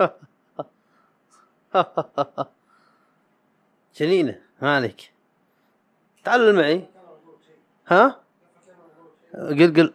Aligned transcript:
جنينه 3.96 4.40
مالك 4.62 5.12
تعال 6.24 6.54
معي. 6.54 6.88
ها؟ 7.88 8.20
قل 9.34 9.74
قل. 9.76 9.94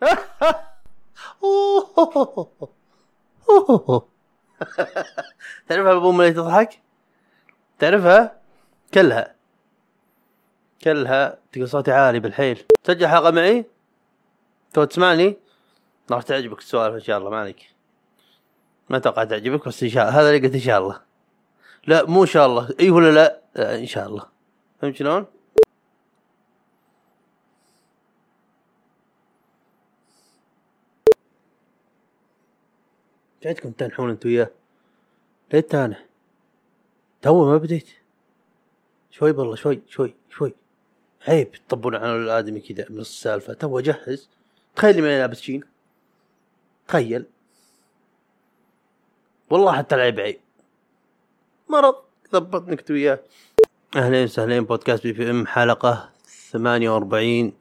تعرفها 5.68 5.92
أبو 5.92 6.12
ملي 6.12 6.32
تضحك؟ 6.32 6.80
تعرفها؟ 7.78 8.40
كلها. 8.94 9.34
كلها. 10.84 11.38
تقول 11.52 11.68
صوتي 11.68 11.92
عالي 11.92 12.20
بالحيل. 12.20 12.64
تسجل 12.84 13.06
حلقة 13.06 13.30
معي؟ 13.30 13.64
تو 14.72 14.84
تسمعني؟ 14.84 15.36
راح 16.10 16.22
تعجبك 16.22 16.58
السوالف 16.58 16.94
إن 16.94 17.00
شاء 17.00 17.18
الله 17.18 17.30
ما 17.30 17.40
عليك. 17.40 17.74
ما 18.90 18.96
أتوقع 18.96 19.24
تعجبك 19.24 19.68
بس 19.68 19.82
إن 19.82 19.88
شاء 19.88 20.08
الله 20.08 20.20
هذا 20.20 20.30
اللي 20.30 20.46
قلت 20.46 20.54
إن 20.54 20.60
شاء 20.60 20.78
الله. 20.78 21.02
لا 21.86 22.06
مو 22.06 22.22
إن 22.22 22.26
شاء 22.26 22.46
الله. 22.46 22.74
اي 22.80 22.90
ولا 22.90 23.10
لا, 23.12 23.40
لا 23.56 23.78
إن 23.78 23.86
شاء 23.86 24.06
الله. 24.06 24.26
فهمت 24.80 24.96
شلون؟ 24.96 25.26
جايتكم 33.42 33.70
تنحون 33.70 34.10
أنت 34.10 34.26
وياه؟ 34.26 34.50
ليه 35.52 35.60
تانح 35.60 36.06
تو 37.22 37.50
ما 37.50 37.56
بديت. 37.56 37.88
شوي 39.10 39.32
بالله 39.32 39.54
شوي 39.54 39.82
شوي 39.88 40.14
شوي. 40.30 40.54
عيب 41.28 41.52
تطبون 41.52 41.94
على 41.94 42.16
الآدمي 42.16 42.60
كذا 42.60 42.86
من 42.90 43.00
السالفة. 43.00 43.52
تو 43.52 43.78
اجهز 43.78 44.28
تخيل 44.76 45.02
ماني 45.02 45.18
لابس 45.18 45.40
شين 45.40 45.62
تخيل. 46.88 47.26
والله 49.50 49.72
حتى 49.72 49.94
العيب 49.94 50.20
عيب. 50.20 50.40
مرض 51.68 51.94
ضبطني 52.32 52.72
أنت 52.72 52.90
وياه. 52.90 53.20
أهلين 53.96 54.24
وسهلين 54.24 54.64
بودكاست 54.64 55.02
بي 55.02 55.14
في 55.14 55.30
إم 55.30 55.46
حلقة 55.46 56.10
48 56.50 57.52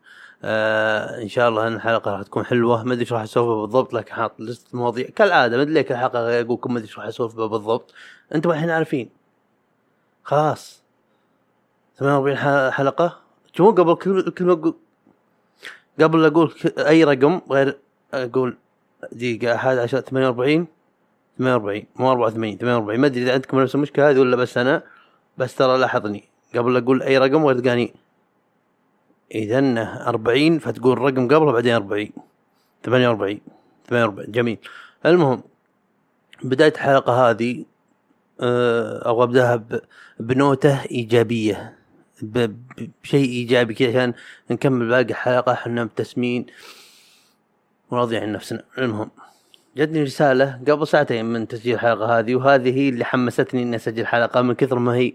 آه 0.44 1.22
إن 1.22 1.28
شاء 1.28 1.50
الله 1.50 1.67
إن 1.67 1.73
الحلقة 1.73 2.11
راح 2.11 2.22
تكون 2.22 2.45
حلوة. 2.45 2.83
ما 2.83 2.94
أدري 2.94 3.02
إيش 3.02 3.13
راح 3.13 3.22
أسولف 3.22 3.61
بالضبط 3.61 3.94
لكن 3.94 4.13
حاط 4.13 4.39
list 4.39 4.75
مواضيع. 4.75 5.08
كالعادة 5.16 5.58
ما 5.58 5.63
أدري 5.63 5.73
ليه 5.73 5.81
كل 5.81 5.95
حلقة 5.95 6.41
أقول 6.41 6.53
لكم 6.53 6.73
ما 6.73 6.80
أدري 6.80 6.89
إيش 6.89 7.00
راح 7.00 7.08
أسولف 7.08 7.36
بالضبط. 7.36 7.94
أنتم 8.35 8.52
الحين 8.52 8.69
عارفين. 8.69 9.09
خلاص. 10.23 10.83
48 11.97 12.72
حلقة. 12.72 13.19
شو 13.53 13.72
قبل 13.72 13.95
كل 14.31 14.50
أقول 14.52 14.75
قبل 16.02 16.25
أقول 16.25 16.53
أي 16.78 17.03
رقم 17.03 17.41
غير 17.52 17.78
أقول 18.13 18.58
دقيقة 19.11 19.56
11 19.56 20.00
48 20.00 20.67
48 21.39 21.83
مو 21.95 22.11
84 22.11 22.57
48 22.57 22.99
ما 22.99 23.07
أدري 23.07 23.23
إذا 23.23 23.33
عندكم 23.33 23.59
نفس 23.59 23.75
المشكلة 23.75 24.09
هذه 24.09 24.19
ولا 24.19 24.35
بس 24.35 24.57
أنا 24.57 24.83
بس 25.37 25.55
ترى 25.55 25.77
لاحظني. 25.77 26.23
قبل 26.55 26.77
أقول 26.77 27.03
أي 27.03 27.17
رقم 27.17 27.45
غير 27.45 27.59
تلقاني 27.59 27.93
اذا 29.35 29.59
40 30.07 30.59
فتقول 30.59 30.97
رقم 30.97 31.27
قبله 31.27 31.51
بعدين 31.51 31.73
40 31.73 32.09
48 32.83 33.39
48 33.89 34.31
جميل. 34.31 34.57
المهم 35.05 35.43
بداية 36.43 36.71
الحلقة 36.71 37.29
هذه 37.29 37.65
آه، 38.41 39.11
أبغى 39.11 39.23
أبدأها 39.23 39.63
بنوتة 40.19 40.83
إيجابية. 40.83 41.75
بشيء 42.21 43.29
إيجابي 43.29 43.73
كذا 43.73 43.89
عشان 43.89 44.13
نكمل 44.51 44.89
باقي 44.89 45.01
الحلقة. 45.01 45.53
إحنا 45.53 45.83
مبتسمين 45.83 46.45
وراضيين 47.91 48.23
عن 48.23 48.31
نفسنا. 48.31 48.63
المهم. 48.77 49.09
جتني 49.80 50.03
رسالة 50.03 50.59
قبل 50.67 50.88
ساعتين 50.88 51.25
من 51.25 51.47
تسجيل 51.47 51.73
الحلقة 51.73 52.19
هذه 52.19 52.35
وهذه 52.35 52.77
هي 52.77 52.89
اللي 52.89 53.05
حمستني 53.05 53.63
إني 53.63 53.75
أسجل 53.75 54.05
حلقة 54.05 54.41
من 54.41 54.53
كثر 54.53 54.80
ما 54.80 54.95
هي. 54.95 55.13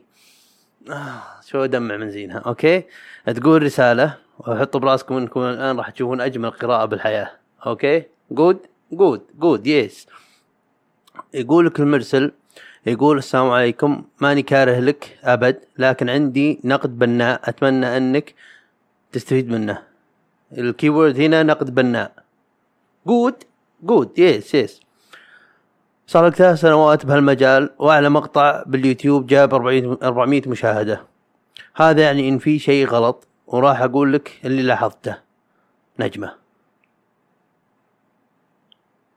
آه 0.90 1.22
شو 1.46 1.66
دمع 1.66 1.96
من 1.96 2.10
زينها 2.10 2.38
أوكي؟ 2.38 2.82
تقول 3.26 3.62
رسالة 3.62 4.16
وحطوا 4.38 4.80
براسكم 4.80 5.16
إنكم 5.16 5.40
الآن 5.40 5.76
راح 5.76 5.90
تشوفون 5.90 6.20
أجمل 6.20 6.50
قراءة 6.50 6.84
بالحياة 6.84 7.30
okay؟ 7.66 8.02
good 8.30 8.58
good 8.92 9.22
good 9.38 9.66
yes 9.66 10.06
يقول 11.34 11.66
لك 11.66 11.80
المرسل 11.80 12.32
يقول 12.86 13.18
السلام 13.18 13.50
عليكم 13.50 14.04
ماني 14.20 14.42
كاره 14.42 14.80
لك 14.80 15.18
أبد 15.24 15.60
لكن 15.78 16.10
عندي 16.10 16.60
نقد 16.64 16.98
بناء 16.98 17.40
أتمنى 17.44 17.96
أنك 17.96 18.34
تستفيد 19.12 19.48
منه. 19.50 19.82
ال 20.52 20.61
keyword 20.61 21.20
هنا 21.20 21.42
نقد 21.42 21.74
بناء. 21.74 22.12
good 23.06 23.34
good 23.84 24.18
yes 24.18 24.54
yes 24.54 24.80
صار 26.06 26.26
لك 26.26 26.34
ثلاث 26.34 26.60
سنوات 26.60 27.06
بهالمجال 27.06 27.70
وأعلى 27.78 28.08
مقطع 28.08 28.62
باليوتيوب 28.66 29.26
جاب 29.26 29.54
400 29.54 30.42
مشاهدة. 30.48 31.02
هذا 31.74 32.02
يعني 32.02 32.28
إن 32.28 32.38
في 32.38 32.58
شيء 32.58 32.86
غلط 32.86 33.28
وراح 33.46 33.82
أقول 33.82 34.12
لك 34.12 34.40
اللي 34.44 34.62
لاحظته. 34.62 35.16
نجمة. 35.98 36.34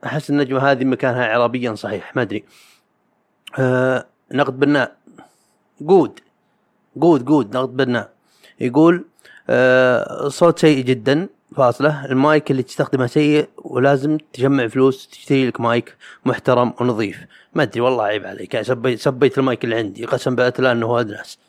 أحس 0.05 0.29
النجمة 0.29 0.72
هذه 0.72 0.85
مكانها 0.85 1.31
اعرابيا 1.31 1.75
صحيح 1.75 2.16
ما 2.16 2.22
أدري. 2.22 2.45
آه 3.59 4.05
نقد 4.31 4.59
بناء. 4.59 4.97
good 5.81 6.19
good 6.97 7.25
good 7.25 7.58
نقد 7.57 7.78
بناء. 7.78 8.09
يقول 8.59 9.05
آه 9.49 10.28
صوت 10.28 10.59
سيء 10.59 10.84
جدا. 10.84 11.29
فاصلة. 11.56 12.06
المايك 12.06 12.52
اللي 12.52 12.63
تستخدمه 12.63 13.08
سيء 13.08 13.50
ولازم 13.58 14.18
تجمع 14.34 14.68
فلوس 14.68 15.08
تشتري 15.08 15.47
لك 15.47 15.62
مايك 15.62 15.96
محترم 16.25 16.74
ونظيف. 16.81 17.25
ما 17.53 17.63
أدري 17.63 17.81
والله 17.81 18.03
عيب 18.03 18.25
عليك. 18.25 18.53
يعني 18.53 18.66
سبيت 18.66 19.00
سبيت 19.00 19.38
المايك 19.38 19.63
اللي 19.63 19.75
عندي. 19.75 20.06
قسم 20.06 20.35
بالله 20.35 20.72
إنه 20.72 20.85
هو 20.85 21.00
أدناس. 21.00 21.40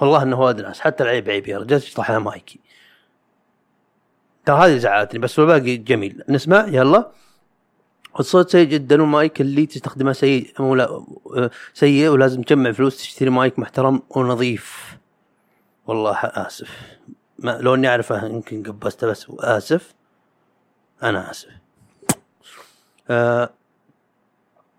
والله 0.00 0.22
إنه 0.22 0.36
هو 0.36 0.50
أدناس. 0.50 0.80
حتى 0.80 1.04
العيب 1.04 1.30
عيب 1.30 1.48
يا 1.48 1.58
رجال 1.58 1.80
تشطح 1.80 2.10
على 2.10 2.20
مايكي. 2.20 2.60
ترى 4.46 4.56
هذه 4.56 4.76
زعلتني 4.76 5.18
بس 5.18 5.38
والباقي 5.38 5.76
جميل. 5.76 6.22
نسمع؟ 6.28 6.66
يلا. 6.68 7.10
الصوت 8.20 8.50
سيء 8.50 8.68
جدا 8.68 9.02
والمايك 9.02 9.40
اللي 9.40 9.66
تستخدمه 9.66 10.12
سيء 10.12 10.74
لا 10.74 11.04
سيء 11.74 12.08
ولازم 12.08 12.42
تجمع 12.42 12.72
فلوس 12.72 12.96
تشتري 12.96 13.30
مايك 13.30 13.58
محترم 13.58 14.02
ونظيف. 14.10 14.96
والله 15.86 16.16
آسف. 16.16 16.70
ما 17.42 17.58
لو 17.60 17.74
إني 17.74 17.88
اعرفه 17.88 18.26
يمكن 18.26 18.62
قبسته 18.62 19.06
بس 19.06 19.26
آسف. 19.40 19.94
أنا 21.02 21.30
آسف. 21.30 21.48
آه 23.10 23.50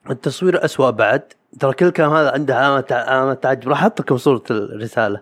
التصوير 0.09 0.65
أسوأ 0.65 0.89
بعد. 0.89 1.33
ترى 1.59 1.73
كل 1.73 1.89
كلام 1.89 2.13
هذا 2.13 2.31
عنده 2.31 2.55
علامة 2.55 2.85
علامة 2.91 3.33
تعجب. 3.33 3.69
راح 3.69 3.81
أحط 3.81 4.01
لكم 4.01 4.17
صورة 4.17 4.43
الرسالة. 4.51 5.21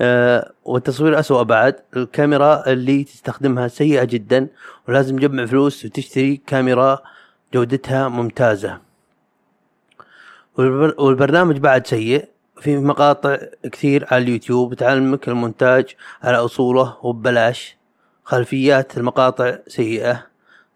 آه 0.00 0.52
والتصوير 0.64 1.20
أسوأ 1.20 1.42
بعد. 1.42 1.80
الكاميرا 1.96 2.66
اللي 2.66 3.04
تستخدمها 3.04 3.68
سيئة 3.68 4.04
جدا 4.04 4.48
ولازم 4.88 5.16
تجمع 5.16 5.46
فلوس 5.46 5.84
وتشتري 5.84 6.36
كاميرا 6.36 7.02
جودتها 7.54 8.08
ممتازة. 8.08 8.80
والبرنامج 10.56 11.58
بعد 11.58 11.86
سيء. 11.86 12.28
في 12.60 12.76
مقاطع 12.76 13.38
كثير 13.72 14.06
على 14.10 14.22
اليوتيوب 14.24 14.74
تعلمك 14.74 15.28
المونتاج 15.28 15.96
على 16.22 16.36
أصوله 16.36 16.96
وببلاش. 17.02 17.76
خلفيات 18.24 18.98
المقاطع 18.98 19.58
سيئة. 19.66 20.26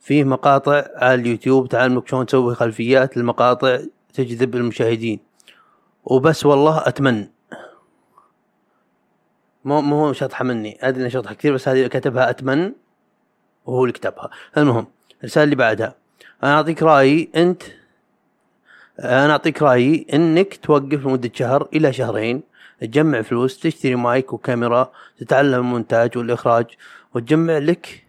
في 0.01 0.25
مقاطع 0.25 0.85
على 0.97 1.15
اليوتيوب 1.15 1.69
تعلمك 1.69 2.09
شلون 2.09 2.27
تسوي 2.27 2.55
خلفيات 2.55 3.17
المقاطع 3.17 3.79
تجذب 4.15 4.55
المشاهدين. 4.55 5.21
وبس 6.05 6.47
والله 6.47 6.89
أتمنى. 6.89 7.31
مو 9.65 9.81
مو 9.81 10.13
شطحة 10.13 10.45
مني. 10.45 10.79
أدري 10.81 11.03
اني 11.03 11.11
شطحة 11.11 11.35
كثير 11.35 11.55
بس 11.55 11.69
هذه 11.69 11.87
كتبها 11.87 12.31
أتمنى 12.31 12.75
وهو 13.67 13.83
اللي 13.85 13.93
كتبها. 13.93 14.31
المهم 14.57 14.87
الرسالة 15.21 15.45
اللي 15.45 15.57
بعدها. 15.57 15.95
أنا 16.45 16.55
أعطيك 16.55 16.83
رأيي 16.83 17.31
أنت 17.37 17.63
أنا 19.01 19.33
أعطيك 19.33 19.63
رأيي 19.63 20.07
إنك 20.13 20.57
توقف 20.57 21.07
لمدة 21.07 21.31
شهر 21.35 21.69
إلى 21.75 21.93
شهرين 21.93 22.43
تجمع 22.81 23.23
فلوس 23.23 23.59
تشتري 23.61 23.95
مايك 23.95 24.33
وكاميرا 24.33 24.93
تتعلم 25.19 25.55
المونتاج 25.55 26.19
والإخراج 26.19 26.67
وتجمع 27.15 27.59
لك 27.59 28.05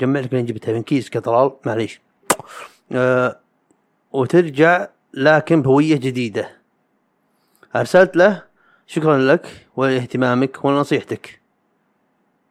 جمع 0.00 0.20
لك 0.20 0.34
من 0.34 0.44
جبتها 0.44 0.72
من 0.72 0.82
كيس 0.82 1.10
كترال 1.10 1.50
معليش. 1.66 2.00
أه 2.92 3.38
وترجع 4.12 4.88
لكن 5.14 5.62
بهوية 5.62 5.96
جديدة. 5.96 6.50
أرسلت 7.76 8.16
له 8.16 8.42
شكرا 8.86 9.18
لك 9.18 9.66
ولاهتمامك 9.76 10.64
ونصيحتك. 10.64 11.40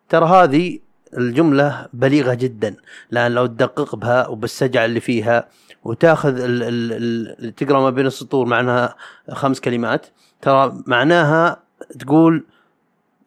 ترى 0.10 0.26
هذه 0.26 0.80
الجملة 1.18 1.88
بليغة 1.94 2.34
جدا 2.34 2.76
لأن 3.12 3.32
لو 3.32 3.46
تدقق 3.46 3.96
بها 3.96 4.28
وبالسجع 4.28 4.86
اللي 4.86 5.00
فيها 5.00 5.48
وتأخذ 5.84 6.40
ال 6.40 6.64
ال 6.64 7.36
ال 7.46 7.56
تقرأ 7.56 7.80
ما 7.80 7.90
بين 7.90 8.06
السطور 8.06 8.46
معناها 8.46 8.96
خمس 9.32 9.60
كلمات 9.60 10.06
ترى 10.42 10.84
معناها 10.88 11.64
تقول 12.00 12.46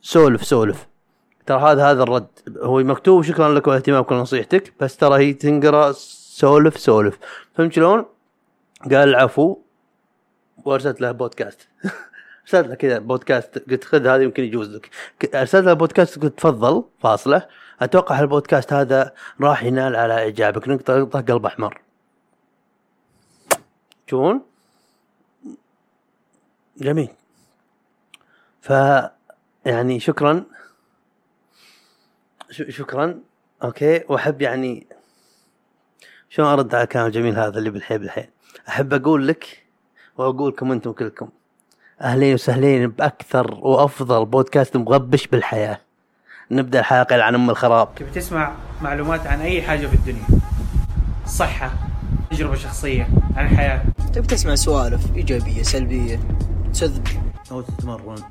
سولف 0.00 0.44
سولف. 0.44 0.86
ترى 1.46 1.58
هذا 1.60 1.90
هذا 1.90 2.02
الرد. 2.02 2.26
هو 2.58 2.78
مكتوب 2.78 3.22
شكرا 3.22 3.54
لك 3.54 3.66
واهتمامك 3.66 4.10
ونصيحتك 4.10 4.72
بس 4.80 4.96
ترى 4.96 5.24
هي 5.24 5.32
تنقرأ 5.32 5.92
سولف 5.92 6.78
سولف. 6.78 7.18
فهمت 7.54 7.72
شلون؟ 7.72 8.04
قال 8.82 9.08
العفو 9.08 9.56
وأرسلت 10.64 11.00
له 11.00 11.12
بودكاست. 11.12 11.68
أرسلت 12.42 12.66
له 12.68 12.74
كذا 12.74 12.98
بودكاست 12.98 13.70
قلت 13.70 13.84
خذ 13.84 14.06
هذا 14.06 14.22
يمكن 14.22 14.44
يجوز 14.44 14.74
لك. 14.74 14.90
أرسلت 15.34 15.64
له 15.64 15.72
بودكاست 15.72 16.18
قلت 16.18 16.38
تفضل 16.38 16.84
فاصلة. 17.00 17.42
أتوقع 17.80 18.20
البودكاست 18.20 18.72
هذا 18.72 19.14
راح 19.40 19.64
ينال 19.64 19.96
على 19.96 20.14
إعجابك. 20.14 20.68
نقطه 20.68 20.98
نقطة 20.98 21.20
قلب 21.20 21.46
أحمر. 21.46 21.80
تشوفون؟ 24.06 24.40
جميل. 26.76 27.08
ف 28.60 28.70
يعني 29.64 30.00
شكرا. 30.00 30.44
شكرا. 32.50 33.20
أوكي. 33.64 34.04
وأحب 34.08 34.42
يعني 34.42 34.86
شلون 36.30 36.48
أرد 36.48 36.74
على 36.74 36.84
الكلام 36.84 37.06
الجميل 37.06 37.38
هذا 37.38 37.58
اللي 37.58 37.70
بالحيل 37.70 37.98
بالحيل؟ 37.98 38.28
أحب 38.68 38.94
أقول 38.94 39.28
لك 39.28 39.64
واقول 40.16 40.52
لكم 40.52 40.72
أنتم 40.72 40.92
كلكم 40.92 41.28
أهلين 42.00 42.34
وسهلين 42.34 42.88
بأكثر 42.88 43.54
وأفضل 43.54 44.26
بودكاست 44.26 44.76
مغبش 44.76 45.26
بالحياة. 45.26 45.80
نبدأ 46.50 46.80
الحلقة 46.80 47.22
عن 47.22 47.34
أم 47.34 47.50
الخراب. 47.50 47.94
تبي 47.94 48.10
تسمع 48.10 48.52
معلومات 48.82 49.26
عن 49.26 49.40
أي 49.40 49.62
حاجة 49.62 49.86
في 49.86 49.94
الدنيا؟ 49.94 50.24
صحة 51.26 51.72
تجربة 52.30 52.54
شخصية 52.54 53.08
عن 53.36 53.46
الحياة. 53.46 53.82
تبي 54.14 54.26
تسمع 54.26 54.54
سوالف 54.54 55.16
إيجابية 55.16 55.62
سلبية 55.62 56.20
تسذب 56.72 57.08
أو 57.50 57.60
تتمرن. 57.60 58.22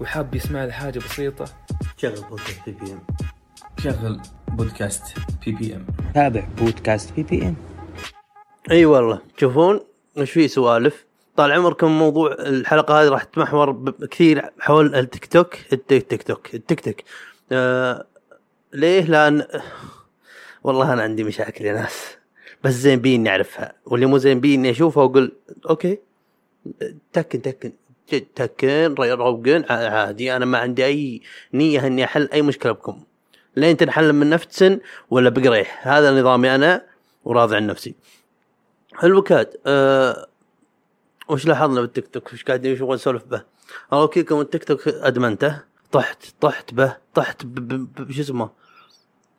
وحاب 0.00 0.34
يسمع 0.34 0.64
لحاجة 0.64 0.98
بسيطة. 0.98 1.44
شغل 1.96 2.24
بودكاست 2.30 2.60
PPM 2.66 3.00
شغل 3.78 4.20
بودكاست 4.48 5.02
PPM 5.44 5.86
تابع 6.14 6.46
بودكاست 6.58 7.12
PPM 7.16 7.54
أي 8.70 8.84
والله. 8.84 9.18
تشوفون 9.36 9.80
إيش 10.18 10.30
في 10.30 10.48
سوالف؟ 10.48 11.04
طال 11.36 11.52
عمركم 11.52 11.98
موضوع 11.98 12.32
الحلقة 12.32 13.02
هذه 13.02 13.08
راح 13.08 13.22
تتمحور 13.22 13.94
كثير 14.10 14.50
حول 14.60 14.94
التيك 14.94 15.26
توك. 15.26 15.54
التيك 15.72 16.10
تيك 16.10 16.22
توك. 16.22 16.54
التيك 16.54 16.80
توك. 16.80 16.96
آه 17.52 18.06
ليه؟ 18.72 19.04
لأن 19.04 19.46
والله 20.64 20.92
أنا 20.92 21.02
عندي 21.02 21.24
مشاكل 21.24 21.64
يا 21.64 21.72
ناس. 21.72 22.16
بس 22.64 22.72
زين 22.72 22.98
بي 23.00 23.14
اني 23.14 23.28
اعرفها 23.28 23.72
واللي 23.86 24.06
مو 24.06 24.18
زين 24.18 24.40
بي 24.40 24.54
اني 24.54 24.70
اشوفها 24.70 25.02
وأقول 25.02 25.32
okay 25.70 25.98
تكن 27.12 27.42
تكن 27.42 27.72
تكن 28.34 28.94
روقن 28.98 29.64
عادي 29.70 30.36
أنا 30.36 30.44
ما 30.44 30.58
عندي 30.58 30.84
أي 30.84 31.20
نية 31.54 31.86
إني 31.86 32.04
أحل 32.04 32.28
أي 32.32 32.42
مشكلة 32.42 32.72
بكم. 32.72 33.04
لين 33.56 33.76
تنحل 33.76 34.12
من 34.12 34.30
نفس 34.30 34.64
ولا 35.10 35.30
بقريح 35.30 35.88
هذا 35.88 36.20
نظامي 36.20 36.54
أنا 36.54 36.86
وراضي 37.24 37.56
عن 37.56 37.66
نفسي. 37.66 37.94
الوكاد 39.04 39.56
أه 39.66 40.26
وش 41.28 41.46
لاحظنا 41.46 41.80
بالتيك 41.80 42.08
توك؟ 42.08 42.32
وش 42.32 42.44
قاعدين 42.44 42.82
وش 42.82 42.94
نسولف 43.00 43.24
به؟ 43.24 43.42
الله 43.92 44.04
وكيلكم 44.04 44.40
التيك 44.40 44.64
توك 44.64 44.88
أدمنته. 44.88 45.73
طحت 45.92 46.24
طحت 46.40 46.74
به 46.74 46.96
طحت 47.14 47.46
بش 47.46 48.20
اسمه؟ 48.20 48.50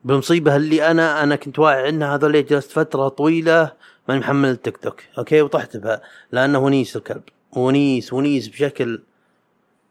بمصيبة 0.04 0.56
اللي 0.56 0.92
أنا 0.92 1.24
أنا 1.24 1.36
كنت 1.36 1.60
واعي 1.60 1.88
عنها 1.88 2.16
هذول 2.16 2.46
جلست 2.46 2.72
فترة 2.72 3.08
طويلة 3.08 3.72
ماني 4.10 4.20
محمل 4.20 4.50
التيك 4.50 4.78
توك 4.78 5.02
okay؟ 5.18 5.42
وطحت 5.42 5.78
بها 5.78 6.02
لأنه 6.32 6.60
ونيس 6.60 6.96
الكلب 6.96 7.24
ونيس 7.52 8.14
ونيس 8.14 8.48
بشكل 8.48 9.02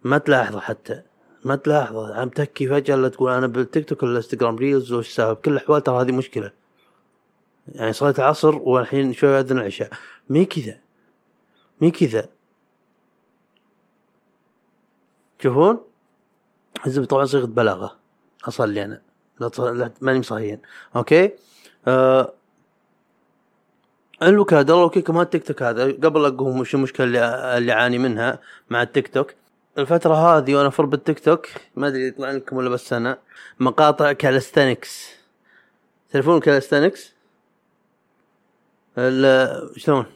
ما 0.04 0.18
تلاحظه 0.18 0.60
حتى 0.60 1.02
ما 1.44 1.56
تلاحظه. 1.56 2.14
عم 2.14 2.28
تكي 2.28 2.68
فجأة 2.68 2.96
لا 2.96 3.08
تقول 3.08 3.32
أنا 3.32 3.46
بالتيك 3.46 3.88
توك 3.88 4.02
ولا 4.02 4.12
الانستغرام 4.12 4.56
reels 4.56 4.92
وش 4.92 5.08
سبب 5.08 5.36
كل 5.36 5.52
الأحوال 5.52 5.82
ترى 5.82 6.00
هذه 6.00 6.12
مشكلة. 6.12 6.52
يعني 7.68 7.92
صلاه 7.92 8.14
العصر 8.18 8.56
والحين 8.56 9.12
شوي 9.12 9.40
أذن 9.40 9.58
العشاء. 9.58 9.90
مي 10.28 10.44
كذا 10.44 10.78
مي 11.80 11.90
كذا. 11.90 12.28
تشوفون 15.38 15.80
الزبده 16.86 17.06
طبعا 17.06 17.24
صيغة 17.24 17.46
مبالغة 17.46 17.96
اصلي 18.48 18.84
أنا 18.84 19.00
لا 19.40 19.90
ماني 20.00 20.18
مصحيين 20.18 20.58
okay؟ 20.96 21.30
آه 21.86 22.32
الوكاد 24.22 24.70
الله 24.70 24.84
وكيلكم 24.84 25.16
هالتيك 25.16 25.46
توك 25.46 25.62
هذا؟ 25.62 25.84
قبل 25.84 26.24
أقول 26.24 26.60
وش 26.60 26.74
المشكلة 26.74 27.06
اللي 27.06 27.18
اللي 27.58 27.72
أعاني 27.72 27.98
منها 27.98 28.38
مع 28.70 28.82
التيك 28.82 29.08
توك. 29.08 29.34
الفترة 29.78 30.14
هذه 30.14 30.54
وأنا 30.54 30.68
أفر 30.68 30.84
بالتيك 30.84 31.18
توك 31.20 31.46
ما 31.76 31.88
أدري 31.88 32.08
يطلع 32.08 32.30
لكم 32.30 32.56
ولا 32.56 32.68
بس 32.70 32.92
أنا 32.92 33.18
مقاطع 33.60 34.12
calisthenics 34.12 35.08
تعرفون 36.12 36.40
calisthenics؟ 36.40 37.12
ال- 38.98 39.80
شلون؟ 39.80 40.06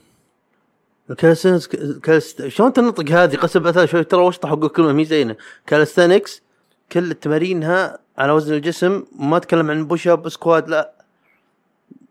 ال 1.11 1.15
calisthenics 1.15 1.67
calist... 2.03 2.47
شلون 2.49 2.73
تنطق 2.73 3.11
هذه؟ 3.11 3.37
قسم 3.37 3.61
بالله 3.61 3.87
شوي 3.87 4.05
ترى 4.05 4.20
وشطح 4.23 4.50
أقول 4.53 4.69
كلمة 4.69 4.93
مي 4.93 5.05
زينة. 5.05 5.37
calisthenics 5.67 6.43
كل 6.93 7.14
تمارينها 7.14 7.99
على 8.19 8.32
وزن 8.32 8.55
الجسم 8.55 9.05
ما 9.19 9.37
أتكلم 9.37 9.70
عن 9.70 9.87
push 9.87 10.09
up 10.09 10.29
squat 10.29 10.69
لا. 10.69 10.93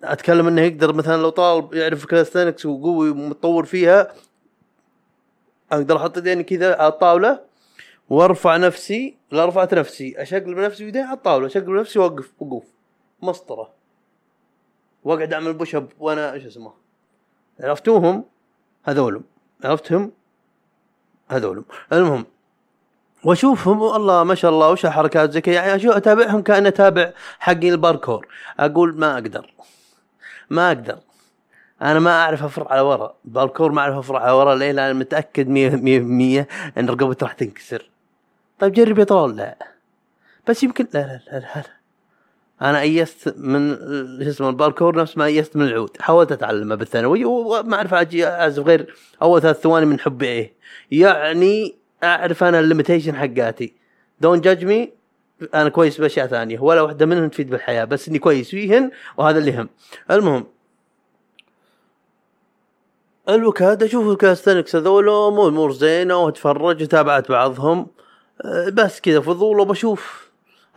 أتكلم 0.03 0.47
إنه 0.47 0.61
يقدر 0.61 0.93
مثلا 0.93 1.21
لو 1.21 1.29
طالب 1.29 1.73
يعرف 1.73 2.05
calisthenics 2.05 2.65
وقوي 2.65 3.09
ومتطور 3.09 3.65
فيها 3.65 4.13
أقدر 5.71 5.97
أحط 5.97 6.17
يديني 6.17 6.43
كذا 6.43 6.75
على 6.75 6.87
الطاولة 6.87 7.39
وأرفع 8.09 8.57
نفسي 8.57 9.17
لا 9.31 9.45
رفعت 9.45 9.73
نفسي 9.73 10.21
أشقلب 10.21 10.57
نفسي 10.57 10.85
بيدي 10.85 10.99
على 10.99 11.17
الطاولة 11.17 11.47
أشقلب 11.47 11.69
نفسي 11.69 11.99
واوقف 11.99 12.31
وقوف 12.39 12.63
مسطرة. 13.21 13.73
وأقعد 15.03 15.33
أعمل 15.33 15.53
push 15.53 15.75
up 15.75 15.87
وأنا 15.99 16.33
إيش 16.33 16.45
أسمه؟ 16.45 16.73
عرفتوهم؟ 17.59 18.25
هذولم 18.83 19.23
عرفتهم؟ 19.63 20.11
هذولم 21.29 21.65
المهم 21.93 22.25
واشوفهم 23.23 23.81
والله 23.81 24.23
ما 24.23 24.35
شاء 24.35 24.51
الله 24.51 24.71
وش 24.71 24.85
الحركات 24.85 25.31
زي 25.31 25.41
كذا؟ 25.41 25.55
يعني 25.55 25.75
أشوف 25.75 25.95
أتابعهم 25.95 26.41
كأني 26.41 26.67
أتابع 26.67 27.11
حقي 27.39 27.69
الباركور. 27.69 28.27
أقول 28.59 28.99
ما 28.99 29.13
أقدر 29.13 29.53
ما 30.49 30.67
أقدر. 30.67 30.97
أنا 31.81 31.99
ما 31.99 32.11
أعرف 32.11 32.43
أفرع 32.43 32.71
على 32.71 32.81
ورا 32.81 33.13
باركور 33.25 33.71
ما 33.71 33.81
أعرف 33.81 33.97
أفرع 33.97 34.19
على 34.19 34.31
ورا 34.31 34.55
ليه؟ 34.55 34.71
لأن 34.71 34.95
متأكد 34.95 35.47
100% 35.47 36.77
إن 36.77 36.89
رقبتي 36.89 37.25
راح 37.25 37.33
تنكسر. 37.33 37.89
طيب 38.59 38.73
جرب 38.73 38.99
يا 38.99 39.03
طلال. 39.03 39.35
لا. 39.35 39.57
بس 40.47 40.63
يمكن 40.63 40.87
لا 40.93 40.99
لا 40.99 41.21
لا, 41.31 41.39
لا. 41.39 41.63
أنا 42.61 42.81
أيست 42.81 43.33
من 43.37 43.75
شو 44.23 44.29
اسمه 44.29 44.49
الباركور 44.49 44.95
نفس 44.95 45.17
ما 45.17 45.25
أيست 45.25 45.55
من 45.55 45.65
العود. 45.65 45.97
حاولت 45.99 46.31
أتعلمه 46.31 46.75
بالثانوي 46.75 47.25
وما 47.25 47.75
أعرف 47.75 47.93
أعزف 47.93 48.65
غير 48.65 48.95
أول 49.21 49.41
ثلاث 49.41 49.59
ثواني 49.61 49.85
من 49.85 49.99
حبي 49.99 50.25
إيه. 50.25 50.53
يعني 50.91 51.75
أعرف 52.03 52.43
أنا 52.43 52.59
ال 52.59 52.64
limitation 52.64 53.15
حقاتي. 53.15 53.73
don't 54.21 54.41
judge 54.41 54.65
me 54.65 54.93
أنا 55.55 55.69
كويس 55.69 56.01
بأشياء 56.01 56.27
ثانية. 56.27 56.59
ولا 56.59 56.81
واحدة 56.81 57.05
منهم 57.05 57.29
تفيد 57.29 57.49
بالحياة 57.49 57.83
بس 57.85 58.07
إني 58.07 58.19
كويس 58.19 58.49
فيهن 58.49 58.91
وهذا 59.17 59.39
اللي 59.39 59.51
يهم 59.51 59.69
المهم. 60.11 60.45
الوكاد 63.29 63.83
أشوف 63.83 64.07
ال 64.07 64.12
calisthenics 64.12 64.75
هذول 64.75 65.05
مو 65.05 65.47
امور 65.47 65.71
زينة 65.71 66.15
وأتفرج 66.17 66.83
وتابعت 66.83 67.29
بعضهم. 67.31 67.87
أه، 68.45 68.69
بس 68.69 69.01
كذا 69.01 69.19
فضول 69.21 69.59
وبشوف. 69.59 70.27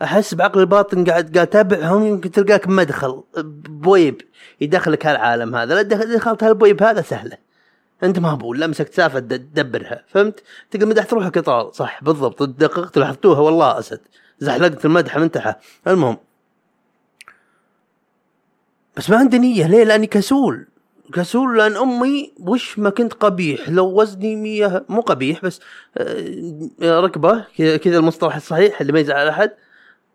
أحس 0.03 0.33
بعقل 0.33 0.59
الباطن 0.59 1.03
قاعد 1.05 1.33
قاعد 1.35 1.47
اتابعهم 1.47 2.05
يمكن 2.07 2.31
تلقاك 2.31 2.67
مدخل 2.67 3.23
بويب 3.69 4.21
يدخلك 4.61 5.05
هالعالم 5.05 5.55
هذا. 5.55 5.75
لا 5.75 5.81
دخل- 5.81 6.13
دخلت 6.15 6.43
هالبويب 6.43 6.83
هذا 6.83 7.01
سهلة. 7.01 7.37
أنت 8.03 8.19
مهبول 8.19 8.75
سالفه 8.75 9.19
تد- 9.19 9.49
تدبرها 9.53 10.03
فهمت؟ 10.07 10.43
تلقى 10.71 10.85
مدحت 10.85 11.13
روحك 11.13 11.37
اطار 11.37 11.71
صح 11.71 12.03
بالضبط. 12.03 12.43
دققت 12.43 12.97
لاحظتوها 12.97 13.39
والله 13.39 13.79
أسد. 13.79 13.99
زحلقت 14.39 14.85
المدح 14.85 15.17
من 15.17 15.31
تحت. 15.31 15.57
المهم. 15.87 16.17
بس 18.97 19.09
ما 19.09 19.17
عندي 19.17 19.39
نية. 19.39 19.67
ليه؟ 19.67 19.83
لأني 19.83 20.07
كسول. 20.07 20.67
كسول 21.13 21.57
لأن 21.57 21.77
أمي 21.77 22.33
وش 22.39 22.79
ما 22.79 22.89
كنت 22.89 23.13
قبيح. 23.13 23.69
لو 23.69 24.01
وزني 24.01 24.35
مية 24.35 24.85
مو 24.89 25.01
قبيح 25.01 25.41
بس 25.45 25.59
آه، 25.97 26.99
ركبة 26.99 27.45
كذا 27.57 27.97
المصطلح 27.97 28.35
الصحيح 28.35 28.81
اللي 28.81 28.93
ما 28.93 28.99
يزعل 28.99 29.27
أحد. 29.27 29.51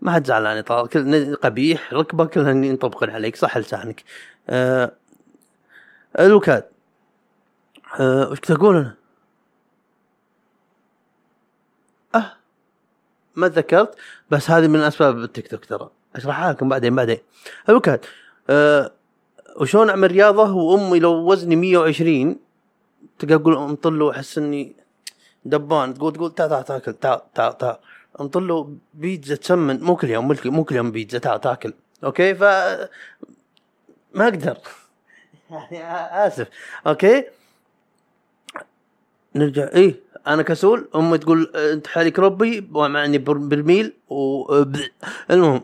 ما 0.01 0.13
حد 0.13 0.27
زعلان 0.27 0.61
طال 0.63 0.89
كل 0.89 1.35
قبيح 1.37 1.93
ركبة 1.95 2.25
كلها 2.25 2.51
ينطبقون 2.51 3.11
عليك. 3.11 3.37
صح 3.37 3.59
لسانك. 3.59 4.05
آه 4.49 4.93
الوكاد. 6.19 6.65
آه 7.95 8.29
وش 8.31 8.41
كنت 8.41 8.51
أقول 8.51 8.77
أنا؟ 8.77 8.95
آه 12.15 12.33
ما 13.37 13.49
تذكرت 13.49 13.95
بس 14.31 14.51
هذه 14.51 14.67
من 14.69 14.81
أسباب 14.81 15.19
التيك 15.19 15.49
توك 15.49 15.65
ترى. 15.65 15.91
أشرحها 16.17 16.53
لكم 16.53 16.69
بعدين 16.69 16.97
بعدين. 16.97 17.19
الوكاد 17.69 18.05
آه 18.51 18.93
وشلون 19.61 19.91
أعمل 19.91 20.11
رياضة 20.11 20.53
وأمي 20.55 20.99
لو 20.99 21.13
وزني 21.33 21.57
120 21.57 22.37
تلقى 23.19 23.35
أقول 23.35 23.57
انطله 23.57 24.11
أحس 24.11 24.39
إني 24.39 24.77
دبان. 25.45 25.95
تقول 25.95 26.13
تقول 26.13 26.35
تعال 26.35 26.49
تعال 26.51 26.65
تاكل 26.65 26.93
تعال 26.95 27.21
تعال 27.35 27.59
تعال 27.59 27.77
انطله 28.21 28.77
بيتزا 28.95 29.35
تسمن. 29.37 29.81
مو 29.81 29.97
كل 29.97 30.11
يوم 30.11 30.29
مو 30.29 30.35
كل- 30.35 30.51
مو 30.51 30.65
كل 30.65 30.77
يوم 30.77 30.91
بيتزا 30.91 31.19
تعال 31.19 31.41
تاكل. 31.41 31.73
okay؟ 32.05 32.35
ف 32.35 32.43
ما 34.15 34.25
أقدر. 34.25 34.59
يعني 35.71 36.27
آسف. 36.27 36.49
okay؟ 36.87 37.25
نرجع. 39.37 39.69
إيه 39.75 39.95
أنا 40.27 40.43
كسول 40.43 40.89
أمي 40.95 41.19
تقول 41.19 41.53
آه، 41.55 41.73
أنت 41.73 41.87
حالك 41.87 42.19
ربي 42.19 42.69
ومعني 42.75 43.19
برميل 43.19 43.93
و 44.09 44.63
المهم 45.31 45.61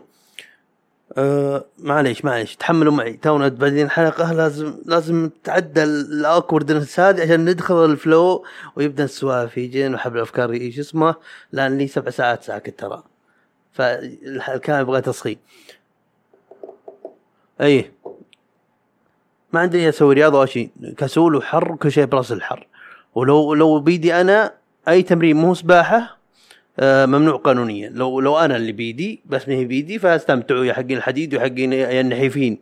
آه 1.17 1.65
معليش 1.79 2.25
معليش 2.25 2.55
تحملوا 2.55 2.93
معي. 2.93 3.13
تونا 3.13 3.47
بعدين 3.47 3.85
الحلقة 3.85 4.33
لازم 4.33 4.73
لازم 4.85 5.29
تعدى 5.43 5.83
ال 5.83 5.93
awkwardness 5.93 6.99
هذه 6.99 7.21
عشان 7.21 7.49
ندخل 7.49 7.85
ال 7.85 7.97
flow 7.97 8.45
ويبدأ 8.75 9.03
السوالف 9.03 9.57
يجي 9.57 9.87
وحبل 9.89 10.17
الافكار 10.17 10.51
إيش 10.51 10.79
اسمه 10.79 11.15
لأن 11.51 11.77
لي 11.77 11.87
سبع 11.87 12.09
ساعات 12.11 12.43
ساكت 12.43 12.79
ترى. 12.79 13.03
فالكلام 13.73 14.81
يبغى 14.81 15.01
تصحيح 15.01 15.39
اي 17.61 17.91
ما 19.53 19.59
عندي 19.59 19.89
أسوي 19.89 20.13
رياضة 20.15 20.37
ولا 20.37 20.47
شيء. 20.47 20.69
كسول 20.97 21.35
وحر 21.35 21.71
وكل 21.71 21.91
شيء 21.91 22.05
برأس 22.05 22.31
الحر. 22.31 22.67
ولو 23.15 23.53
لو 23.53 23.79
بيدي 23.79 24.21
أنا 24.21 24.53
أي 24.87 25.01
تمرين 25.03 25.35
مو 25.35 25.53
سباحة 25.53 26.17
آه، 26.79 27.05
ممنوع 27.05 27.35
قانونيا. 27.35 27.89
لو 27.89 28.19
لو 28.19 28.37
أنا 28.37 28.55
اللي 28.55 28.71
بيدي 28.71 29.21
بس 29.25 29.47
ما 29.47 29.53
هي 29.53 29.65
بيدي 29.65 29.99
فاستمتعوا 29.99 30.65
يا 30.65 30.73
حقين 30.73 30.97
الحديد 30.97 31.35
وحقين 31.35 31.73
يا 31.73 32.01
النحيفين 32.01 32.59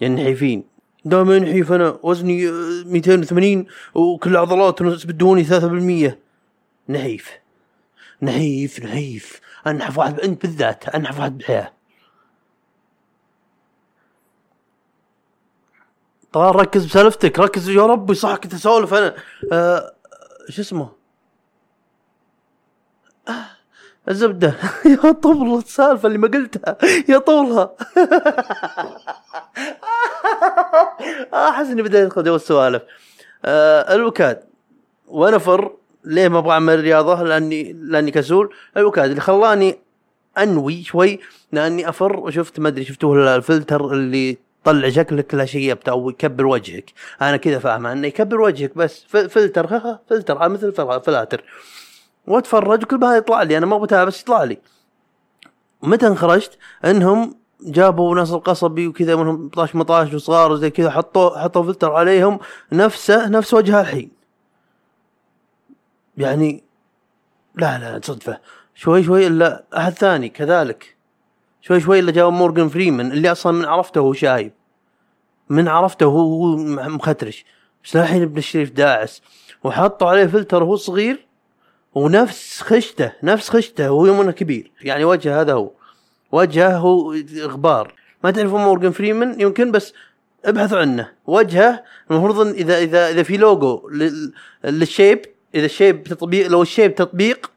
يا 0.00 0.06
النحيفين 0.06 0.64
دائما 1.04 1.38
نحيف 1.38 1.72
أنا 1.72 1.98
وزني 2.02 2.48
آه، 2.48 2.82
280 2.86 3.66
وكل 3.94 4.36
عضلات 4.36 4.82
بدوني 4.82 5.44
3% 5.44 6.18
نحيف. 6.88 7.30
نحيف 8.22 8.84
نحيف. 8.84 9.40
أنحف 9.66 9.98
واحد 9.98 10.20
انت 10.20 10.42
بالذات 10.42 10.88
أنحف 10.88 11.18
واحد 11.18 11.38
بالحياة 11.38 11.72
طبعا 16.32 16.50
ركز 16.50 16.84
بسالفتك 16.84 17.38
ركز 17.38 17.68
يا 17.68 17.86
ربي 17.86 18.14
صح 18.14 18.36
كنت 18.36 18.54
اسولف 18.54 18.94
أنا. 18.94 19.14
آه 19.52 19.92
شو 20.48 20.62
اسمه؟ 20.62 20.88
آه 23.28 23.32
الزبدة. 24.08 24.54
يا 25.04 25.12
طول 25.12 25.58
السالفة 25.58 26.06
اللي 26.06 26.18
ما 26.18 26.28
قلتها. 26.28 26.76
يا 27.08 27.18
طولها 27.18 27.70
أحس 31.34 31.66
إني 31.66 31.82
بدأت 31.82 32.02
ادخل 32.06 32.24
جو 32.24 32.36
السوالف. 32.36 32.82
آه 33.44 33.94
الوكاد. 33.94 34.40
ونفر 35.08 35.72
ليه 36.04 36.28
ما 36.28 36.38
أبغى 36.38 36.52
أعمل 36.52 36.80
رياضة؟ 36.80 37.22
لأني 37.22 37.72
لأني 37.72 38.10
كسول. 38.10 38.54
الوكاد 38.76 39.08
اللي 39.10 39.20
خلاني 39.20 39.78
أنوي 40.38 40.82
شوي 40.82 41.20
لأني 41.52 41.88
أفر 41.88 42.16
وشفت 42.20 42.60
ما 42.60 42.68
أدري 42.68 42.84
شفتوه 42.84 43.36
الفلتر 43.36 43.92
اللي 43.92 44.38
طلع 44.68 44.88
شكلك 44.88 45.34
لا 45.34 45.44
شيء 45.44 45.78
أو 45.88 46.10
يكبر 46.10 46.46
وجهك. 46.46 46.92
أنا 47.22 47.36
كذا 47.36 47.58
فاهمه 47.58 47.92
أنه 47.92 48.06
يكبر 48.06 48.40
وجهك 48.40 48.76
بس. 48.78 49.04
فلتر 49.04 49.66
ها 49.66 50.00
فلتر 50.10 50.48
مثل 50.48 50.72
فلا- 50.72 50.98
فلاتر. 50.98 51.44
وأتفرج 52.26 52.82
وكل 52.82 52.96
ما 52.96 53.16
يطلع 53.16 53.42
لي 53.42 53.58
أنا 53.58 53.66
ما 53.66 53.78
بتابع 53.78 54.04
بس 54.04 54.20
يطلع 54.20 54.44
لي. 54.44 54.58
متى 55.82 56.06
انخرجت؟ 56.06 56.58
إنهم 56.84 57.34
جابوا 57.60 58.14
ناس 58.14 58.30
القصبي 58.32 58.86
وكذا 58.88 59.16
منهم 59.16 59.46
12 59.46 59.72
18 59.72 60.16
وصغار 60.16 60.52
وزي 60.52 60.70
كذا 60.70 60.90
حطوا 60.90 61.38
حطوا 61.38 61.62
فلتر 61.62 61.92
عليهم 61.92 62.38
نفسه 62.72 63.28
نفس 63.28 63.54
وجهها 63.54 63.80
الحين. 63.80 64.10
يعني 66.16 66.62
لا 67.54 67.78
لا 67.78 68.00
صدفه 68.04 68.38
شوي 68.74 69.02
شوي 69.02 69.26
إلا 69.26 69.64
أحد 69.76 69.92
ثاني 69.92 70.28
كذلك. 70.28 70.96
شوي 71.60 71.80
شوي 71.80 71.98
إلا 71.98 72.12
جاء 72.12 72.30
مورجان 72.30 72.68
فريمان 72.68 73.12
اللي 73.12 73.32
أصلا 73.32 73.52
من 73.52 73.64
عرفته 73.64 73.98
هو 74.00 74.12
شايب 74.12 74.52
من 75.50 75.68
عرفته 75.68 76.06
هو 76.06 76.18
هو 76.18 76.56
مخترش. 76.88 77.44
بس 77.84 77.96
الحين 77.96 78.22
ابن 78.22 78.38
الشريف 78.38 78.70
داعس. 78.70 79.22
وحطوا 79.64 80.08
عليه 80.08 80.26
فلتر 80.26 80.62
وهو 80.62 80.76
صغير 80.76 81.26
ونفس 81.94 82.62
خشته 82.62 83.12
نفس 83.22 83.50
خشته 83.50 83.90
وهو 83.90 84.06
يوم 84.06 84.30
كبير. 84.30 84.70
يعني 84.82 85.04
وجهه 85.04 85.40
هذا 85.40 85.52
هو. 85.52 85.70
وجهه 86.32 86.76
هو 86.76 87.14
غبار. 87.42 87.94
ما 88.24 88.30
تعرفون 88.30 88.60
مورجان 88.60 88.92
فريمان 88.92 89.40
يمكن 89.40 89.72
بس 89.72 89.92
ابحثوا 90.44 90.78
عنه. 90.78 91.12
وجهه 91.26 91.84
المفروض 92.10 92.46
اذا 92.46 92.78
اذا 92.78 93.08
إذا 93.10 93.22
في 93.22 93.36
لوجو 93.36 93.88
لل- 93.88 94.32
للشيب 94.64 95.20
إذا 95.54 95.64
الشيب 95.64 96.02
تطبيق 96.04 96.46
لو 96.46 96.62
الشيب 96.62 96.94
تطبيق 96.94 97.50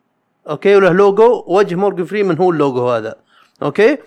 okay 0.50 0.76
وله 0.76 0.90
لوجو 0.90 1.44
وجه 1.48 1.76
مورجان 1.76 2.06
فريمان 2.06 2.38
هو 2.38 2.52
اللوجو 2.52 2.90
هذا. 2.90 3.16
okay؟ 3.64 3.98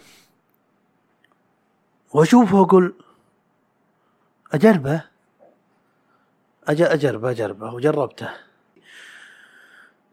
وأشوفه 2.13 2.57
واقول 2.61 2.95
أجربه؟ 4.55 5.01
أج- 6.71 6.91
أجربه 6.97 7.31
أجربه 7.31 7.75
وجربته. 7.75 8.29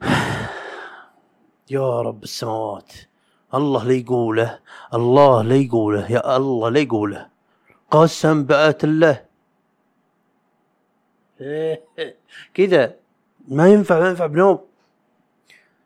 يا 1.76 2.02
رب 2.02 2.24
السماوات. 2.24 2.92
الله 3.54 3.84
لا 3.84 3.94
يقوله 3.94 4.60
الله 4.94 5.42
لا 5.42 5.56
يقوله 5.56 6.12
يا 6.12 6.38
الله 6.38 6.70
لا 6.70 6.80
يقوله. 6.80 7.28
قسم 7.92 8.44
بآت 8.44 8.84
الله. 8.84 9.22
كذا. 12.56 12.94
ما 13.48 13.68
ينفع 13.68 14.00
ما 14.00 14.10
ينفع 14.10 14.26
بنوم. 14.26 14.60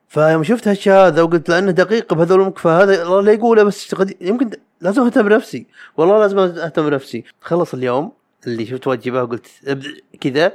فيوم 0.07 0.43
شفت 0.43 0.67
هالشهادة 0.67 1.23
وقلت 1.23 1.49
لأنه 1.49 1.71
دقيق 1.71 2.13
بهذول 2.13 2.41
المكفى 2.41 2.67
هذا 2.67 3.03
الله 3.03 3.21
لا 3.21 3.31
يقوله 3.31 3.63
بس 3.63 3.95
يمكن 4.21 4.49
لازم 4.81 5.01
أهتم 5.03 5.23
بنفسي. 5.23 5.65
والله 5.97 6.19
لازم 6.19 6.39
أهتم 6.39 6.89
بنفسي. 6.89 7.23
خلص 7.41 7.73
اليوم. 7.73 8.11
اللي 8.47 8.65
شفت 8.65 8.87
واجبه 8.87 9.23
وقلت 9.23 9.47
أبدأ 9.67 9.89
كذا. 10.21 10.53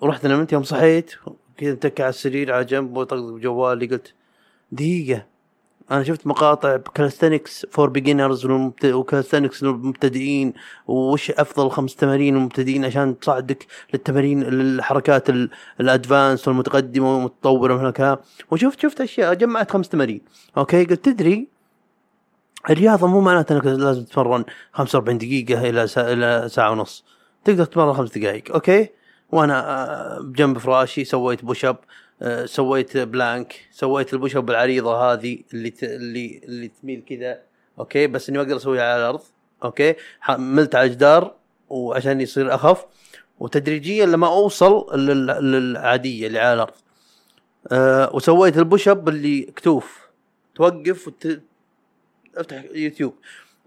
ورحت 0.00 0.26
نمت 0.26 0.52
يوم 0.52 0.62
صحيت 0.62 1.10
كذا 1.56 1.72
متكي 1.72 2.02
على 2.02 2.10
السرير 2.10 2.52
على 2.52 2.64
جنب 2.64 2.96
وطقطق 2.96 3.22
بجوالي 3.32 3.86
قلت 3.86 4.14
دقيقة. 4.72 5.26
أنا 5.90 6.02
شفت 6.02 6.26
مقاطع 6.26 6.76
calisthenics 6.76 7.66
for 7.70 7.88
beginners 7.88 8.46
و 8.84 8.90
calisthenics 8.90 9.62
للمبتدئين 9.62 10.52
وش 10.86 11.30
أفضل 11.30 11.70
خمس 11.70 11.96
تمارين 11.96 12.34
للمبتدئين 12.34 12.84
عشان 12.84 13.18
تساعدك 13.18 13.66
للتمارين 13.94 14.42
للحركات 14.42 15.30
ال- 15.30 15.50
ال 15.80 15.88
advanced 15.88 16.48
والمتقدمة 16.48 17.14
والمتطورة 17.16 17.74
من 17.74 17.84
هالكلام 17.84 18.16
وشفت 18.50 18.80
شفت 18.80 19.00
أشياء 19.00 19.34
جمعت 19.34 19.70
خمس 19.70 19.88
تمارين. 19.88 20.20
أوكي؟ 20.56 20.84
قلت 20.84 21.04
تدري 21.04 21.48
الرياضة 22.70 23.06
مو 23.06 23.20
معناته 23.20 23.52
إنك 23.56 23.66
لازم 23.66 24.04
تتمرن 24.04 24.44
45 24.72 25.18
دقيقة 25.18 25.68
إلى 25.68 25.86
ساعة 25.86 26.12
إلى 26.12 26.48
ساعة 26.48 26.70
ونص. 26.70 27.04
تقدر 27.44 27.64
تتمرن 27.64 27.94
خمس 27.94 28.18
دقائق 28.18 28.52
أوكي؟ 28.52 28.88
وأنا 29.32 29.58
آه، 29.70 30.20
بجنب 30.20 30.58
فراشي 30.58 31.04
سويت 31.04 31.44
push 31.44 31.64
up 31.64 31.76
آه، 32.22 32.46
سويت 32.46 32.96
plank 32.96 33.68
سويت 33.72 34.12
ال 34.12 34.17
push 34.17 34.36
up 34.36 34.50
العريضة 34.50 35.12
هذه 35.12 35.38
اللي 35.54 35.70
ت... 35.70 35.84
اللي 35.84 36.40
اللي 36.44 36.70
تميل 36.82 37.02
كذا 37.08 37.38
أوكي؟ 37.78 38.06
بس 38.06 38.28
إني 38.28 38.38
ما 38.38 38.44
أقدر 38.44 38.56
أسويها 38.56 38.92
على 38.92 39.00
الأرض 39.00 39.20
أوكي؟ 39.64 39.94
حملت 40.20 40.74
على 40.74 40.86
الجدار 40.86 41.34
وعشان 41.68 42.20
يصير 42.20 42.54
أخف 42.54 42.84
وتدريجيا 43.38 44.06
لما 44.06 44.26
أوصل 44.26 45.00
لل... 45.00 45.26
للعادية 45.26 46.26
اللي 46.26 46.38
على 46.38 46.54
الأرض. 46.54 46.74
أه 47.72 48.10
وسويت 48.14 48.58
ال 48.58 48.64
push 48.64 48.88
up 48.88 49.08
اللي 49.08 49.42
كتوف. 49.42 50.06
توقف 50.54 51.08
وت... 51.08 51.40
أفتح 52.36 52.64
يوتيوب. 52.74 53.14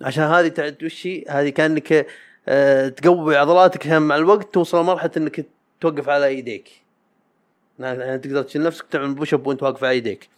عشان 0.02 0.24
هذه 0.24 0.48
تعد 0.48 0.84
وش؟ 0.84 1.08
هذه 1.28 1.50
كأنك 1.50 2.08
آه، 2.48 2.88
تقوي 2.88 3.38
عضلاتك 3.38 3.88
مع 3.88 4.16
الوقت 4.16 4.54
توصل 4.54 4.82
لمرحلة 4.82 5.12
إنك 5.18 5.46
توقف 5.82 6.10
على 6.10 6.26
إيديك. 6.26 6.70
يعني 7.80 8.18
تقدر 8.18 8.44
تشيل 8.44 8.64
نفسك 8.64 8.86
تعمل 8.92 9.14
push 9.14 9.34
up 9.34 9.48
وأنت 9.48 9.64
واقف 9.64 9.84
على 9.84 9.92
إيديك. 9.94 10.30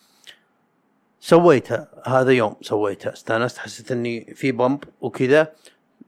سويتها 1.20 1.88
هذا 2.06 2.32
يوم 2.32 2.56
سويتها. 2.62 3.14
استأنست 3.14 3.58
حسيت 3.58 3.92
إني 3.92 4.34
في 4.36 4.52
pump 4.51 4.84
وكذا. 5.02 5.54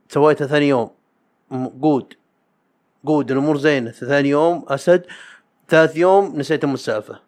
سويتها 0.10 0.48
ثاني 0.48 0.68
يوم. 0.68 0.90
good 1.52 2.14
جود 3.06 3.32
الأمور 3.32 3.58
زينة. 3.58 3.92
ثاني 3.92 4.30
يوم 4.30 4.66
أسد. 4.68 5.06
ثالث 5.70 5.98
يوم 5.98 6.40
نسيت 6.40 6.64
ام 6.64 6.74
السالفه 6.74 7.20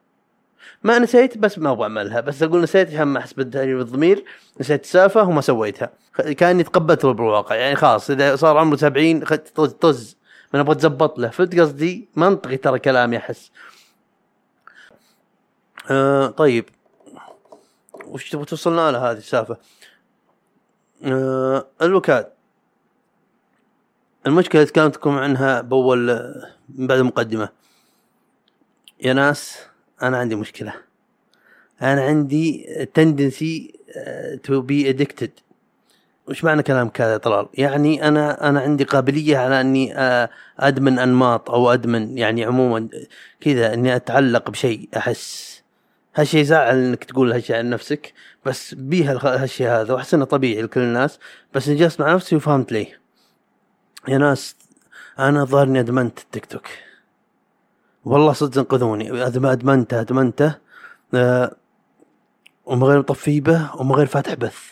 ما 0.84 1.00
نسيت 1.00 1.38
بس 1.38 1.60
ما 1.60 1.72
أبغى 1.72 1.84
أعملها. 1.84 2.20
بس 2.22 2.44
أقول 2.44 2.62
نسيت 2.62 2.88
عشان 2.88 3.04
ما 3.04 3.20
احس 3.20 3.34
بالضمير 3.34 4.26
نسيت 4.60 4.84
السالفة 4.84 5.24
وما 5.24 5.42
سويتها. 5.42 5.90
كأني 6.38 6.64
تقبلت 6.64 7.06
بالواقع. 7.06 7.56
يعني 7.56 7.76
خلاص 7.76 8.10
إذا 8.10 8.36
صار 8.36 8.58
عمره 8.58 8.76
70 8.76 9.26
خ- 9.26 9.34
طز 9.34 9.72
طز. 9.74 10.18
ما 10.54 10.60
أبغى 10.62 10.72
أتزبط 10.76 11.20
له. 11.20 11.30
فهمت 11.30 11.60
قصدي؟ 11.60 12.10
منطقي 12.16 12.58
ترى 12.58 12.80
كلامي 12.80 13.18
أحس. 13.18 13.52
آه 15.92 16.28
طيب. 16.28 16.66
وش 18.06 18.30
تبغى 18.30 18.46
توصلنا 18.46 18.92
لها 18.92 19.12
هذه 19.12 19.18
السالفة؟ 19.18 19.58
آه 21.04 21.68
الوكاد. 21.82 22.32
المشكلة 24.28 24.62
اللي 24.62 24.72
تكلمتكم 24.72 25.18
عنها 25.18 25.62
بأول 25.62 26.08
من 26.70 26.88
بعد 26.88 27.00
المقدمة. 27.00 27.50
يا 29.02 29.14
ناس. 29.14 29.60
أنا 30.04 30.18
عندي 30.18 30.36
مشكلة. 30.36 30.74
أنا 31.82 32.02
عندي 32.02 32.66
tendency 32.94 33.80
to 34.44 34.62
be 34.62 34.90
addicted 34.90 35.32
وش 36.28 36.44
معنى 36.44 36.64
كلامك 36.64 37.02
هذا 37.02 37.14
يا 37.14 37.18
طلال؟ 37.18 37.48
يعني 37.54 38.08
أنا 38.08 38.50
أنا 38.50 38.60
عندي 38.60 38.84
قابلية 38.84 39.38
على 39.38 39.62
أني 39.62 39.98
آه، 39.98 40.30
أدمن 40.60 41.00
أنماط 41.00 41.52
أو 41.52 41.74
أدمن 41.74 42.18
يعني 42.18 42.46
عموما 42.46 42.88
كذا 43.42 43.74
أني 43.74 43.96
أتعلق 43.96 44.50
بشيء 44.50 44.90
أحس. 44.98 45.62
هالشيء 46.16 46.42
يزعل 46.42 46.78
إنك 46.78 47.04
تقول 47.04 47.32
هالشيء 47.34 47.56
عن 47.56 47.70
نفسك 47.70 48.14
بس 48.46 48.74
بيها 48.74 49.20
هالشيء 49.24 49.68
هذا 49.68 49.94
واحس 49.94 50.14
انه 50.14 50.26
طبيعي 50.26 50.62
لكل 50.62 50.82
الناس. 50.82 51.20
بس 51.54 51.70
جلست 51.70 52.00
مع 52.02 52.14
نفسي 52.14 52.36
وفهمت 52.36 52.72
ليه. 52.72 53.00
يا 54.08 54.18
ناس 54.18 54.56
أنا 55.20 55.44
ظهر 55.46 55.68
إني 55.68 55.80
أدمنت 55.80 56.20
التيك 56.20 56.46
توك. 56.46 56.68
والله 58.06 58.34
صدق 58.34 58.58
انقذوني. 58.58 59.26
أدمنته 59.26 60.00
أدمنته 60.02 60.56
آه 61.14 61.52
ومن 62.66 62.84
غير 62.84 63.00
مطفي 63.00 63.40
به 63.42 63.76
ومن 63.76 63.92
غير 63.92 64.06
فاتح 64.06 64.34
بث. 64.34 64.72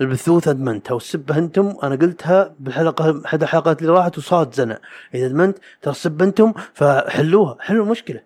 البثوث 0.00 0.48
ادمنتها 0.48 0.94
والسبة 0.94 1.38
أنتم 1.38 1.74
أنا 1.82 1.94
قلتها 1.96 2.54
بالحلقة 2.60 3.22
أحد 3.26 3.42
الحلقات 3.42 3.82
اللي 3.82 3.92
راحت 3.92 4.18
وصارت 4.18 4.54
زنا 4.54 4.78
إذا 5.14 5.26
أدمنت 5.26 5.58
ترى 5.82 5.90
السب 5.90 6.22
أنتم 6.22 6.52
فحلوها. 6.74 7.56
حلوا 7.60 7.84
المشكلة. 7.84 8.20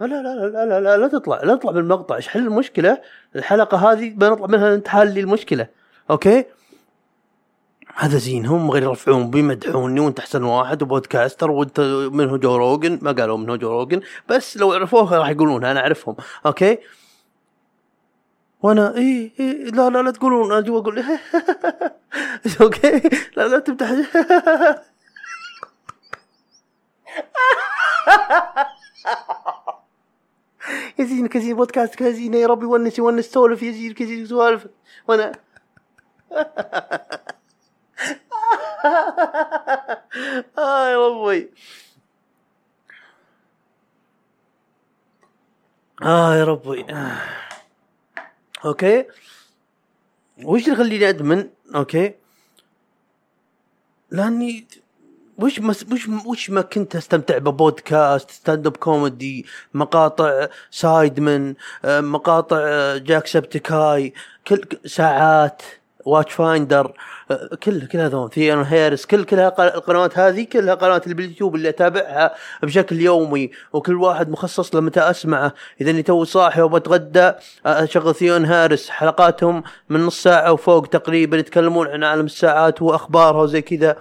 لا 0.00 0.06
لا 0.06 0.22
لا 0.22 0.46
لا 0.46 0.66
لا, 0.66 0.80
لا, 0.80 0.96
لا 0.96 1.08
تطلع 1.08 1.42
لا 1.42 1.54
تطلع 1.54 1.72
بالمقطع. 1.72 2.16
إيش 2.16 2.28
حل 2.28 2.46
المشكلة؟ 2.46 3.00
الحلقة 3.36 3.92
هذه 3.92 4.10
بنطلع 4.10 4.46
منها 4.46 4.74
انت 4.74 4.88
حل 4.88 5.14
لي 5.14 5.20
المشكلة. 5.20 5.66
أوكي؟ 6.10 6.44
هذا 8.00 8.18
زين 8.18 8.46
هم 8.46 8.70
غير 8.70 8.82
يرفعون 8.82 9.30
بيمدحوني 9.30 10.00
وانت 10.00 10.18
احسن 10.18 10.44
واحد 10.44 10.82
و 10.82 10.89
podcaster 10.89 11.50
وانت 11.50 11.80
منه 12.12 12.36
جو 12.36 12.56
روجن 12.56 12.98
ما 13.02 13.12
قالوا 13.12 13.36
منه 13.36 13.56
جو 13.56 13.70
روجن 13.70 14.00
بس 14.28 14.56
لو 14.56 14.72
عرفوه 14.72 15.18
راح 15.18 15.28
يقولونها 15.28 15.70
أنا 15.70 15.80
أعرفهم 15.80 16.16
أوكي؟ 16.46 16.78
وأنا 18.62 18.96
إي 18.96 19.32
إي 19.40 19.64
لا 19.64 19.90
لا 19.90 20.02
لا 20.02 20.10
تقولون 20.10 20.52
أنا 20.52 20.60
جو 20.60 20.80
أقول 20.80 21.04
أوكي؟ 22.60 23.00
لا 23.36 23.48
لا 23.48 23.58
تفتح 23.58 23.90
يا 30.98 31.04
زين 31.04 31.28
بودكاست 31.54 32.00
يا 32.00 32.10
زين 32.10 32.34
يا 32.34 32.46
ربي 32.46 32.66
ونس 32.66 32.98
يونس 32.98 33.24
سولف 33.24 33.62
يا 33.62 33.72
زين 33.72 33.92
كذي 33.92 34.26
سوالف 34.26 34.66
وأنا 35.08 35.32
آه 40.58 40.88
يا 40.90 40.96
ربي. 41.08 41.50
آه 46.02 46.34
يا 46.36 46.44
ربي. 46.44 46.84
آه. 46.90 47.20
أوكي. 48.64 49.04
وش 50.44 50.62
اللي 50.62 50.72
يخليني 50.72 51.08
أدمن؟ 51.08 51.48
أوكي. 51.74 52.14
لأني 54.10 54.66
وش 55.38 55.60
مس 55.60 55.84
وش 55.92 56.08
وش 56.26 56.50
ما 56.50 56.62
كنت 56.62 56.96
أستمتع 56.96 57.38
ببودكاست 57.38 58.30
stand 58.30 58.66
up 58.66 58.76
comedy 58.76 59.46
مقاطع 59.74 60.48
Sidemen 60.70 61.54
آه، 61.84 62.00
مقاطع 62.00 62.56
آه، 62.60 62.98
Jacksepticeye 62.98 64.12
كل 64.48 64.64
ساعات. 64.86 65.62
Watchfinder 66.08 66.92
آه، 67.30 67.48
كل 67.62 67.86
كل 67.86 67.98
هذول 67.98 68.30
Theo 68.30 68.48
and 68.48 68.62
Harris 68.62 69.06
كل 69.06 69.24
ق- 69.24 69.60
القنوات 69.60 70.18
هذه 70.18 70.44
كلها 70.44 70.74
قنوات 70.74 71.04
اللي 71.04 71.14
باليوتيوب 71.14 71.54
اللي 71.54 71.68
أتابعها 71.68 72.34
بشكل 72.62 73.00
يومي 73.00 73.50
وكل 73.72 73.94
واحد 73.96 74.28
مخصص 74.30 74.74
لمتى 74.74 75.00
أسمعه. 75.00 75.54
إذا 75.80 75.90
إني 75.90 76.02
تو 76.02 76.24
صاحي 76.24 76.62
وبتغدى 76.62 77.32
أشغل 77.66 78.14
Theo 78.14 78.31
and 78.31 78.44
Harris 78.44 78.90
حلقاتهم 78.90 79.62
من 79.88 80.00
نص 80.00 80.22
ساعة 80.22 80.52
وفوق 80.52 80.86
تقريبا 80.86 81.36
يتكلمون 81.36 81.86
عن 81.88 82.04
عالم 82.04 82.26
الساعات 82.26 82.82
وأخبارها 82.82 83.42
وزي 83.42 83.62
كذا. 83.62 83.96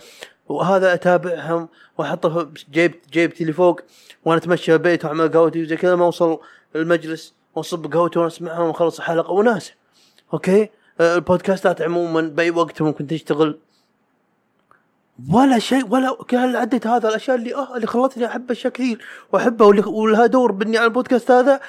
وهذا 0.49 0.93
أتابعهم 0.93 1.69
وأحطه 1.97 2.49
جيب 2.71 2.95
جيبتي 3.11 3.41
اللي 3.41 3.53
فوق 3.53 3.81
وأنا 4.25 4.37
أتمشى 4.41 4.73
البيت 4.73 5.05
وأعمل 5.05 5.31
قهوتي 5.31 5.61
وزي 5.61 5.77
كذا 5.77 5.95
ما 5.95 6.05
أوصل 6.05 6.39
المجلس 6.75 7.33
وأصب 7.55 7.93
قهوتي 7.93 8.19
وأنا 8.19 8.27
أسمعهم 8.27 8.67
وأخلص 8.67 8.97
الحلقة 8.99 9.31
وناسه. 9.31 9.73
أوكي؟ 10.33 10.69
البودكاستات 11.01 11.81
عموما 11.81 12.21
بأي 12.21 12.51
وقت 12.51 12.81
ممكن 12.81 13.07
تشتغل. 13.07 13.59
ولا 15.33 15.59
شيء 15.59 15.87
ولا 15.87 16.17
كان 16.27 16.55
عديت 16.55 16.87
هذا 16.87 17.09
الأشياء 17.09 17.37
اللي 17.37 17.55
آه 17.55 17.75
اللي 17.75 17.87
خلتني 17.87 18.25
أحب 18.25 18.51
اشياء 18.51 18.73
كثير 18.73 19.05
واحبها 19.33 19.87
ولها 19.87 20.25
دور 20.25 20.51
بني 20.51 20.77
على 20.77 20.85
البودكاست 20.85 21.31
هذا 21.31 21.59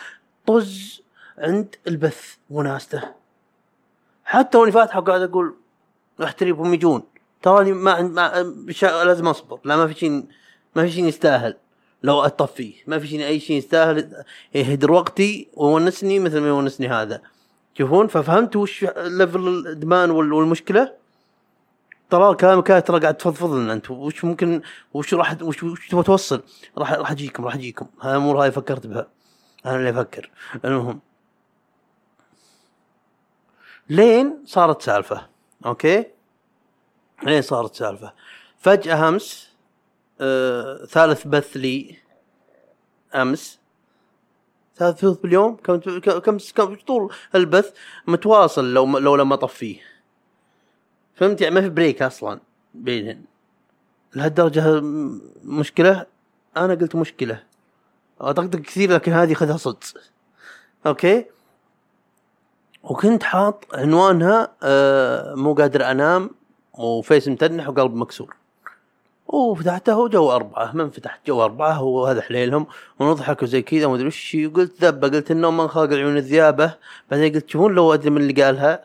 طز 0.47 1.03
عند 1.39 1.75
البث 1.87 2.35
وناسته. 2.51 3.03
حتى 4.25 4.59
وأني 4.59 4.73
فاتحه 4.73 4.99
وقاعد 4.99 5.23
أقول 5.23 5.55
احتريهم 6.25 6.75
يجون. 6.75 7.03
تراني 7.43 7.73
ما 7.73 7.93
عند 7.93 8.13
ما 8.13 8.53
لازم 8.83 9.29
أصبر. 9.29 9.59
لا 9.65 9.77
ما 9.77 9.87
في 9.87 9.95
شيء 9.95 10.25
ما 10.77 10.83
في 10.83 10.91
شيء 10.91 11.05
يستاهل. 11.05 11.57
لو 12.03 12.21
أطفيه 12.21 12.75
ما 12.87 12.99
في 12.99 13.07
شيء 13.07 13.27
أي 13.27 13.41
شيء 13.41 13.57
يستاهل 13.57 14.25
يهدر 14.55 14.93
وقتي 14.93 15.49
ويونسني 15.55 16.19
مثل 16.19 16.41
ما 16.41 16.49
يونسني 16.49 16.89
هذا. 16.89 17.23
تشوفون 17.79 18.07
ففهمت 18.07 18.57
وش 18.57 18.85
level 18.97 19.49
الإدمان 19.49 20.11
وال- 20.11 20.33
والمشكلة؟ 20.33 20.95
ترى 22.11 22.35
كلامك 22.35 22.67
ترى 22.87 23.01
قاعد 23.01 23.15
تفضفض 23.17 23.55
لنا 23.55 23.73
أنت. 23.73 23.91
وش 23.91 24.25
ممكن 24.25 24.63
وش 24.95 25.15
راح 25.15 25.43
وش, 25.43 25.63
وش 25.63 25.89
تبغى 25.89 26.03
توصل؟ 26.03 26.43
راح 26.79 26.93
راح 26.93 27.11
أجيكم 27.11 27.45
راح 27.45 27.55
أجيكم. 27.55 27.87
هاي 28.01 28.13
الأمور 28.13 28.43
هاي 28.43 28.53
فكرت 28.53 28.87
بها. 28.87 29.07
أنا 29.67 29.77
اللي 29.77 29.91
أفكر. 29.91 30.31
المهم. 30.65 31.01
لين 33.89 34.43
صارت 34.47 34.83
سالفة. 34.83 35.27
أوكي؟ 35.67 36.07
لين 37.23 37.43
صارت 37.43 37.75
سالفة. 37.75 38.13
فجأة 38.59 39.09
أمس 39.09 39.49
آه 40.21 40.85
ثالث 40.85 41.27
بث 41.27 41.57
لي 41.57 41.97
أمس 43.15 43.58
ثلاث 44.79 44.95
بثوث 44.95 45.19
باليوم 45.19 45.57
كم 45.57 45.79
كم 45.99 46.39
كم 46.55 46.75
طول 46.87 47.13
البث 47.35 47.73
متواصل 48.07 48.75
لو 48.75 48.99
لو 48.99 49.17
لما 49.17 49.35
أطفيه. 49.35 49.81
فهمت؟ 51.15 51.41
يعني 51.41 51.55
ما 51.55 51.61
في 51.61 51.69
break 51.69 52.03
أصلا 52.03 52.41
بينهن 52.75 53.23
لهالدرجة 54.15 54.81
مشكلة؟ 55.45 56.07
أنا 56.57 56.75
قلت 56.75 56.97
مشكلة. 56.97 57.43
أطقطق 58.21 58.59
كثير 58.59 58.93
لكن 58.93 59.13
هذه 59.13 59.35
خذها 59.35 59.57
صدق. 59.57 59.79
أوكي؟ 60.87 61.25
وكنت 62.83 63.23
حاط 63.23 63.65
عنوانها 63.75 64.53
آه 64.63 65.35
مو 65.35 65.55
قادر 65.55 65.91
أنام 65.91 66.31
وفيس 66.73 67.29
متنح 67.29 67.69
وقلب 67.69 67.95
مكسور. 67.95 68.38
وفتحته 69.29 70.09
جو 70.09 70.33
أربعة. 70.33 70.73
من 70.73 70.91
فتحت 70.91 71.27
جو 71.27 71.45
أربعة 71.45 71.83
وهذا 71.83 72.21
حليلهم. 72.21 72.67
ونضحك 73.01 73.43
وزي 73.43 73.63
كذا 73.63 73.87
ومدري 73.87 74.07
وش 74.07 74.37
وقلت 74.47 74.85
ذبة 74.85 75.09
قلت 75.09 75.31
النوم 75.31 75.57
من 75.57 75.69
خلق 75.69 75.91
العيون 75.93 76.17
الذيابة. 76.17 76.75
بعدين 77.11 77.35
قلت 77.35 77.49
شوفون 77.51 77.75
لو 77.75 77.95
أدري 77.95 78.11
من 78.11 78.21
اللي 78.21 78.43
قالها. 78.43 78.85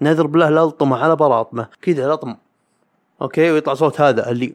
نذر 0.00 0.26
بالله 0.26 0.48
لا 0.48 0.64
ألطمه 0.64 0.96
على 1.04 1.16
براطمه. 1.16 1.68
كذا 1.82 2.12
لطم 2.12 2.36
أوكي 3.22 3.50
ويطلع 3.50 3.74
صوت 3.74 4.00
هذا 4.00 4.30
اللي 4.30 4.54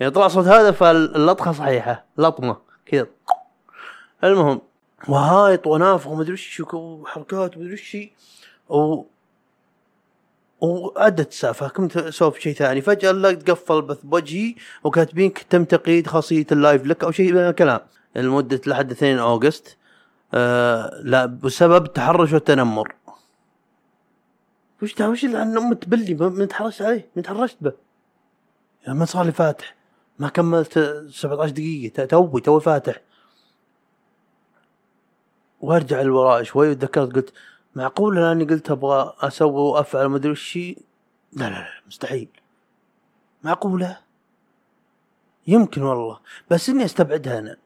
يطلع 0.00 0.28
صوت 0.28 0.46
هذا 0.46 0.70
فاللطخة 0.70 1.52
صحيحة. 1.52 2.04
لطمة. 2.18 2.56
كذا. 2.86 3.06
المهم 4.24 4.60
وهايط 5.08 5.66
ونافخ 5.66 6.06
ومدري 6.06 6.32
وش 6.32 6.62
وحركات 6.72 7.56
ومدري 7.56 7.72
وش 7.72 7.96
و 8.68 9.02
وعدت 10.60 11.28
السالفه 11.28 11.68
كنت 11.68 11.96
اسولف 11.96 12.38
شيء 12.38 12.54
ثاني. 12.54 12.80
فجأة 12.80 13.12
لقيت 13.12 13.50
قفل 13.50 13.74
البث 13.76 14.02
بوجهي 14.02 14.54
وكاتبين 14.84 15.32
تم 15.50 15.64
تقييد 15.64 16.06
خاصية 16.06 16.46
اللايف 16.52 16.86
لك 16.86 17.04
أو 17.04 17.10
شيء 17.10 17.32
من 17.32 17.38
الكلام. 17.38 17.80
لمدة 18.16 18.60
لحد 18.66 18.90
2 18.90 19.18
أوغست 19.18 19.76
آه 20.34 21.00
لا 21.04 21.26
بسبب 21.26 21.84
التحرش 21.84 22.32
والتنمر. 22.32 22.94
وش 24.82 24.94
ده 24.94 25.08
وش 25.10 25.24
اللي 25.24 25.42
أمة 25.42 25.74
تبلي 25.74 26.14
ما 26.14 26.44
تحرشت 26.44 26.82
عليه 26.82 27.08
ما 27.16 27.22
تحرشت 27.22 27.56
به. 27.60 27.72
يعني 28.86 28.98
ما 28.98 29.04
صار 29.04 29.24
لي 29.24 29.32
فاتح. 29.32 29.74
ما 30.18 30.28
كملت 30.28 30.78
17 31.10 31.52
دقيقة 31.52 32.04
ت- 32.04 32.10
توي 32.10 32.40
توي 32.40 32.60
فاتح. 32.60 33.00
وأرجع 35.60 36.02
لوراء 36.02 36.42
شوي 36.42 36.70
وتذكرت 36.70 37.12
قلت 37.14 37.32
معقول؟ 37.74 38.18
اني 38.18 38.44
قلت 38.44 38.70
أبغى 38.70 39.14
أسوي 39.20 39.60
وأفعل 39.60 40.06
ما 40.06 40.16
أدري 40.16 40.32
وش 40.32 40.56
لا 40.56 40.74
لا 41.32 41.48
لا 41.48 41.68
مستحيل. 41.86 42.28
معقولة؟ 43.42 43.98
يمكن 45.46 45.82
والله 45.82 46.18
بس 46.50 46.68
إني 46.68 46.84
أستبعدها 46.84 47.38
أنا. 47.38 47.56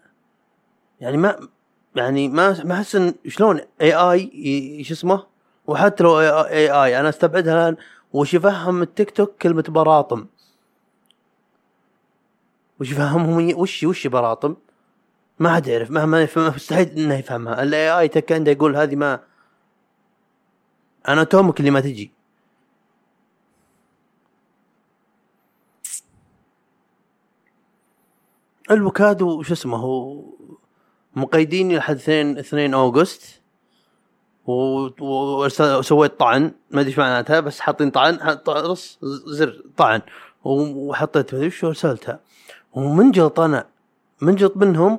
يعني 1.01 1.17
ما 1.17 1.49
يعني 1.97 2.29
ما 2.29 2.65
ما 2.65 2.75
أحس 2.75 2.97
إن 2.97 3.15
شلون 3.29 3.61
اي 3.81 3.95
اي 3.95 4.85
شو 4.85 4.95
اسمه؟ 4.95 5.27
وحتى 5.67 6.05
لو 6.05 6.21
اي 6.21 6.71
اي 6.71 7.01
أنا 7.01 7.09
أستبعدها 7.09 7.55
الآن. 7.55 7.77
وش 8.13 8.35
يفهم 8.35 8.83
التيك 8.83 9.11
توك؟ 9.11 9.37
كلمة 9.43 9.65
براطم. 9.69 10.27
وش 12.81 12.91
يفهمهم؟ 12.91 13.59
وش 13.59 13.85
وش 13.85 14.07
براطم؟ 14.07 14.57
ما 15.39 15.55
حد 15.55 15.67
يعرف 15.67 15.91
ما 15.91 16.07
ما 16.07 16.23
يفهم 16.23 16.55
مستحيل 16.55 16.89
إنه 16.89 17.15
يفهمها. 17.15 17.63
الاي 17.63 17.99
اي 17.99 18.09
تك 18.09 18.33
عنده 18.33 18.53
يقول 18.53 18.77
هذه 18.77 18.97
ما 18.97 19.21
أنا 21.09 21.25
تومك 21.25 21.61
اللي 21.61 21.71
ما 21.71 21.81
تجي. 21.81 22.13
الوكادو 28.71 29.43
شو 29.43 29.53
اسمه 29.53 29.77
هو 29.77 30.25
مقيدين 31.17 31.77
لحد 31.77 31.97
2 31.97 32.39
2 32.39 32.75
أوغست. 32.75 33.41
وسويت 34.47 36.21
طعن 36.21 36.53
ما 36.71 36.81
أدري 36.81 36.91
إيش 36.91 36.99
معناتها 36.99 37.41
بس 37.41 37.61
حاطين 37.61 37.91
طعن 37.91 38.19
رص 38.49 38.99
زر 39.27 39.65
طعن. 39.77 40.03
وحطيت 40.45 41.33
ما 41.33 41.39
أدري 41.39 41.47
إيش 41.47 41.65
وارسلتها 41.65 42.21
ومنجلط 42.73 43.41
أنا 43.41 43.67
منجلط 44.21 44.57
منهم 44.57 44.99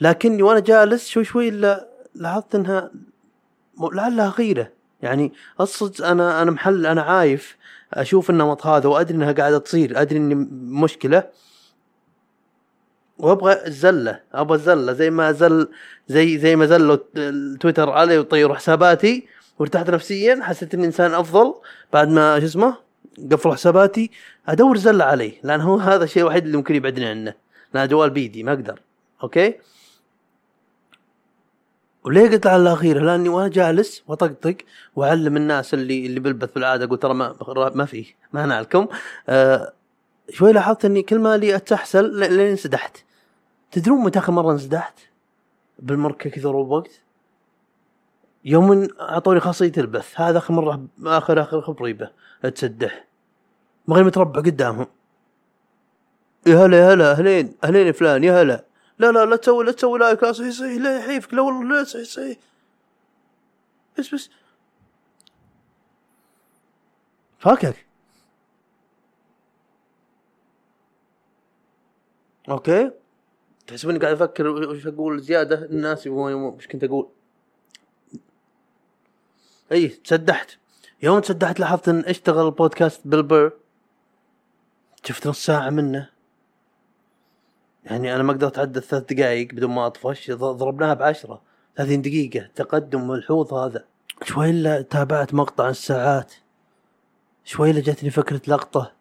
لكني 0.00 0.42
وأنا 0.42 0.60
جالس 0.60 1.08
شوي 1.08 1.24
شوي 1.24 1.48
الا 1.48 1.88
لاحظت 2.14 2.54
إنها 2.54 2.90
لعلها 3.92 4.28
غيرة. 4.28 4.72
يعني 5.04 5.32
الصدق 5.60 6.06
أنا 6.06 6.42
أنا 6.42 6.50
محل 6.50 6.86
أنا 6.86 7.02
عايف 7.02 7.56
أشوف 7.94 8.30
النمط 8.30 8.66
هذا 8.66 8.88
وأدري 8.88 9.16
إنها 9.16 9.32
قاعدة 9.32 9.58
تصير 9.58 10.00
أدري 10.00 10.18
إني 10.18 10.34
مشكلة. 10.82 11.24
وأبغى 13.18 13.66
الزله 13.66 14.20
أبغى 14.34 14.56
الزله 14.56 14.92
زي 14.92 15.10
ما 15.10 15.32
زل 15.32 15.68
زي 16.08 16.38
زي 16.38 16.56
ما 16.56 16.66
زالوا 16.66 16.96
التويتر 17.16 17.90
علي 17.90 18.18
وطيروا 18.18 18.56
حساباتي. 18.56 19.26
وارتحت 19.58 19.90
نفسيا 19.90 20.40
حسيت 20.42 20.74
إني 20.74 20.86
إنسان 20.86 21.14
أفضل 21.14 21.54
بعد 21.92 22.08
ما 22.08 22.40
شو 22.40 22.46
اسمه 22.46 22.76
قفلوا 23.32 23.54
حساباتي. 23.54 24.10
أدور 24.48 24.76
زلة 24.76 25.04
عليه 25.04 25.40
لأن 25.42 25.60
هو 25.60 25.76
هذا 25.76 26.04
الشيء 26.04 26.22
الوحيد 26.22 26.44
اللي 26.44 26.56
ممكن 26.56 26.74
يبعدني 26.74 27.06
عنه. 27.06 27.34
لأن 27.74 27.88
جوال 27.88 28.10
بيدي 28.10 28.42
ما 28.42 28.52
أقدر. 28.52 28.80
أوكي؟ 29.22 29.54
وليه 32.04 32.30
قلت 32.30 32.46
على 32.46 32.62
الاخيره؟ 32.62 33.00
لأني 33.00 33.28
وأنا 33.28 33.48
جالس 33.48 34.02
وأطقطق 34.06 34.56
وأعلم 34.96 35.36
الناس 35.36 35.74
اللي 35.74 36.06
اللي 36.06 36.20
بالبث 36.20 36.52
بالعاده 36.52 36.84
أقول 36.84 36.98
ترى 36.98 37.14
ما 37.14 37.34
ما 37.74 37.84
فيه 37.84 38.04
ما 38.32 38.46
نالكم. 38.46 38.86
آه 39.28 39.72
شوي 40.30 40.52
لاحظت 40.52 40.84
إني 40.84 41.02
كل 41.02 41.18
ما 41.18 41.36
لي 41.36 41.56
اتسحسل 41.56 42.04
ل- 42.20 42.36
لين 42.36 42.50
انسدحت. 42.50 42.96
تدرون 43.72 44.04
متى 44.04 44.18
آخر 44.18 44.32
مرة 44.32 44.52
انسدحت؟ 44.52 44.98
بالمركه 45.78 46.30
كذا 46.30 46.48
وقت. 46.48 46.90
يوم 48.44 48.88
أعطوني 49.00 49.40
خاصية 49.40 49.72
البث 49.78 50.20
هذا 50.20 50.38
آخر 50.38 50.54
مرة 50.54 50.84
اخر 51.06 51.40
آخر 51.42 51.60
خبريبة 51.60 52.10
تسدح 52.54 53.04
ما 53.88 53.94
غير 53.96 54.04
متربع 54.04 54.40
قدامهم. 54.40 54.86
يا 56.46 56.56
هلا 56.66 56.78
يا 56.78 56.94
هلا 56.94 57.12
أهلين 57.12 57.54
أهلين 57.64 57.92
فلان 57.92 58.24
يا 58.24 58.42
هلا. 58.42 58.64
لا 58.98 59.12
لا 59.12 59.24
لا 59.26 59.36
تسوي 59.36 59.64
لا 59.64 59.72
تسوي 59.72 59.98
لايك 59.98 60.22
لا 60.22 60.32
صحيح 60.32 60.50
صحيح 60.50 60.82
لا 60.82 60.98
يحيفك 60.98 61.34
لا 61.34 61.42
والله 61.42 61.78
لا 61.78 61.84
صحيح 61.84 62.04
صحيح. 62.04 62.38
بس 63.98 64.14
بس. 64.14 64.30
فاكك 67.38 67.86
أوكي. 72.48 72.90
تحسبني 73.66 73.98
قاعد 73.98 74.12
أفكر 74.14 74.46
وش 74.48 74.86
أقول 74.86 75.20
زيادة؟ 75.20 75.64
الناس 75.64 76.06
وش 76.06 76.66
كنت 76.66 76.84
أقول؟ 76.84 77.08
إي 79.72 79.88
تسدحت. 79.88 80.56
يوم 81.02 81.20
تسدحت 81.20 81.60
لاحظت 81.60 81.88
إن 81.88 82.00
اشتغل 82.00 82.50
بودكاست 82.50 83.00
بلبر 83.04 83.52
شفت 85.04 85.26
نص 85.26 85.46
ساعة 85.46 85.70
منه. 85.70 86.13
يعني 87.84 88.14
أنا 88.14 88.22
ما 88.22 88.32
أقدر 88.32 88.46
اتعدى 88.46 88.80
ثلاث 88.80 89.02
دقائق 89.12 89.54
بدون 89.54 89.70
ما 89.70 89.86
أطفش 89.86 90.30
ضربناها 90.30 90.94
بعشرة 90.94 91.40
30 91.76 92.02
دقيقة 92.02 92.48
تقدم 92.54 93.08
ملحوظ 93.08 93.54
هذا. 93.54 93.84
شوي 94.22 94.50
الا 94.50 94.82
تابعت 94.82 95.34
مقطع 95.34 95.68
الساعات. 95.68 96.32
شوي 97.44 97.70
الا 97.70 97.80
جتني 97.80 98.10
فكرة 98.10 98.40
لقطة. 98.48 98.92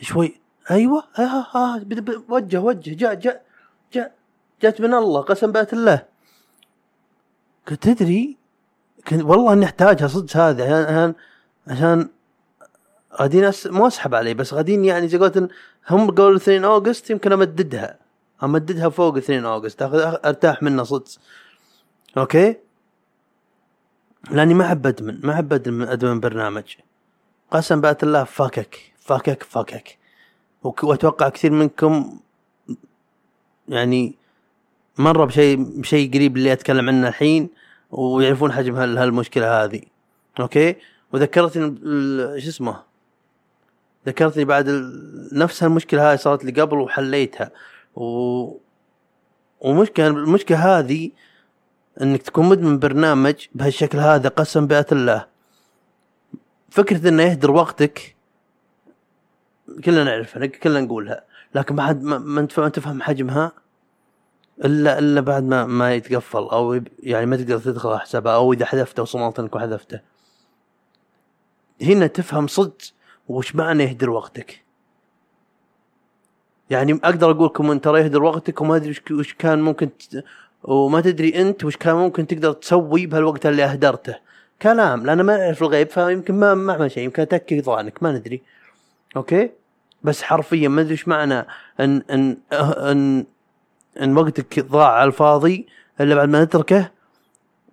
شوي 0.00 0.40
أيوه 0.70 1.04
آه 1.18 1.46
آه 1.54 1.78
بد- 1.78 2.00
بد- 2.04 2.24
وجه 2.28 2.60
وجه 2.60 2.94
جاء 2.94 3.14
جاء 3.14 3.42
جاء 3.92 4.14
جات 4.62 4.80
من 4.80 4.94
الله 4.94 5.20
قسم 5.20 5.52
بآيات 5.52 5.72
الله. 5.72 6.02
كنت 7.68 7.88
تدري؟ 7.88 8.36
كنت 9.08 9.22
والله 9.22 9.52
إني 9.52 9.64
أحتاجها 9.64 10.08
صدق 10.08 10.36
هذا 10.36 10.64
عشان 10.86 11.14
عشان 11.68 12.08
غادين 13.20 13.44
أس... 13.44 13.66
مو 13.66 13.86
أسحب 13.86 14.14
عليه 14.14 14.34
بس 14.34 14.54
غادين 14.54 14.84
يعني 14.84 15.08
زي 15.08 15.18
قلت 15.18 15.48
هم 15.90 16.10
قالوا 16.10 16.36
2 16.36 16.64
August 16.64 17.10
يمكن 17.10 17.32
أمددها. 17.32 17.98
امددها 18.42 18.88
فوق 18.88 19.16
2 19.16 19.44
August 19.44 19.82
اخذ 19.82 19.98
ارتاح 20.24 20.62
منها 20.62 20.84
صدق. 20.84 21.08
أوكي؟ 22.18 22.56
لأني 24.30 24.54
ما 24.54 24.64
أحب 24.66 24.86
أدمن 24.86 25.20
ما 25.22 25.32
أحب 25.32 25.52
أدمن 25.52 25.88
أدمن 25.88 26.20
برنامج 26.20 26.64
قسم 27.50 27.80
بأت 27.80 28.02
الله 28.02 28.24
فاكك 28.24 28.92
فاكك 29.00 29.42
فاكك 29.42 29.98
وأتوقع 30.62 31.28
كثير 31.28 31.50
منكم 31.52 32.20
يعني 33.68 34.14
مره 34.98 35.24
بشيء 35.24 35.56
بشيء 35.80 36.14
قريب 36.14 36.36
اللي 36.36 36.52
أتكلم 36.52 36.88
عنه 36.88 37.08
الحين 37.08 37.50
ويعرفون 37.90 38.52
حجم 38.52 38.76
هال- 38.76 38.98
هالمشكلة 38.98 39.64
هذه. 39.64 39.82
أوكي؟ 40.40 40.76
وذكرتني 41.12 41.76
شو 42.40 42.48
اسمه؟ 42.48 42.82
ذكرتني 44.06 44.44
بعد. 44.44 44.68
نفس 45.32 45.62
هالمشكلة 45.62 46.10
هاي 46.10 46.16
صارت 46.16 46.44
لي 46.44 46.60
قبل 46.60 46.78
وحليتها. 46.78 47.50
و 47.96 48.60
ومشكلة 49.60 50.06
المشكلة 50.06 50.78
هذه 50.78 51.10
إنك 52.02 52.22
تكون 52.22 52.48
مدمن 52.48 52.78
برنامج 52.78 53.46
بهالشكل 53.54 53.98
هذا 53.98 54.28
قسم 54.28 54.66
بآيات 54.66 54.92
الله. 54.92 55.26
فكرة 56.70 57.08
إنه 57.08 57.22
يهدر 57.22 57.50
وقتك 57.50 58.16
كلنا 59.84 60.04
نعرفها 60.04 60.46
كلنا 60.46 60.80
نقولها. 60.80 61.24
لكن 61.54 61.74
ما 61.74 61.86
حد 61.86 62.02
ما, 62.02 62.18
ما 62.18 62.68
تفهم 62.68 63.02
حجمها 63.02 63.52
إلا 64.64 64.98
إلا 64.98 65.20
بعد 65.20 65.42
ما 65.42 65.66
ما 65.66 65.94
يتقفل 65.94 66.38
أو 66.38 66.80
يعني 67.02 67.26
ما 67.26 67.36
تقدر 67.36 67.58
تدخل 67.58 67.88
على 67.88 68.00
حسابه 68.00 68.34
أو 68.34 68.52
إذا 68.52 68.64
حذفته 68.64 69.02
وصممت 69.02 69.38
إنك 69.40 69.56
وحذفته 69.56 70.00
هنا 71.82 72.06
تفهم 72.06 72.46
صدق 72.46 72.76
وش 73.28 73.54
معنى 73.54 73.84
يهدر 73.84 74.10
وقتك. 74.10 74.64
يعني 76.70 76.92
أقدر 77.04 77.30
أقول 77.30 77.46
لكم 77.46 77.78
ترى 77.78 78.00
يهدر 78.00 78.22
وقتك 78.22 78.60
وما 78.60 78.76
أدري 78.76 78.94
وش- 79.10 79.34
كان 79.34 79.60
ممكن 79.62 79.90
ت... 79.98 80.24
وما 80.64 81.00
تدري 81.00 81.40
أنت 81.42 81.64
وش 81.64 81.76
كان 81.76 81.94
ممكن 81.96 82.26
تقدر 82.26 82.52
تسوي 82.52 83.06
بهالوقت 83.06 83.46
اللي 83.46 83.64
أهدرته. 83.64 84.14
كلام 84.62 85.06
لأن 85.06 85.20
ما 85.20 85.36
نعرف 85.36 85.62
الغيب 85.62 85.88
فيمكن 85.90 86.34
ما 86.34 86.54
ما 86.54 86.72
عمل 86.72 86.90
شيء 86.90 87.04
يمكن 87.04 87.22
اتكي 87.22 87.60
ظانك 87.62 88.02
ما 88.02 88.12
ندري. 88.12 88.42
أوكي؟ 89.16 89.50
بس 90.02 90.22
حرفيا 90.22 90.68
ما 90.68 90.80
أدري 90.80 90.92
إيش 90.92 91.08
معنى 91.08 91.46
إن 91.80 92.02
إن 92.10 92.36
إن 92.52 93.26
إن 94.02 94.16
وقتك 94.18 94.60
ضاع 94.60 94.88
على 94.92 95.08
الفاضي 95.08 95.66
إلا 96.00 96.14
بعد 96.14 96.28
ما 96.28 96.44
نتركه 96.44 96.90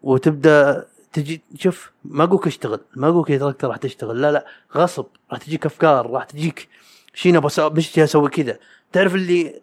وتبدأ 0.04 0.86
تجي 1.14 1.42
شوف 1.60 1.92
ما 2.06 2.24
أقولك 2.24 2.48
اشتغل 2.48 2.80
ما 2.96 3.08
أقولك 3.08 3.28
تركته 3.28 3.68
راح 3.68 3.78
تشتغل 3.78 4.22
لا 4.22 4.32
لا 4.32 4.46
غصب 4.76 5.06
راح 5.32 5.40
تجيك 5.40 5.66
أفكار 5.66 6.12
راح 6.12 6.24
تجيك 6.24 6.68
شيء 7.14 7.42
أسوي- 7.50 7.60
مش 7.72 8.00
أسوي 8.00 8.30
كذا. 8.30 8.58
تعرف 8.92 9.16
اللي 9.16 9.62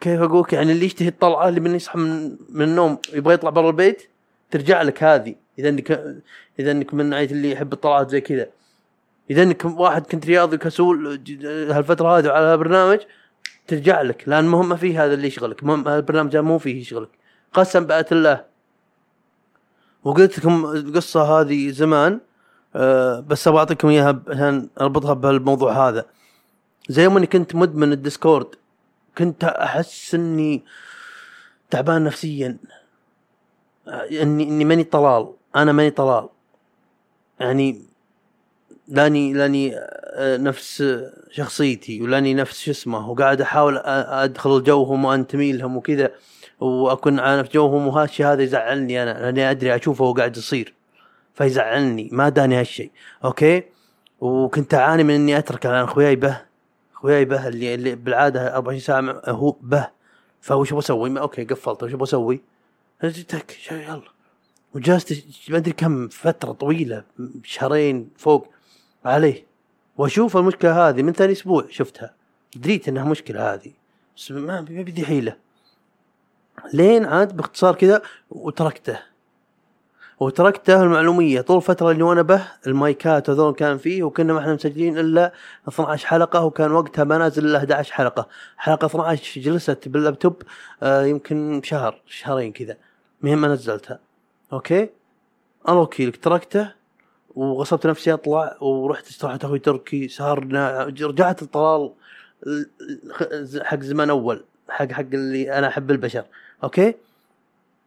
كيف 0.00 0.20
أقولك؟ 0.20 0.52
يعني 0.52 0.72
اللي 0.72 0.86
يشتهي 0.86 1.08
الطلعة 1.08 1.48
اللي 1.48 1.60
من 1.60 1.74
يصحى 1.74 1.98
من, 1.98 2.36
من 2.48 2.62
النوم 2.62 2.98
يبغى 3.12 3.34
يطلع 3.34 3.50
برا 3.50 3.70
البيت 3.70 4.08
ترجع 4.50 4.82
لك 4.82 5.02
هذه. 5.02 5.34
إذا 5.58 5.68
انك 5.68 5.90
إذا 6.58 6.70
إنك 6.70 6.94
من 6.94 7.10
نوعيه 7.10 7.30
اللي 7.30 7.50
يحب 7.50 7.72
الطلعات 7.72 8.10
زي 8.10 8.20
كذا. 8.20 8.48
إذا 9.30 9.42
إنك 9.42 9.64
واحد 9.64 10.06
كنت 10.06 10.26
رياضي 10.26 10.56
كسول 10.56 11.20
هالفترة 11.70 12.18
هذه 12.18 12.30
على 12.30 12.56
برنامج 12.56 12.98
ترجع 13.66 14.02
لك. 14.02 14.28
لأن 14.28 14.44
مهم 14.44 14.68
ما 14.68 14.76
في 14.76 14.96
هذا 14.96 15.14
اللي 15.14 15.26
يشغلك. 15.26 15.64
مهم 15.64 15.88
هالبرنامج 15.88 16.30
هذا 16.30 16.40
مو 16.40 16.58
فيه 16.58 16.80
يشغلك. 16.80 17.08
قسم 17.52 17.84
بآيات 17.84 18.12
الله. 18.12 18.44
وقلت 20.04 20.38
لكم 20.38 20.64
القصة 20.64 21.22
هذه 21.22 21.70
زمان 21.70 22.20
أه 22.76 23.20
بس 23.20 23.48
أبغى 23.48 23.58
أعطيكم 23.58 23.88
إياها 23.88 24.22
عشان 24.28 24.68
أربطها 24.80 25.14
بهالموضوع 25.14 25.88
هذا. 25.88 26.06
زي 26.88 27.04
يوم 27.04 27.16
اني 27.16 27.26
كنت 27.26 27.54
مدمن 27.54 27.92
الديسكورد 27.92 28.46
كنت 29.18 29.44
أحس 29.44 30.14
إني 30.14 30.62
تعبان 31.70 32.04
نفسيا. 32.04 32.56
اني 34.10 34.44
إني 34.44 34.64
ماني 34.64 34.84
طلال. 34.84 35.32
أنا 35.56 35.72
ماني 35.72 35.90
طلال. 35.90 36.28
يعني 37.40 37.82
لاني 38.88 39.32
لاني 39.32 39.76
آه، 39.76 40.36
نفس 40.36 40.84
شخصيتي 41.30 42.02
ولاني 42.02 42.34
نفس 42.34 42.60
شو 42.60 42.70
اسمه 42.70 43.10
وقاعد 43.10 43.40
أحاول 43.40 43.76
أدخل 43.76 44.62
جوهم 44.62 45.04
وانتمي 45.04 45.52
لهم 45.52 45.76
وكذا 45.76 46.10
وأكون 46.60 47.20
عارف 47.20 47.52
جوهم 47.52 47.86
وهالشيء 47.86 48.26
هذا 48.26 48.42
يزعلني 48.42 49.02
أنا 49.02 49.10
لأني 49.10 49.50
أدري 49.50 49.76
أشوفه 49.76 50.04
وهو 50.04 50.12
قاعد 50.12 50.36
يصير. 50.36 50.74
فيزعلني 51.34 52.08
ما 52.12 52.28
داني 52.28 52.60
هالشيء. 52.60 52.90
أوكي؟ 53.24 53.62
وكنت 54.20 54.74
أعاني 54.74 55.04
من 55.04 55.14
إني 55.14 55.38
اتركه 55.38 55.70
لأن 55.70 55.84
أخوياي 55.84 56.16
به. 56.16 56.51
اخوياي 57.02 57.24
به 57.24 57.48
اللي, 57.48 57.74
اللي 57.74 57.94
بالعادة 57.94 58.56
24 58.56 58.80
ساعة 58.80 59.22
هو 59.30 59.50
به. 59.62 59.88
فوش 60.40 60.72
بسوي؟ 60.72 61.10
ما- 61.10 61.20
أوكي 61.20 61.44
قفلت. 61.44 61.82
وش 61.82 61.92
بسوي؟ 61.92 62.40
تك 63.28 63.50
شو- 63.50 63.74
يلا. 63.74 64.02
وجلست 64.74 65.24
ما 65.48 65.56
أدري 65.56 65.72
كم 65.72 66.08
فترة 66.08 66.52
طويلة 66.52 67.04
شهرين 67.44 68.10
فوق 68.16 68.48
عليه. 69.04 69.46
وأشوف 69.96 70.36
المشكلة 70.36 70.88
هذه 70.88 71.02
من 71.02 71.12
ثاني 71.12 71.32
أسبوع 71.32 71.66
شفتها. 71.70 72.14
دريت 72.56 72.88
إنها 72.88 73.04
مشكلة 73.04 73.54
هذه. 73.54 73.72
بس 74.16 74.30
ما 74.30 74.60
بدي 74.60 75.04
حيله 75.06 75.36
لين 76.74 77.04
عاد 77.04 77.36
باختصار 77.36 77.74
كذا 77.74 78.02
وتركته. 78.30 78.98
وتركته 80.26 80.82
للمعلومية 80.82 81.40
طول 81.40 81.56
الفترة 81.56 81.90
اللي 81.90 82.02
وأنا 82.02 82.22
به 82.22 82.42
المايكات 82.66 83.30
هذول 83.30 83.54
كان 83.54 83.78
فيه 83.78 84.02
وكنا 84.02 84.32
ما 84.32 84.38
إحنا 84.40 84.54
مسجلين 84.54 84.98
إلا 84.98 85.32
12 85.68 86.06
حلقة 86.06 86.44
وكان 86.44 86.72
وقتها 86.72 87.04
ما 87.04 87.18
نازل 87.18 87.44
إلا 87.44 87.58
11 87.58 87.92
حلقة. 87.92 88.28
حلقة 88.56 88.86
12 88.86 89.40
جلست 89.40 89.88
باللابتوب 89.88 90.42
آه 90.82 91.04
يمكن 91.04 91.60
شهر 91.64 92.00
شهرين 92.06 92.52
كذا 92.52 92.76
مهم 93.22 93.38
ما 93.40 93.48
نزلتها. 93.48 93.98
أوكي؟ 94.52 94.88
الله 95.68 95.80
وكيلك 95.80 96.16
تركته 96.16 96.72
وغصبت 97.34 97.86
نفسي 97.86 98.12
أطلع 98.12 98.56
ورحت 98.60 99.06
استراحت 99.08 99.44
أخوي 99.44 99.58
تركي 99.58 100.08
سهرنا 100.08 100.84
رجعت 100.84 101.42
الطلال 101.42 101.92
ال- 102.46 103.66
حق 103.66 103.80
زمان 103.80 104.10
أول 104.10 104.44
حق 104.68 104.92
حق 104.92 105.00
اللي 105.12 105.58
أنا 105.58 105.68
أحب 105.68 105.90
البشر. 105.90 106.24
أوكي؟ 106.64 106.94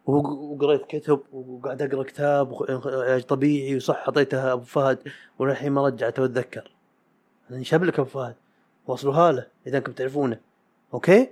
وقريت 0.05 0.85
كتب 0.85 1.19
وقاعد 1.33 1.81
أقرأ 1.81 2.03
كتاب 2.03 2.53
علاج 2.85 3.23
طبيعي 3.23 3.75
وصح 3.75 3.95
اعطيتها 4.07 4.53
أبو 4.53 4.63
فهد 4.63 4.99
وللحين 5.39 5.71
ما 5.71 5.85
رجعت 5.85 6.19
أتذكر. 6.19 6.71
أنا 7.51 7.63
شبلك 7.63 7.99
أبو 7.99 8.09
فهد. 8.09 8.35
وصلوها 8.87 9.31
له 9.31 9.47
إذا 9.67 9.77
انكم 9.77 9.91
تعرفونه. 9.91 10.39
أوكي؟ 10.93 11.29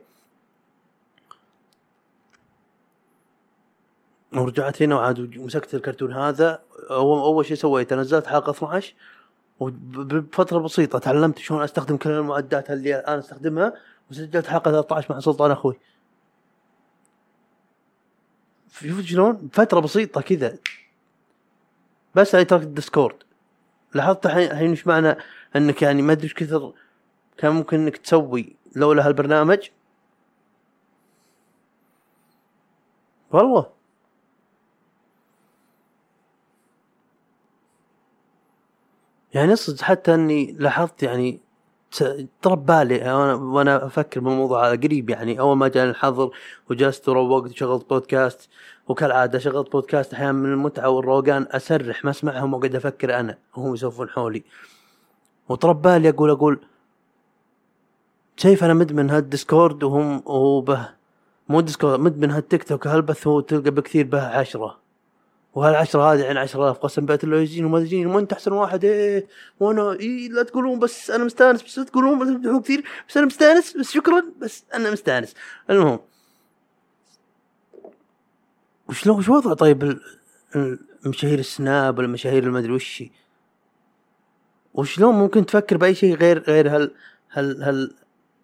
ورجعت 4.34 4.82
هنا 4.82 4.96
وعاد 4.96 5.38
ومسكت 5.38 5.76
الكرتون 5.76 6.14
هذا. 6.14 6.62
اول 6.92 7.46
شيء 7.46 7.58
سويته 7.58 7.96
نزلت 7.96 8.28
حلقة 8.28 8.52
12 8.52 8.94
وبفترة 9.60 10.60
بسيطة 10.60 11.00
تعلمت 11.00 11.38
شلون 11.38 11.64
أستخدم 11.64 11.98
كل 11.98 12.10
المعدات 12.10 12.72
اللي 12.72 12.96
أنا 12.96 13.20
أستخدمها 13.20 13.74
وسجلت 14.12 14.48
حلقة 14.48 14.72
13 14.72 15.14
مع 15.14 15.20
سلطان 15.20 15.52
أخوي. 15.52 15.80
شوف 18.82 19.02
شلون؟ 19.02 19.34
بفتره 19.34 19.80
بسيطة 19.80 20.22
كذا. 20.22 20.58
بس 22.16 22.36
أنا 22.36 22.44
تركت 22.44 22.64
الديسكورد. 22.64 23.16
لاحظت 23.94 24.26
الحين 24.26 24.70
إيش 24.70 24.88
معنى؟ 24.88 25.16
إنك 25.56 25.82
يعني 25.82 26.02
ما 26.02 26.12
أدري 26.12 26.24
إيش 26.24 26.34
كثر 26.34 26.74
كان 27.38 27.52
ممكن 27.52 27.80
إنك 27.80 27.98
تسوي 27.98 28.56
لولا 28.76 29.08
هالبرنامج. 29.08 29.70
والله. 33.32 33.70
يعني 39.34 39.56
صدق 39.56 39.82
حتى 39.82 40.14
إني 40.14 40.52
لاحظت 40.52 41.04
يعني 41.04 41.40
ت- 41.98 42.28
طرا 42.42 42.66
ببالي 42.66 43.14
وأنا 43.34 43.86
أفكر 43.86 44.20
بالموضوع 44.20 44.68
هذا 44.68 44.76
قريب 44.82 45.10
يعني. 45.10 45.40
أول 45.40 45.58
ما 45.58 45.68
جاني 45.68 45.90
الحظر 45.90 46.32
وجلست 46.70 47.10
وروقت 47.10 47.52
وشغلت 47.52 47.90
بودكاست 47.90 48.50
وكالعادة 48.88 49.40
شغلت 49.40 49.72
بودكاست 49.72 50.14
أحيانا 50.14 50.32
من 50.32 50.52
المتعة 50.54 50.90
والروقان 50.90 51.48
أسرح 51.52 52.06
ما 52.06 52.12
أسمعهم 52.12 52.54
وأقعد 52.54 52.76
أفكر 52.76 53.20
أنا 53.20 53.38
وهم 53.58 53.74
يسولفون 53.74 54.10
حولي. 54.10 54.44
وطرا 55.50 55.82
ببالي 55.82 56.10
أقول 56.10 56.30
أقول 56.30 56.60
شايف 58.38 58.64
أنا 58.64 58.74
مدمن 58.74 59.10
هالديسكورد 59.10 59.84
وهم 59.84 60.24
وهو 60.26 60.62
به 60.62 60.90
مو 61.50 61.62
ديسكورد 61.62 62.00
مدمن 62.00 62.32
هالتيك 62.32 62.64
توك. 62.64 62.88
هالبث 62.88 63.28
هو 63.28 63.40
تلقى 63.40 63.72
بكثير 63.72 64.06
به 64.06 64.22
عشرة؟ 64.22 64.83
وهالعشرة 65.56 66.14
هذه 66.14 66.30
عن 66.30 66.38
عشرة 66.38 66.64
آلاف 66.64 66.78
قسم 66.78 67.06
بالله 67.06 67.30
لو 67.36 67.38
يجين 67.42 67.66
وما 67.66 67.80
يجين 67.80 68.08
وانت 68.08 68.34
أحسن 68.34 68.52
واحد 68.52 68.84
إيه 68.86 69.28
وأنا 69.60 69.92
إيه 69.94 70.30
لا 70.30 70.44
تقولون 70.44 70.80
بس 70.80 71.12
أنا 71.12 71.24
مستأنس 71.24 71.64
بس 71.64 71.78
لا 71.80 71.86
تقولون 71.86 72.20
بس 72.20 72.28
تمدحون 72.28 72.62
كثير 72.62 72.84
بس 73.10 73.18
أنا 73.18 73.26
مستأنس 73.26 73.78
بس 73.78 73.92
شكرا 73.92 74.24
بس 74.42 74.64
أنا 74.74 74.92
مستأنس. 74.92 75.34
المهم 75.70 76.00
وشلون 78.90 79.18
وش 79.18 79.30
وضع 79.30 79.54
طيب 79.54 80.00
المشاهير 81.06 81.40
السناب 81.40 81.98
ولا 81.98 82.08
المشاهير 82.08 82.44
المدري 82.44 82.72
وش 82.74 83.04
وشلون 84.74 85.16
ممكن 85.16 85.46
تفكر 85.46 85.78
بأي 85.78 85.96
شيء 85.96 86.16
غير 86.16 86.40
غير 86.44 86.76
هال 86.76 86.92
هال 87.32 87.64
هال, 87.64 87.94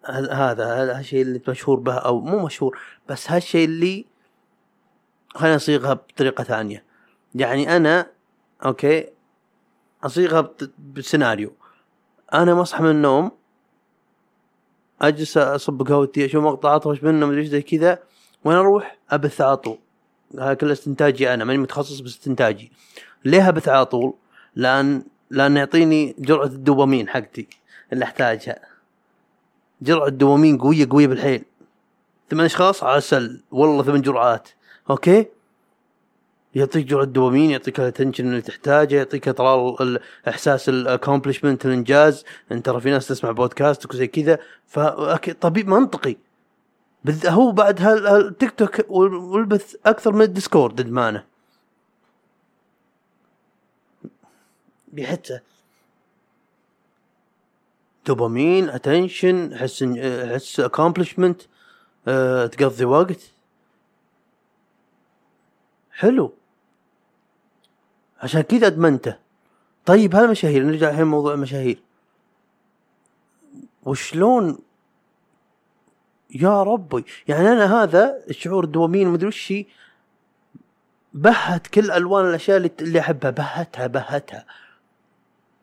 هال 0.06 0.30
هذا 0.32 0.64
هال- 0.82 0.90
هالشيء 0.90 1.22
اللي 1.22 1.40
مشهور 1.48 1.80
به 1.80 1.94
أو 1.94 2.20
مو 2.20 2.46
مشهور 2.46 2.78
بس 3.08 3.30
هالشيء 3.30 3.64
اللي 3.64 4.04
خلينا 5.34 5.56
نصيغها 5.56 5.92
بطريقة 5.94 6.44
ثانية. 6.44 6.89
يعني 7.34 7.76
أنا 7.76 8.06
أوكي 8.64 9.08
أصيغها 10.04 10.50
بسيناريو. 10.78 11.52
أنا 12.34 12.54
مصحي 12.54 12.82
من 12.82 12.90
النوم 12.90 13.30
أجلس 15.02 15.38
أصب 15.38 15.88
قهوتي 15.88 16.24
أشوف 16.24 16.44
مقطع 16.44 16.76
اطرش 16.76 17.02
منه 17.02 17.26
مدري 17.26 17.40
إيش 17.40 17.48
زي 17.48 17.62
كذا 17.62 17.98
وين 18.44 18.56
أروح 18.56 18.98
أبث 19.10 19.40
على 19.40 19.56
طول. 19.56 19.78
هذا 20.38 20.54
كله 20.54 20.72
استنتاجي 20.72 21.34
أنا 21.34 21.44
ماني 21.44 21.58
متخصص 21.58 22.00
باستنتاجي 22.00 22.72
ليه 23.24 23.48
أبث 23.48 23.68
على 23.68 23.86
طول؟ 23.86 24.14
لأن 24.54 25.02
لأن 25.30 25.56
يعطيني 25.56 26.14
جرعة 26.18 26.44
الدوبامين 26.46 27.08
حقتي 27.08 27.48
اللي 27.92 28.04
أحتاجها. 28.04 28.60
جرعة 29.82 30.08
دوبامين 30.08 30.58
قوية 30.58 30.88
قوية 30.90 31.06
بالحيل. 31.06 31.44
ثمان 32.30 32.44
أشخاص 32.44 32.84
عسل 32.84 33.42
والله 33.50 33.82
ثمان 33.82 34.02
جرعات. 34.02 34.48
أوكي؟ 34.90 35.26
يعطيك 36.54 36.86
جرعة 36.86 37.04
دوبامين 37.04 37.50
يعطيك 37.50 37.80
ال 37.80 37.85
attention 37.85 38.26
اللي 38.26 38.42
تحتاجه 38.42 38.96
يعطيك 38.96 39.28
ال- 39.28 40.00
إحساس 40.28 40.68
ال 40.68 40.74
accomplishment 40.74 41.66
الإنجاز. 41.66 42.24
أنت 42.52 42.66
ترى 42.66 42.80
في 42.80 42.90
ناس 42.90 43.08
تسمع 43.08 43.30
بودكاست 43.30 43.94
وزي 43.94 44.06
كذا. 44.06 44.38
فطبيعي 44.66 45.68
منطقي. 45.68 46.16
هو 47.26 47.52
بعد 47.52 47.82
هال- 47.82 48.06
هالتيك 48.06 48.50
توك 48.50 48.90
وال- 48.90 49.14
والبث 49.14 49.74
أكثر 49.86 50.12
من 50.12 50.22
الديسكورد 50.22 50.80
ادمانه 50.80 51.24
بحتة. 54.92 55.40
دوبامين 58.06 58.68
attention 58.68 59.56
حس 59.56 59.84
حس 60.34 60.60
accomplishment 60.60 61.42
أه 62.08 62.46
تقضي 62.46 62.84
وقت. 62.84 63.30
حلو. 65.92 66.32
عشان 68.20 68.40
كذا 68.40 68.66
أدمنته. 68.66 69.16
طيب 69.86 70.14
هالمشاهير 70.14 70.62
نرجع 70.62 70.90
الحين 70.90 71.06
موضوع 71.06 71.34
المشاهير. 71.34 71.82
وشلون؟ 73.82 74.58
يا 76.34 76.62
ربي. 76.62 77.04
يعني 77.28 77.48
أنا 77.48 77.82
هذا 77.82 78.24
الشعور 78.30 78.64
الدوبامين 78.64 79.08
مدري 79.08 79.28
وش 79.28 79.54
بهت 81.14 81.66
كل 81.66 81.90
ألوان 81.90 82.28
الأشياء 82.28 82.70
اللي 82.80 83.00
أحبها. 83.00 83.30
بهتها 83.30 83.86
بهتها. 83.86 84.44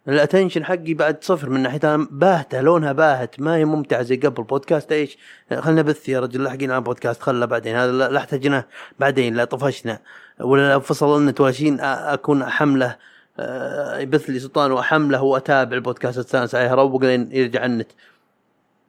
ال 0.08 0.13
attention 0.13 0.66
حقي 0.66 0.94
بعد 0.94 1.24
صفر 1.24 1.50
من 1.50 1.60
ناحيه 1.64 1.80
باهته 2.12 2.62
لونها 2.62 2.92
باهت. 2.92 3.40
ما 3.40 3.56
هي 3.56 3.66
ممتعة 3.66 4.02
زي 4.04 4.16
قبل 4.16 4.44
بودكاست. 4.44 4.92
إيش؟ 4.92 5.18
خلنا 5.60 5.82
بث 5.82 6.10
يا 6.10 6.20
رجل 6.20 6.44
لاحقين 6.44 6.72
على 6.72 6.82
بودكاست. 6.82 7.22
خله 7.22 7.46
بعدين. 7.46 7.76
هذا 7.76 7.92
لا 7.92 8.18
احتاجناه 8.18 8.66
بعدين 9.00 9.36
لا 9.36 9.46
طفشنا. 9.46 10.00
ولا 10.40 10.72
لو 10.72 10.80
فصل 10.80 11.18
النت 11.18 11.42
ولا 11.42 11.52
شيء 11.52 11.78
أ- 11.78 11.82
أكون 11.84 12.42
أحمله. 12.42 12.96
آه، 13.40 13.98
يبث 13.98 14.30
لي 14.30 14.40
سلطان 14.40 14.72
وأحمله 14.72 15.22
وأتابع 15.22 15.76
البودكاست 15.76 16.18
استانس 16.18 16.56
عليه 16.56 16.74
اروق 16.74 17.04
لين 17.04 17.30
يرجع 17.32 17.66
النت. 17.66 17.88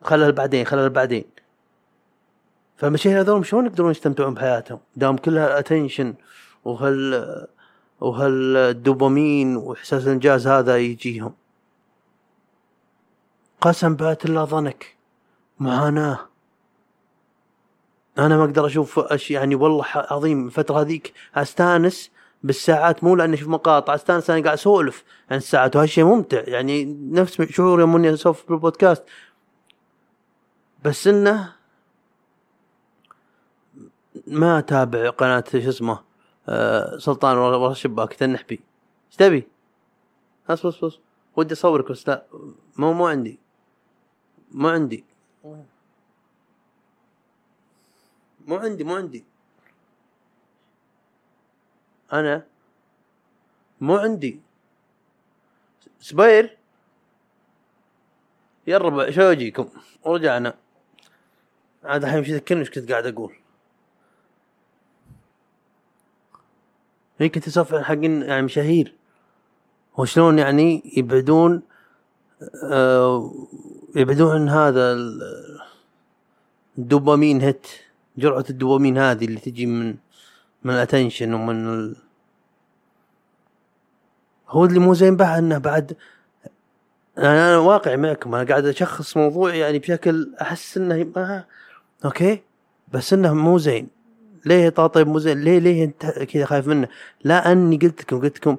خلها 0.03 0.31
بعدين 0.31 0.65
خلها 0.65 0.89
بعدين 0.89 1.25
فالمشاهير 2.77 3.21
هذول 3.21 3.47
شلون 3.47 3.67
يقدرون 3.67 3.91
يستمتعون 3.91 4.35
بحياتهم؟ 4.35 4.79
دام 4.97 5.17
كلها 5.17 5.59
اتنشن 5.59 6.15
وهال 6.65 7.47
وهالدوبامين 8.01 9.57
وإحساس 9.57 10.07
الإنجاز 10.07 10.47
هذا 10.47 10.77
يجيهم. 10.77 11.35
قسم 13.61 13.97
بات 13.97 14.25
الله 14.25 14.45
ظنك. 14.45 14.97
معاناة. 15.61 16.19
أنا 18.19 18.37
ما 18.37 18.45
أقدر 18.45 18.67
أشوف 18.67 18.99
اشياء 18.99 19.41
يعني 19.41 19.55
والله 19.55 19.85
عظيم 19.95 20.47
الفترة 20.47 20.81
هذيك 20.81 21.13
أستانس 21.35 22.11
بالساعات 22.43 23.05
مو 23.05 23.17
لأني 23.17 23.35
أشوف 23.35 23.49
مقاطع 23.49 23.95
أستانس 23.95 24.31
أنا 24.31 24.45
قاعد 24.45 24.59
أسولف 24.59 25.05
عن 25.31 25.37
الساعات 25.37 25.77
وهالشيء 25.77 26.05
ممتع. 26.05 26.43
يعني 26.47 26.85
نفس 27.11 27.43
شعور 27.43 27.81
يوم 27.81 27.97
إني 27.97 28.15
أسولف 28.15 28.49
بالبودكاست 28.49 29.05
بس 30.85 31.07
إنه 31.07 31.53
ما 34.27 34.59
أتابع 34.59 35.11
قناة 35.11 35.45
شو 35.53 35.59
اسمه 35.59 36.08
سلطان 36.99 37.37
ورا 37.37 37.71
الشباك 37.71 38.15
تنحبي 38.15 38.61
إيش 39.07 39.17
تبي؟ 39.17 39.49
بس 40.49 40.67
بس 40.67 40.85
بس. 40.85 40.99
ودي 41.37 41.55
أصورك 41.55 41.91
بس 41.91 42.09
لا 42.09 42.27
مو 42.77 42.93
مو 42.93 43.07
عندي. 43.07 43.39
مو 44.51 44.69
عندي. 44.69 45.05
مو 48.47 48.57
عندي 48.57 48.85
مو 48.85 48.95
عندي. 48.97 49.25
أنا؟ 52.13 52.47
مو 53.81 53.97
عندي. 53.97 54.41
سباير؟ 56.01 56.59
يا 58.67 58.77
الربع 58.77 59.11
شو 59.11 59.23
أجيكم؟ 59.23 59.69
ورجعنا. 60.05 60.55
عاد 61.85 62.05
الحين 62.05 62.21
مش 62.21 62.29
يذكرني 62.29 62.61
إيش 62.61 62.71
كنت 62.71 62.91
قاعد 62.93 63.07
أقول؟ 63.07 63.37
اسولف 67.23 67.75
عن 67.75 67.85
حقين 67.85 68.23
يعني 68.23 68.43
مشاهير 68.43 68.95
وشلون 69.97 70.39
يعني 70.39 70.93
يبعدون 70.97 71.63
آه 72.65 73.33
يبعدون 73.97 74.31
عن 74.35 74.49
هذا 74.49 74.93
ال- 74.93 75.59
الدوبامين 76.79 77.41
hit 77.41 77.67
جرعة 78.19 78.45
الدوبامين 78.51 78.99
هذه 78.99 79.25
اللي 79.25 79.41
تجي 79.41 79.67
من 79.67 79.95
من 80.65 80.75
ال 80.75 80.81
attention 80.81 81.35
ومن 81.35 81.69
ال... 81.69 81.97
هو 84.49 84.65
اللي 84.65 84.79
مو 84.79 84.95
زين 84.95 85.17
بعد 85.17 85.39
إنه 85.39 85.59
بعد 85.59 85.97
أنا 87.19 87.49
أنا 87.49 87.59
واقعي 87.59 87.97
معكم 87.97 88.35
أنا 88.35 88.49
قاعد 88.49 88.67
أشخص 88.67 89.17
موضوع 89.17 89.55
يعني 89.55 89.79
بشكل 89.79 90.35
أحس 90.41 90.77
إنه 90.77 91.07
ما 91.17 91.45
أوكي؟ 92.05 92.43
بس 92.93 93.13
إنه 93.13 93.35
مو 93.35 93.59
زين. 93.59 93.89
ليه 94.47 94.69
طاطي 94.69 95.05
مو 95.05 95.19
زين 95.19 95.41
ليه 95.41 95.59
ليه 95.59 95.85
انت 95.85 96.07
كذا 96.07 96.45
خايف 96.45 96.69
منه؟ 96.69 96.89
لا 97.25 97.53
اني 97.53 97.77
قلت 97.77 98.01
لكم 98.01 98.21
قلت 98.21 98.37
لكم 98.37 98.57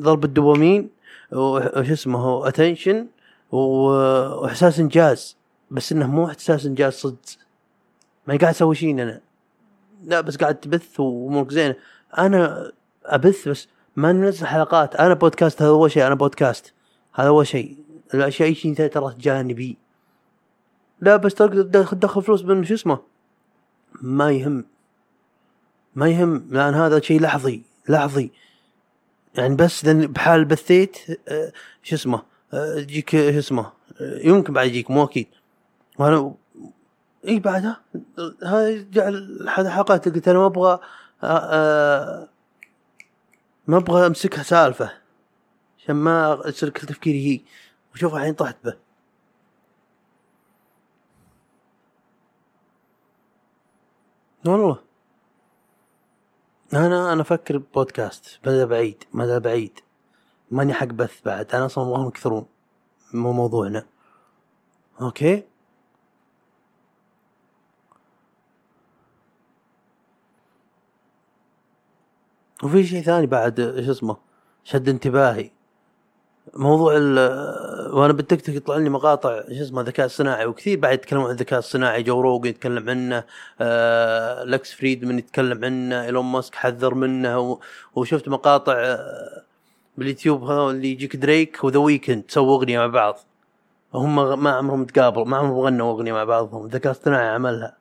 ضرب 0.00 0.24
الدوبامين 0.24 0.90
وش 1.32 1.90
اسمه 1.90 2.48
attention 2.48 3.06
وإحساس 3.52 4.80
إنجاز. 4.80 5.36
بس 5.70 5.92
إنه 5.92 6.06
مو 6.06 6.26
إحساس 6.26 6.66
إنجاز 6.66 6.92
صدق. 6.92 7.18
ما 8.26 8.36
قاعد 8.36 8.54
أسوي 8.54 8.74
شيء 8.74 8.90
أنا. 8.90 9.20
لا 10.04 10.20
بس 10.20 10.36
قاعد 10.36 10.54
تبث 10.54 11.00
وأمورك 11.00 11.50
زينة. 11.50 11.74
أنا 12.18 12.72
أبث 13.04 13.48
بس 13.48 13.68
ما 13.96 14.12
ننزل 14.12 14.46
حلقات. 14.46 14.96
أنا 14.96 15.14
بودكاست 15.14 15.62
هذا 15.62 15.70
اول 15.70 15.90
شيء 15.90 16.06
أنا 16.06 16.14
بودكاست 16.14 16.72
هذا 17.14 17.28
اول 17.28 17.46
شيء. 17.46 17.76
الأشياء 18.14 18.48
اي 18.48 18.54
شيء 18.54 18.74
ترى 18.74 19.14
جانبي. 19.20 19.76
لا 21.00 21.16
بس 21.16 21.34
تقدر 21.34 21.84
تدخل 21.84 22.22
فلوس 22.22 22.44
من 22.44 22.64
شو 22.64 22.74
اسمه؟ 22.74 23.09
ما 24.02 24.30
يهم. 24.30 24.64
ما 25.94 26.08
يهم 26.08 26.48
لأن 26.50 26.74
هذا 26.74 27.00
شيء 27.00 27.20
لحظي 27.20 27.62
لحظي. 27.88 28.30
يعني 29.34 29.54
بس 29.54 29.84
لأن 29.84 30.06
بحال 30.06 30.44
بثيت 30.44 30.98
آه، 31.28 31.52
شو 31.82 31.94
اسمه 31.94 32.22
آه، 32.54 32.74
يجيك 32.74 33.10
شو 33.10 33.38
اسمه 33.38 33.72
آه، 34.00 34.18
يمكن 34.24 34.52
بعد 34.52 34.66
يجيك 34.66 34.90
مو 34.90 35.04
أكيد 35.04 35.26
وأنا 35.98 36.34
إي 37.28 37.40
بعدها؟ 37.40 37.80
هاي 38.42 38.86
جعل 38.92 39.46
احد 39.48 39.66
الحلقات 39.66 40.08
قلت 40.08 40.28
أنا 40.28 40.38
ما 40.38 40.46
أبغى 40.46 40.80
ما 43.66 43.76
أبغى 43.76 44.06
أمسكها 44.06 44.42
سالفة. 44.42 44.92
عشان 45.78 45.96
ما 45.96 46.42
يصير 46.46 46.68
كل 46.68 46.86
تفكيري 46.86 47.26
هي. 47.26 47.40
وشوف 47.94 48.14
الحين 48.14 48.34
طحت 48.34 48.56
به. 48.64 48.89
والله 54.46 54.78
أنا 56.72 57.12
أنا 57.12 57.22
أفكر 57.22 57.58
بودكاست 57.58 58.40
مدى 58.46 58.64
بعيد 58.64 59.04
مدى 59.12 59.38
بعيد. 59.38 59.80
ماني 60.50 60.74
حق 60.74 60.86
بث 60.86 61.22
بعد 61.24 61.54
أنا 61.54 61.66
أصلا 61.66 61.84
ما 61.84 61.96
هم 61.96 62.08
يكثرون 62.08 62.46
مو 63.14 63.32
موضوعنا. 63.32 63.86
أوكي؟ 65.00 65.42
وفي 72.64 72.84
شيء 72.84 73.02
ثاني 73.02 73.26
بعد 73.26 73.82
شو 73.84 73.90
اسمه؟ 73.90 74.16
شد 74.64 74.88
انتباهي. 74.88 75.50
موضوع 76.54 76.96
ال 76.96 77.18
وأنا 77.92 78.12
بالتيك 78.12 78.40
توك 78.40 78.54
يطلع 78.54 78.76
لي 78.76 78.88
مقاطع 78.88 79.42
شو 79.42 79.62
اسمه 79.62 79.82
ذكاء 79.82 80.08
صناعي 80.08 80.46
وكثير 80.46 80.78
بعد 80.78 80.94
يتكلمون 80.94 81.26
عن 81.26 81.32
الذكاء 81.32 81.58
الصناعي. 81.58 82.02
جو 82.02 82.20
روجن 82.20 82.48
يتكلم 82.48 82.90
عنه 82.90 83.24
آه 83.60 84.44
لكس 84.44 84.72
فريدمان 84.72 85.18
يتكلم 85.18 85.64
عنه 85.64 86.02
إيلون 86.04 86.24
ماسك 86.24 86.54
حذر 86.54 86.94
منه 86.94 87.58
وشفت 87.94 88.28
مقاطع 88.28 88.72
آه 88.76 89.42
باليوتيوب 89.98 90.50
اللي 90.50 90.92
يجيك 90.92 91.16
دريك 91.16 91.64
وذا 91.64 91.78
ويكند 91.78 92.24
سووا 92.28 92.56
أغنية 92.56 92.78
مع 92.78 92.86
بعض. 92.86 93.18
هم 93.94 94.42
ما 94.42 94.50
عمرهم 94.50 94.84
تقابلوا 94.84 95.24
ما 95.24 95.36
عمرهم 95.36 95.60
غنوا 95.60 95.92
أغنية 95.92 96.12
مع 96.12 96.24
بعضهم. 96.24 96.64
الذكاء 96.64 96.92
الاصطناعي 96.92 97.28
عملها. 97.28 97.76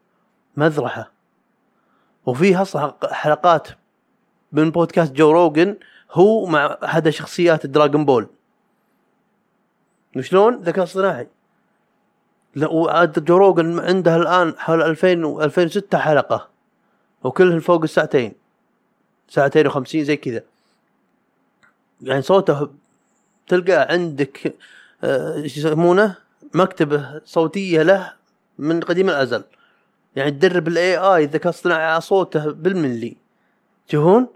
مذرحة. 0.58 1.12
وفي 2.25 2.55
أصلا 2.62 2.93
حلقات 3.12 3.67
من 4.51 4.71
بودكاست 4.71 5.13
جو 5.13 5.32
روجن 5.32 5.77
هو 6.12 6.45
مع 6.45 6.77
أحد 6.84 7.10
شخصيات 7.10 7.65
الدراغون 7.65 8.05
بول 8.05 8.27
وشلون 10.15 10.56
ذكاء 10.56 10.84
اصطناعي. 10.84 11.28
لا 12.56 12.67
وعاد 12.67 13.26
جو 13.26 13.38
روجن 13.38 13.80
عنده 13.80 14.15
الآن 14.15 14.54
حوالي 14.58 14.86
2000 14.86 15.26
و 15.26 15.41
2006 15.41 15.98
حلقة 15.98 16.48
وكلهن 17.24 17.60
فوق 17.60 17.82
الساعتين. 17.82 18.34
ساعتين 19.30 19.69
و50 19.69 19.98
زي 19.98 20.17
كذا. 20.17 20.41
يعني 22.02 22.22
صوته 22.22 22.69
تلقى 23.48 23.88
عندك 23.89 24.56
آه، 25.04 25.48
شو 25.48 25.60
يسمونه؟ 25.60 26.15
مكتبة 26.54 27.22
صوتية 27.26 27.82
له 27.82 28.13
من 28.58 28.80
قديم 28.80 29.10
الأزل. 29.10 29.43
يعني 30.15 30.32
تدرب 30.32 30.67
الاي 30.67 30.98
اي 30.98 31.24
الذكاء 31.24 31.52
الاصطناعي 31.52 31.86
على 31.86 32.02
صوته 32.02 32.52
بالملي. 32.52 33.15
تشوفون 33.88 34.28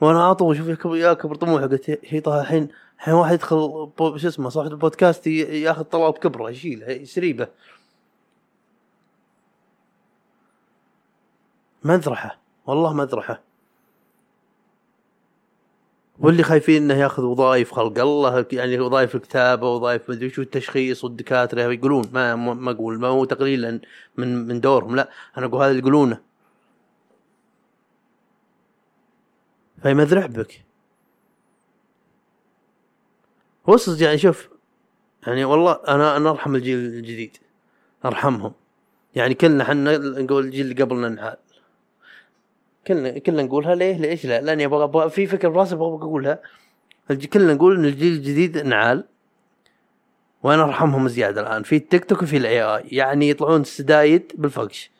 وأنا 0.00 0.24
عاطل 0.24 0.56
شوف 0.56 0.68
يكبر 0.68 0.96
يا 0.96 1.12
كبر 1.12 1.34
طموحه 1.34 1.66
قلت 1.66 1.98
هي 2.04 2.20
طه 2.20 2.40
الحين 2.40 2.68
الحين 2.98 3.14
واحد 3.14 3.34
يدخل 3.34 3.58
شو 3.98 4.28
اسمه 4.28 4.48
صاحب 4.48 4.70
البودكاست 4.70 5.26
ياخذ 5.26 5.82
طلب 5.84 6.14
كبره 6.14 6.50
يشيله 6.50 6.86
يسريبه 6.90 7.48
مذرحة 11.84 12.38
والله 12.66 12.92
مذرحة. 12.92 13.42
واللي 16.20 16.42
خايفين 16.42 16.82
إنه 16.82 16.94
ياخذ 16.94 17.22
وظائف 17.22 17.72
خلق 17.72 17.98
الله 17.98 18.46
يعني 18.52 18.80
وظائف 18.80 19.14
الكتابة 19.14 19.74
وظائف 19.74 20.10
مدري 20.10 20.30
شو 20.30 20.42
التشخيص 20.42 21.04
والدكاترة 21.04 21.62
يقولون 21.62 22.04
ما 22.12 22.36
ما 22.36 22.70
أقول 22.70 23.00
ما 23.00 23.08
هو 23.08 23.24
تقليلا 23.24 23.80
من 24.16 24.48
من 24.48 24.60
دورهم 24.60 24.96
لا 24.96 25.10
أنا 25.38 25.46
أقول 25.46 25.60
هذا 25.62 25.70
اللي 25.70 25.80
يقولونه. 25.80 26.33
فيمذرح 29.84 30.26
بك 30.26 30.64
هو 33.68 33.76
يعني 34.00 34.18
شوف 34.18 34.48
يعني 35.26 35.44
والله 35.44 35.80
أنا 35.88 36.16
أنا 36.16 36.30
أرحم 36.30 36.54
الجيل 36.54 36.78
الجديد 36.78 37.36
أرحمهم. 38.04 38.52
يعني 39.14 39.34
كلنا 39.34 39.62
إحنا 39.62 39.98
نقول 39.98 40.44
الجيل 40.44 40.70
اللي 40.70 40.82
قبلنا 40.82 41.08
نعال. 41.08 41.36
كلنا 42.86 43.18
كلنا 43.18 43.42
نقولها 43.42 43.74
ليه؟ 43.74 43.98
ليش 43.98 44.26
لا؟ 44.26 44.40
لأني 44.40 44.64
أبغى 44.64 44.84
أبغى 44.84 45.10
في 45.10 45.26
فكرة 45.26 45.48
براسي 45.48 45.74
أبغى 45.74 45.86
أقولها. 45.88 46.42
كلنا 47.32 47.54
نقول 47.54 47.76
إن 47.76 47.84
الجيل 47.84 48.12
الجديد 48.12 48.58
نعال. 48.58 49.04
وأنا 50.42 50.64
أرحمهم 50.64 51.08
زيادة 51.08 51.40
الآن. 51.40 51.62
في 51.62 51.76
التيك 51.76 52.04
توك 52.04 52.22
وفي 52.22 52.36
ال 52.36 52.62
AI 52.62 52.82
يعني 52.92 53.28
يطلعون 53.28 53.60
ال 53.60 53.69
studies 53.69 54.32
بالفقش 54.34 54.90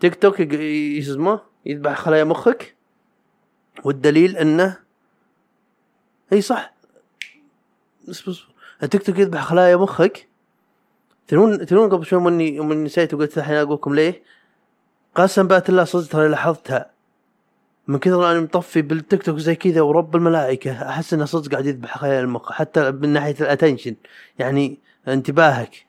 تيك 0.00 0.14
توك 0.14 0.40
يق- 0.40 0.52
ي- 0.60 1.02
شو 1.02 1.12
اسمه 1.12 1.40
يذبح 1.66 1.98
خلايا 1.98 2.24
مخك. 2.24 2.77
والدليل 3.84 4.36
أنه 4.36 4.76
إي 6.32 6.40
صح. 6.42 6.74
بس 8.08 8.28
بس 8.28 8.38
التيك 8.82 9.02
توك 9.02 9.18
يذبح 9.18 9.44
خلايا 9.44 9.76
مخك؟ 9.76 10.28
تدرون 11.28 11.66
تدرون 11.66 11.90
قبل 11.90 12.06
شوي 12.06 12.20
مني 12.20 12.56
يوم 12.56 12.72
نسيت 12.72 13.14
وقلت 13.14 13.38
الحين 13.38 13.56
أقول 13.56 13.74
لكم 13.74 13.94
ليه؟ 13.94 14.22
قسم 15.14 15.46
بآيات 15.46 15.68
الله 15.68 15.84
صدق 15.84 16.08
ترى 16.08 16.28
لاحظتها. 16.28 16.90
من 17.88 17.98
كثر 17.98 18.30
اني 18.32 18.40
مطفي 18.40 18.82
بالتيك 18.82 19.22
توك 19.22 19.38
زي 19.38 19.54
كذا 19.54 19.80
ورب 19.80 20.16
الملائكة 20.16 20.88
أحس 20.88 21.14
إنه 21.14 21.24
صدق 21.24 21.52
قاعد 21.52 21.66
يذبح 21.66 21.98
خلايا 21.98 22.20
المخ 22.20 22.52
حتى 22.52 22.90
من 22.90 23.08
ناحية 23.08 23.34
ال 23.40 23.45
attention 23.45 23.94
يعني 24.38 24.78
انتباهك. 25.08 25.86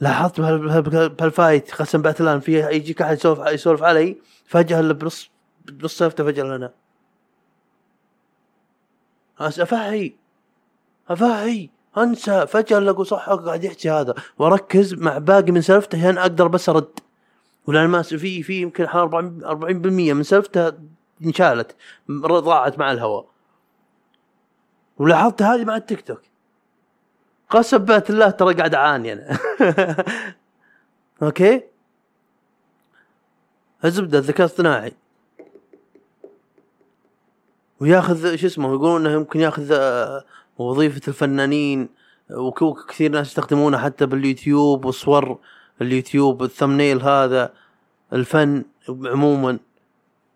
لاحظت 0.00 0.40
بهال- 0.40 0.58
بهال- 0.82 1.08
بهالفايت 1.08 1.74
قسم 1.74 2.02
بآيات 2.02 2.20
الله 2.20 2.38
في 2.38 2.60
يجيك 2.76 3.02
أحد 3.02 3.16
يسولف 3.16 3.52
يسولف 3.52 3.82
علي 3.82 4.16
فجأة 4.46 4.80
اللي 4.80 4.94
بنص 4.94 5.30
بنص 5.64 6.02
فجأة 6.02 6.44
لنا. 6.44 6.68
أس- 6.68 6.81
أفهي. 9.40 10.12
أفهي. 11.08 11.68
أنسى. 11.98 12.46
فجأة 12.46 12.78
الاقوا 12.78 13.04
صح 13.04 13.30
قاعد 13.30 13.64
يحكي 13.64 13.90
هذا. 13.90 14.14
وأركز 14.38 14.94
مع 14.94 15.18
باقي 15.18 15.52
من 15.52 15.60
سالفته 15.60 15.98
عشان 15.98 16.18
أقدر 16.18 16.48
بس 16.48 16.68
أرد. 16.68 17.00
ولأن 17.66 17.86
ما 17.86 18.02
في 18.02 18.42
في 18.42 18.60
يمكن 18.60 18.88
حوالي 18.88 19.04
40 19.04 19.44
40% 19.44 20.14
من 20.14 20.22
سالفته 20.22 20.72
انشالت. 21.24 21.76
ضاعت 22.20 22.78
مع 22.78 22.92
الهواء. 22.92 23.26
ولاحظت 24.98 25.42
هذه 25.42 25.64
مع 25.64 25.76
التيك 25.76 26.00
توك. 26.00 26.22
قسم 27.50 27.78
بات 27.78 28.10
الله 28.10 28.30
ترى 28.30 28.54
قاعد 28.54 28.74
أعاني 28.74 29.12
أنا. 29.12 29.38
أوكي؟ 31.22 31.62
الزبدة 33.84 34.18
الذكاء 34.18 34.46
الاصطناعي. 34.46 34.92
وياخذ 37.82 38.36
شو 38.36 38.46
اسمه 38.46 38.68
يقولون 38.74 39.06
إنه 39.06 39.14
يمكن 39.14 39.40
ياخذ 39.40 39.68
آه، 39.72 40.24
وظيفة 40.58 41.00
الفنانين. 41.08 41.88
وك- 42.30 42.62
وكثير 42.62 43.10
ناس 43.10 43.26
يستخدمونه 43.26 43.78
حتى 43.78 44.06
باليوتيوب 44.06 44.84
وصور 44.84 45.38
اليوتيوب 45.82 46.42
ال 46.42 46.48
thumbnail 46.48 47.02
هذا 47.02 47.52
الفن 48.12 48.64
عموما. 48.88 49.58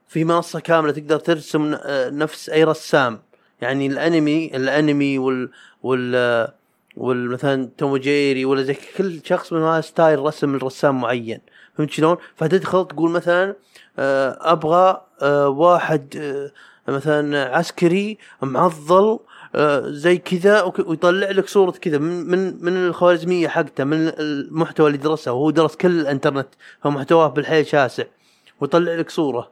في 0.08 0.24
منصة 0.24 0.60
كاملة 0.60 0.92
تقدر 0.92 1.18
ترسم 1.18 1.74
آه، 1.82 2.10
نفس 2.10 2.50
أي 2.50 2.64
رسام. 2.64 3.18
يعني 3.60 3.86
الأنمي 3.86 4.56
الأنمي 4.56 5.18
وال 5.18 5.50
وال 5.82 6.12
آه، 6.14 6.52
والمثلا 6.96 7.68
توم 7.78 7.96
جيري 7.96 8.44
ولا 8.44 8.62
زي 8.62 8.76
كل 8.96 9.20
شخص 9.24 9.52
من 9.52 9.62
هذا 9.62 9.80
style 9.80 10.18
رسم 10.18 10.54
الرسام 10.54 11.00
معين. 11.00 11.40
فهمت 11.76 11.90
شلون؟ 11.90 12.16
فتدخل 12.36 12.88
تقول 12.88 13.10
مثلا 13.10 13.54
آه، 13.98 14.98
آه، 15.22 15.48
واحد 15.48 16.16
آه، 16.20 16.50
مثلا 16.88 17.56
عسكري 17.56 18.18
معضل 18.42 19.18
آه، 19.54 19.82
زي 19.86 20.18
كذا 20.18 20.62
ويطلع 20.62 21.30
لك 21.30 21.48
صورة 21.48 21.70
كذا 21.70 21.98
من 21.98 22.30
من 22.30 22.64
من 22.64 22.76
الخوارزمية 22.76 23.48
حقته 23.48 23.84
من 23.84 24.08
المحتوى 24.08 24.86
اللي 24.86 24.98
درسه. 24.98 25.32
وهو 25.32 25.50
درس 25.50 25.76
كل 25.76 26.00
الإنترنت 26.00 26.48
فمحتواه 26.82 27.26
بالحيل 27.28 27.66
شاسع. 27.66 28.04
ويطلع 28.60 28.94
لك 28.94 29.10
صورة. 29.10 29.50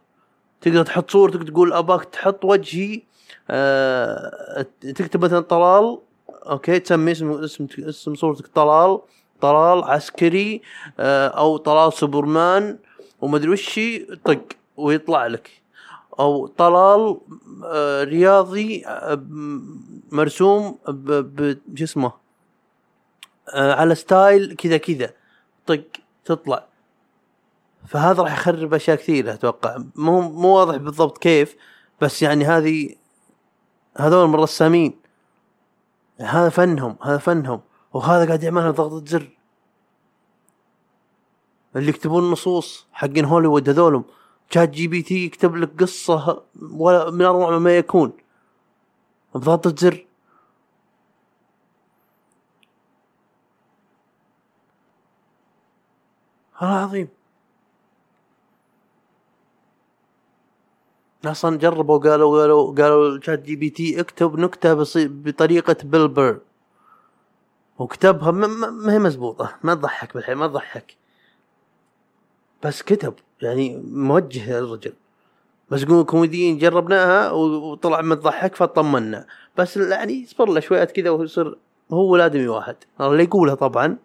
تقدر 0.60 0.82
تحط 0.82 1.10
صورتك 1.10 1.48
تقول 1.48 1.72
أباك 1.72 2.04
تحط 2.04 2.44
وجهي 2.44 3.02
آه 3.50 4.66
تكتب 4.80 5.24
مثلا 5.24 5.40
طلال. 5.40 5.98
أوكي 6.28 6.78
تسمي 6.78 7.12
اسم 7.12 7.30
اسم 7.30 7.66
اسم 7.78 8.14
صورتك 8.14 8.46
طلال. 8.46 9.00
طلال 9.40 9.84
عسكري 9.84 10.62
آه 11.00 11.28
أو 11.28 11.56
طلال 11.56 11.92
سوبرمان. 11.92 12.78
ومدري 13.20 13.50
وش 13.50 13.80
طق 14.24 14.42
ويطلع 14.76 15.26
لك. 15.26 15.63
أو 16.18 16.46
طلال 16.46 17.20
آه 17.64 18.04
رياضي 18.04 18.86
آه 18.86 19.22
مرسوم 20.12 20.78
شو 21.74 21.84
اسمه؟ 21.84 22.12
آه 23.54 23.74
على 23.74 23.94
style 23.94 24.56
كذا 24.56 24.76
كذا. 24.76 25.10
طق 25.66 25.84
تطلع. 26.24 26.66
فهذا 27.86 28.22
راح 28.22 28.32
يخرب 28.32 28.74
أشياء 28.74 28.96
كثيرة 28.96 29.32
أتوقع. 29.32 29.78
مو 29.94 30.20
مو 30.20 30.48
واضح 30.48 30.76
بالضبط 30.76 31.18
كيف 31.18 31.56
بس 32.00 32.22
يعني 32.22 32.44
هذه 32.44 32.94
هذول 33.96 34.28
من 34.28 34.34
الرسامين 34.34 35.00
هذا 36.20 36.48
فنهم 36.48 36.96
هذا 37.02 37.18
فنهم. 37.18 37.60
وهذا 37.92 38.26
قاعد 38.26 38.42
يعملها 38.42 38.70
بضغطة 38.70 39.06
زر 39.06 39.36
اللي 41.76 41.88
يكتبون 41.88 42.24
النصوص 42.24 42.86
حقين 42.92 43.24
هوليوود 43.24 43.68
هذولهم. 43.68 44.04
شات 44.50 44.70
جي 44.70 44.88
بي 44.88 45.02
تي 45.02 45.24
يكتب 45.24 45.56
لك 45.56 45.82
قصة 45.82 46.42
ولا 46.72 47.10
من 47.10 47.22
أروع 47.24 47.58
ما 47.58 47.76
يكون. 47.78 48.12
بضغطة 49.34 49.74
زر. 49.76 50.06
هذا 56.56 56.70
عظيم 56.70 57.08
أصلا 61.24 61.58
جربوا 61.58 61.98
قالوا 61.98 62.40
قالوا 62.40 62.74
قالوا 62.74 63.20
شات 63.20 63.42
جي 63.42 63.56
بي 63.56 63.70
تي 63.70 64.00
اكتب 64.00 64.38
نكتة 64.38 64.84
بطريقة 64.96 65.76
بيل 65.84 66.18
بر 66.18 66.40
وكتبها 67.78 68.30
ما 68.30 68.92
هي 68.92 68.98
مزبوطة. 68.98 69.56
ما 69.62 69.74
تضحك 69.74 70.14
بالحين 70.14 70.34
ما 70.34 70.46
تضحك. 70.46 70.96
بس 72.64 72.82
كتب. 72.82 73.14
يعني 73.44 73.82
موجه 73.90 74.60
بس 75.70 75.84
قولوا 75.84 76.04
كوميديين 76.04 76.58
جربناها 76.58 77.30
وطلع 77.30 78.00
ما 78.00 78.14
تضحك 78.14 78.54
فطمنا. 78.54 79.26
بس 79.58 79.76
يعني 79.76 80.24
اصبر 80.24 80.48
له 80.48 80.60
شويات 80.60 80.92
كذا 80.92 81.10
ويصير 81.10 81.58
هو 81.92 82.12
والادمي 82.12 82.48
واحد. 82.48 82.76
اللي 83.00 83.22
يقولها 83.24 83.54
طبعا. 83.54 83.96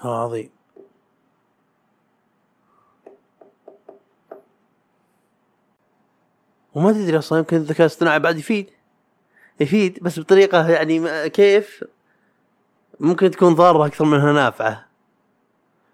عظيم 0.00 0.50
وما 6.74 6.92
تدري 6.92 7.18
أصلا 7.18 7.38
يمكن 7.38 7.56
الذكاء 7.56 7.80
الاصطناعي 7.80 8.18
بعد 8.18 8.38
يفيد. 8.38 8.70
يفيد 9.60 9.98
بس 10.02 10.20
بطريقة 10.20 10.70
يعني 10.70 11.28
كيف؟ 11.30 11.84
ممكن 13.00 13.30
تكون 13.30 13.54
ضارة 13.54 13.86
أكثر 13.86 14.04
منها 14.04 14.32
نافعة. 14.32 14.86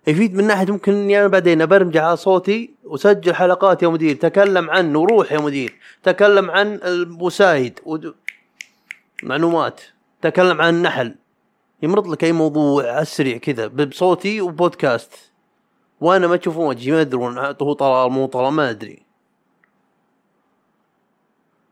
يفيد 0.06 0.34
من 0.34 0.46
ناحية 0.46 0.72
ممكن 0.72 0.92
إني 0.92 1.18
أنا 1.20 1.28
بعدين 1.28 1.66
برمج 1.66 1.96
على 1.96 2.16
صوتي 2.16 2.74
وسجل 2.84 3.34
حلقات 3.34 3.82
يا 3.82 3.88
مدير 3.88 4.16
تكلم 4.16 4.70
عنه 4.70 4.98
وروح 4.98 5.32
يا 5.32 5.38
مدير 5.38 5.74
تكلم 6.02 6.50
عن 6.50 6.80
الوسايد 6.84 7.80
ود... 7.84 8.14
معلومات. 9.22 9.80
تكلم 10.22 10.60
عن 10.60 10.74
النحل 10.74 11.14
يمرض 11.82 12.08
لك 12.08 12.24
أي 12.24 12.32
موضوع 12.32 12.82
على 12.90 13.02
السريع 13.02 13.36
كذا 13.36 13.66
بصوتي 13.66 14.40
وبودكاست. 14.40 15.12
وأنا 16.00 16.26
ما 16.26 16.36
تشوفون 16.36 16.66
وجهي 16.66 16.92
ما 16.92 17.00
يدرون 17.00 17.38
هو 17.38 17.72
طلال 17.72 18.10
مو 18.12 18.26
طلال 18.26 18.52
ما 18.52 18.70
أدري. 18.70 19.02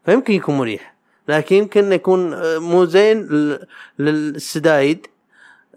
فيمكن 0.04 0.34
يكون 0.34 0.58
مريح. 0.58 0.94
لكن 1.28 1.56
يمكن 1.56 1.92
يكون 1.92 2.32
آه، 2.34 2.58
مو 2.58 2.84
زين 2.84 3.22
لل- 3.22 3.66
للسدايد. 3.98 5.06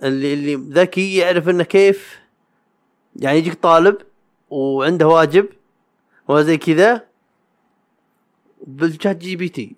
اللي 0.04 0.34
اللي 0.34 0.56
ذكي 0.56 1.16
يعرف 1.18 1.50
إنه 1.50 1.64
كيف. 1.64 2.20
يعني 3.16 3.38
يجيك 3.38 3.54
طالب 3.54 3.98
وعنده 4.50 5.08
واجب 5.08 5.50
وزي 6.28 6.58
كذا 6.58 7.08
بالشات 8.68 9.16
جي 9.18 9.36
بي 9.36 9.50
تي. 9.50 9.76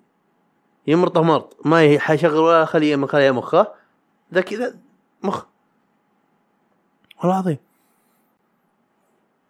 يمرطه 0.86 1.22
مرض 1.22 1.48
ما 1.64 1.84
ي- 1.84 1.98
حيشغل 1.98 2.34
ولا 2.38 2.64
خليه 2.64 2.96
من 2.96 3.06
خلايا 3.08 3.32
مخه 3.32 3.72
ذكي 4.34 4.56
ذا 4.56 4.74
مخ. 5.22 5.44
والله 7.18 7.34
العظيم. 7.36 7.58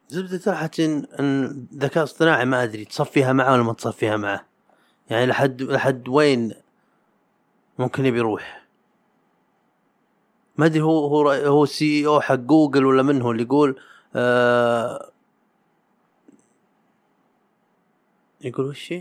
زبدة 0.08 0.52
الحكي 0.52 0.84
إن 0.86 1.04
الذكاء 1.20 1.98
الاصطناعي 2.04 2.44
ما 2.44 2.62
أدري 2.62 2.84
تصفيها 2.84 3.32
معه 3.32 3.52
ولا 3.52 3.62
ما 3.62 3.72
تصفيها 3.72 4.16
معه. 4.16 4.46
يعني 5.10 5.26
لحد 5.26 5.62
لحد 5.62 6.08
وين 6.08 6.52
ممكن 7.78 8.06
يبي 8.06 8.18
يروح؟ 8.18 8.59
ما 10.60 10.66
أدري 10.66 10.80
هو 10.82 11.06
هو 11.06 11.30
هو 11.30 11.64
السي 11.64 12.06
أو 12.06 12.20
حق 12.20 12.34
جوجل 12.34 12.84
ولا 12.86 13.02
من 13.02 13.22
هو 13.22 13.30
اللي 13.30 13.42
يقول 13.42 13.80
آه 14.16 15.10
يقول 18.40 18.66
وش؟ 18.66 18.94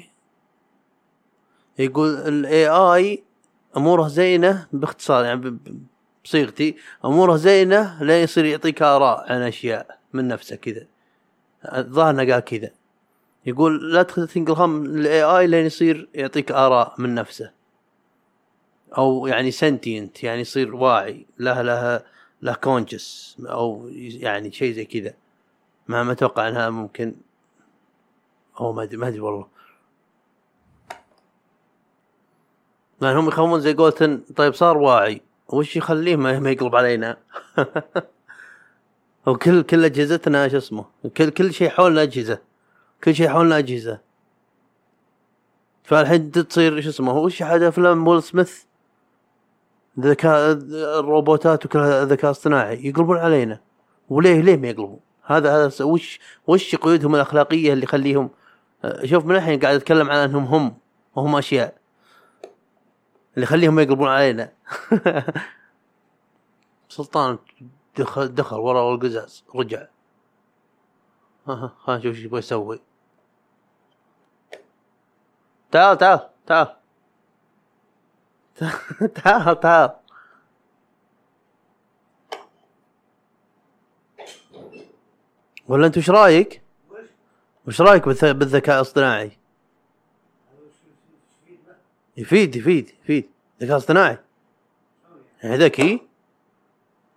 يقول 1.80 2.10
ال 2.16 2.68
AI 2.68 3.24
أموره 3.78 4.08
زينة 4.08 4.68
باختصار 4.74 5.26
يعني 5.26 5.58
بصيغتي 6.26 6.76
أموره 7.06 7.36
زينة 7.36 8.04
لا 8.04 8.22
يصير 8.24 8.46
يعطيك 8.46 8.82
آراء 8.82 9.32
عن 9.34 9.42
أشياء 9.42 10.00
من 10.14 10.28
نفسه 10.28 10.56
كذا 10.56 10.86
الظاهر 11.66 12.10
انه 12.10 12.34
قال 12.34 12.40
كذا 12.40 12.70
يقول 13.46 13.94
لا 13.94 14.04
تنقل 14.04 14.52
هم 14.52 14.86
ال 14.86 15.24
AI 15.24 15.48
لين 15.48 15.66
يصير 15.66 16.10
يعطيك 16.14 16.52
آراء 16.52 16.94
من 16.98 17.16
نفسه 17.16 17.59
أو 18.98 19.28
يعني 19.28 19.52
sentient 19.52 20.24
يعني 20.24 20.42
يصير 20.42 20.76
واعي 20.76 21.26
له 21.40 21.62
له 21.62 22.04
له 22.42 22.54
conscious 22.54 23.38
أو 23.40 23.90
يعني 23.94 24.52
شيء 24.52 24.74
زي 24.74 24.86
كذا. 24.86 25.14
ما 25.88 26.04
ما 26.04 26.12
أتوقع 26.12 26.48
إنها 26.48 26.70
ممكن. 26.70 27.16
أو 28.60 28.74
ما 28.74 28.84
أدري 28.84 28.98
ما 28.98 29.08
أدري 29.08 29.20
والله. 29.20 29.48
لأن 33.02 33.18
هم 33.18 33.28
يخافون 33.28 33.60
زي 33.60 33.74
قولتن 33.74 34.22
طيب 34.36 34.54
صار 34.54 34.78
واعي. 34.78 35.22
وش 35.48 35.76
يخليه 35.76 36.16
ما 36.16 36.52
يقلب 36.52 36.76
علينا؟ 36.76 37.18
وكل 39.28 39.62
كل 39.62 39.86
أجهزتنا 39.86 40.48
شو 40.48 40.58
اسمه؟ 40.58 40.86
كل 41.18 41.30
كل 41.30 41.54
شيء 41.54 41.70
حولنا 41.70 42.02
أجهزة. 42.02 42.40
كل 43.04 43.16
شيء 43.16 43.30
حولنا 43.30 43.58
أجهزة. 43.58 44.00
فالحين 45.84 46.32
تصير 46.32 46.82
شو 46.82 46.90
اسمه؟ 46.90 47.18
وش 47.18 47.44
هذا 47.44 47.68
أفلام 47.68 48.08
ويل 48.08 48.24
سميث 48.24 48.69
ذكاء 50.00 50.52
الروبوتات 51.00 51.66
وكلها 51.66 52.06
ذكاء 52.06 52.32
اصطناعي 52.32 52.88
يقلبون 52.88 53.18
علينا. 53.18 53.60
وليه 54.10 54.42
ليه 54.42 54.58
ما 54.58 54.68
يقلبون؟ 54.68 55.00
هذا 55.24 55.56
هذا 55.56 55.86
وش 55.86 56.20
وش 56.48 56.76
قيودهم 56.76 57.16
الأخلاقية 57.16 57.74
اللي 57.74 57.84
يخليهم؟ 57.84 58.30
آه، 58.84 59.06
شوف 59.06 59.26
من 59.26 59.36
الحين 59.36 59.60
قاعد 59.60 59.76
أتكلم 59.76 60.10
عن 60.10 60.18
أنهم 60.18 60.44
هم 60.44 60.78
وهم 61.16 61.36
أشياء 61.36 61.78
اللي 63.36 63.44
يخليهم 63.44 63.80
يقلبون 63.80 64.08
علينا. 64.08 64.52
سلطان 66.90 67.38
دخل 67.98 68.36
دخل 68.36 68.58
ورا 68.58 68.94
القزاز 68.94 69.44
رجع. 69.56 69.88
خلينا 71.46 72.00
نشوف 72.00 72.16
إيش 72.16 72.24
يبغى 72.26 72.40
يسوي. 72.40 72.80
تعال 75.72 75.98
تعال 75.98 76.20
تعال. 76.48 76.79
تعال 79.24 79.60
تعال. 79.60 79.90
ولا 85.68 85.88
انت 85.88 85.98
وش 85.98 86.10
رايك؟ 86.10 86.62
وش 87.68 87.82
رايك 87.82 88.06
بالذكاء 88.08 88.76
الاصطناعي؟ 88.76 89.32
يفيد 92.18 92.56
يفيد 92.56 92.90
يفيد. 93.04 93.30
ذكاء 93.62 93.78
اصطناعي. 93.78 94.18
يعني 95.44 95.58
ذكي 95.58 96.02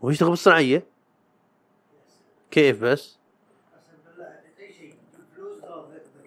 ويشتغل 0.01 0.31
بالصناعيه 0.31 0.83
كيف 2.51 2.81
بس؟ 2.81 3.19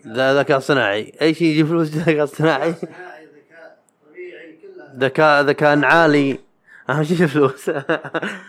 ذكاء 0.08 0.60
صناعي 0.60 1.14
أي 1.22 1.34
شيء 1.34 1.48
يجيب 1.48 1.68
فلوس 1.68 1.88
ذكاء 1.88 2.26
صناعي 2.26 2.76
ذكاء 4.98 5.44
ذكاء 5.44 5.86
عالي. 5.86 6.40
أهم 6.90 7.04
شيء 7.04 7.24
الفلوس 7.24 7.70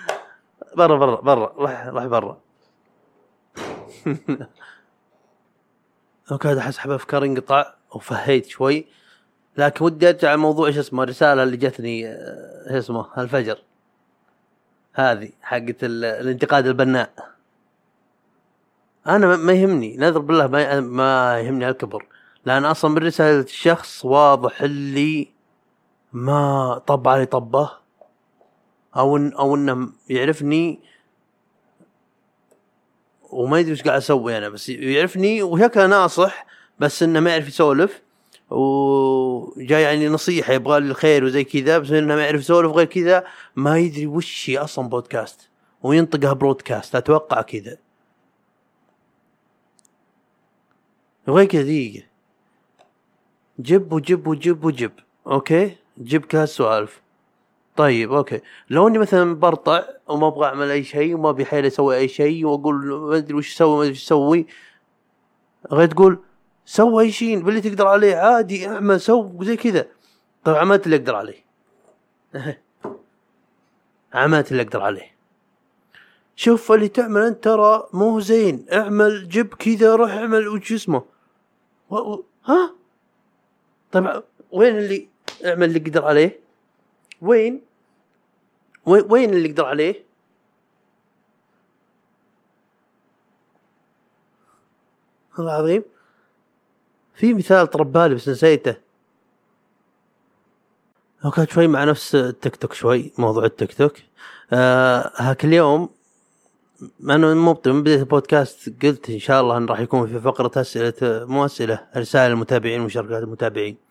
برا 0.76 0.96
برا 0.98 1.20
برا. 1.20 1.52
روح 1.58 1.86
روح 1.86 2.04
برا. 2.06 2.38
أوكي 6.32 6.58
أحس 6.58 6.78
حب 6.78 6.90
أفكار 6.90 7.24
انقطع 7.24 7.74
وفهيت 7.94 8.46
شوي. 8.46 8.86
لكن 9.58 9.84
ودي 9.84 10.08
أرجع 10.08 10.34
لموضوع 10.34 10.66
إيش 10.66 10.78
اسمه 10.78 11.02
الرسالة 11.02 11.42
اللي 11.42 11.56
جتني 11.56 12.08
آه، 12.08 12.66
إيش 12.70 12.76
اسمه 12.84 13.06
الفجر 13.18 13.58
هذه 14.94 15.30
حقت 15.42 15.84
ال- 15.84 16.04
الانتقاد 16.04 16.66
البناء. 16.66 17.10
أنا 19.06 19.36
ما- 19.36 19.52
يهمني. 19.52 19.96
نذر 19.96 20.18
بالله 20.18 20.46
ما 20.80 21.40
يهمني 21.40 21.68
الكبر 21.68 22.06
لأن 22.46 22.64
أصلا 22.64 22.90
من 22.90 22.98
رساله 22.98 23.40
الشخص 23.40 24.04
واضح 24.04 24.62
اللي 24.62 25.28
ما 26.16 26.78
طب 26.86 27.08
علي 27.08 27.26
طبه. 27.26 27.70
أو 28.96 29.16
إن 29.16 29.32
أو 29.32 29.54
إنه 29.54 29.92
يعرفني 30.08 30.80
وما 33.30 33.58
يدري 33.58 33.72
إيش 33.72 33.82
قاعد 33.82 33.96
أسوي 33.96 34.38
أنا 34.38 34.48
بس 34.48 34.68
يعرفني 34.68 35.42
وشكله 35.42 35.86
ناصح 35.86 36.46
بس 36.78 37.02
إنه 37.02 37.20
ما 37.20 37.30
يعرف 37.30 37.48
يسولف. 37.48 38.02
وجاي 38.50 39.82
يعني 39.82 40.08
نصيحة 40.08 40.52
يبغى 40.52 40.80
لي 40.80 40.90
الخير 40.90 41.24
وزي 41.24 41.44
كذا 41.44 41.78
بس 41.78 41.90
إنه 41.90 42.14
ما 42.14 42.24
يعرف 42.24 42.40
يسولف 42.40 42.72
غير 42.72 42.86
كذا 42.86 43.24
ما 43.56 43.78
يدري 43.78 44.06
وش 44.06 44.50
هي 44.50 44.58
أصلا 44.58 44.88
بودكاست 44.88 45.50
وينطقها 45.82 46.32
برودكاست 46.32 46.94
أتوقع 46.94 47.42
كذا. 47.42 47.78
وغير 51.28 51.46
كذا 51.46 51.62
دقيقة. 51.62 52.06
جب 53.58 53.92
وجب 53.92 54.26
وجب 54.26 54.64
وجب. 54.64 54.92
أوكي؟ 55.26 55.85
جب 55.98 56.24
كهالسوالف 56.24 57.02
طيب 57.76 58.12
أوكي. 58.12 58.40
لو 58.70 58.88
إني 58.88 58.98
مثلا 58.98 59.34
برطع 59.34 59.84
وما 60.08 60.26
أبغى 60.26 60.46
أعمل 60.46 60.70
أي 60.70 60.84
شيء 60.84 61.14
وما 61.14 61.30
أبي 61.30 61.44
حيل 61.44 61.66
أسوي 61.66 61.96
أي 61.96 62.08
شيء 62.08 62.46
وأقول 62.46 62.86
ما 62.86 63.16
أدري 63.16 63.34
وش 63.34 63.54
أسوي 63.54 63.76
ما 63.76 63.82
أدري 63.82 63.92
وش 63.92 64.04
أسوي 64.04 64.46
غير 65.72 65.88
تقول 65.88 66.18
سوي 66.64 67.04
أي 67.04 67.12
شيء 67.12 67.40
باللي 67.40 67.60
تقدر 67.60 67.86
عليه 67.86 68.16
عادي 68.16 68.68
اعمل 68.68 69.00
سو 69.00 69.42
زي 69.42 69.56
كذا. 69.56 69.86
طيب 70.44 70.56
عملت 70.56 70.86
اللي 70.86 70.96
أقدر 70.96 71.14
عليه. 71.14 71.44
عملت 74.14 74.52
اللي 74.52 74.62
أقدر 74.62 74.82
عليه. 74.82 75.16
شوف 76.36 76.72
اللي 76.72 76.88
تعمل 76.88 77.20
أنت 77.20 77.44
ترى 77.44 77.88
مو 77.92 78.20
زين. 78.20 78.66
اعمل 78.72 79.28
جيب 79.28 79.54
كذا 79.54 79.94
روح 79.96 80.10
اعمل 80.10 80.48
وش 80.48 80.72
اسمه؟ 80.72 81.02
و... 81.90 81.96
و... 81.96 82.24
ها؟ 82.44 82.74
طيب 83.92 84.22
وين 84.50 84.76
اللي 84.78 85.08
اعمل 85.44 85.68
اللي 85.68 85.78
قدر 85.78 86.04
عليه. 86.04 86.40
وين؟ 87.22 87.62
وين 88.86 89.30
اللي 89.34 89.48
قدر 89.48 89.64
عليه؟ 89.64 90.04
والله 95.38 95.56
العظيم. 95.56 95.82
في 97.14 97.34
مثال 97.34 97.66
طربالي 97.66 98.14
بس 98.14 98.28
نسيته. 98.28 98.76
لو 101.24 101.32
شوي 101.50 101.66
مع 101.66 101.84
نفس 101.84 102.14
التيك 102.14 102.56
توك 102.56 102.72
شوي 102.72 103.12
موضوع 103.18 103.44
التيك 103.44 103.74
توك. 103.74 103.92
آه 104.52 105.12
هاك 105.16 105.44
اليوم 105.44 105.88
أنا 107.02 107.34
مو 107.34 107.60
من 107.66 107.82
بدايه 107.82 107.96
البودكاست 107.96 108.84
قلت 108.84 109.10
إن 109.10 109.18
شاء 109.18 109.40
الله 109.40 109.56
إن 109.56 109.66
راح 109.66 109.80
يكون 109.80 110.06
في 110.06 110.20
فقرة 110.20 110.60
أسئلة 110.60 110.94
مو 111.02 111.44
أسئلة 111.44 111.86
رسائل 111.96 112.32
المتابعين 112.32 112.80
ومشاركات 112.80 113.22
المتابعين. 113.22 113.85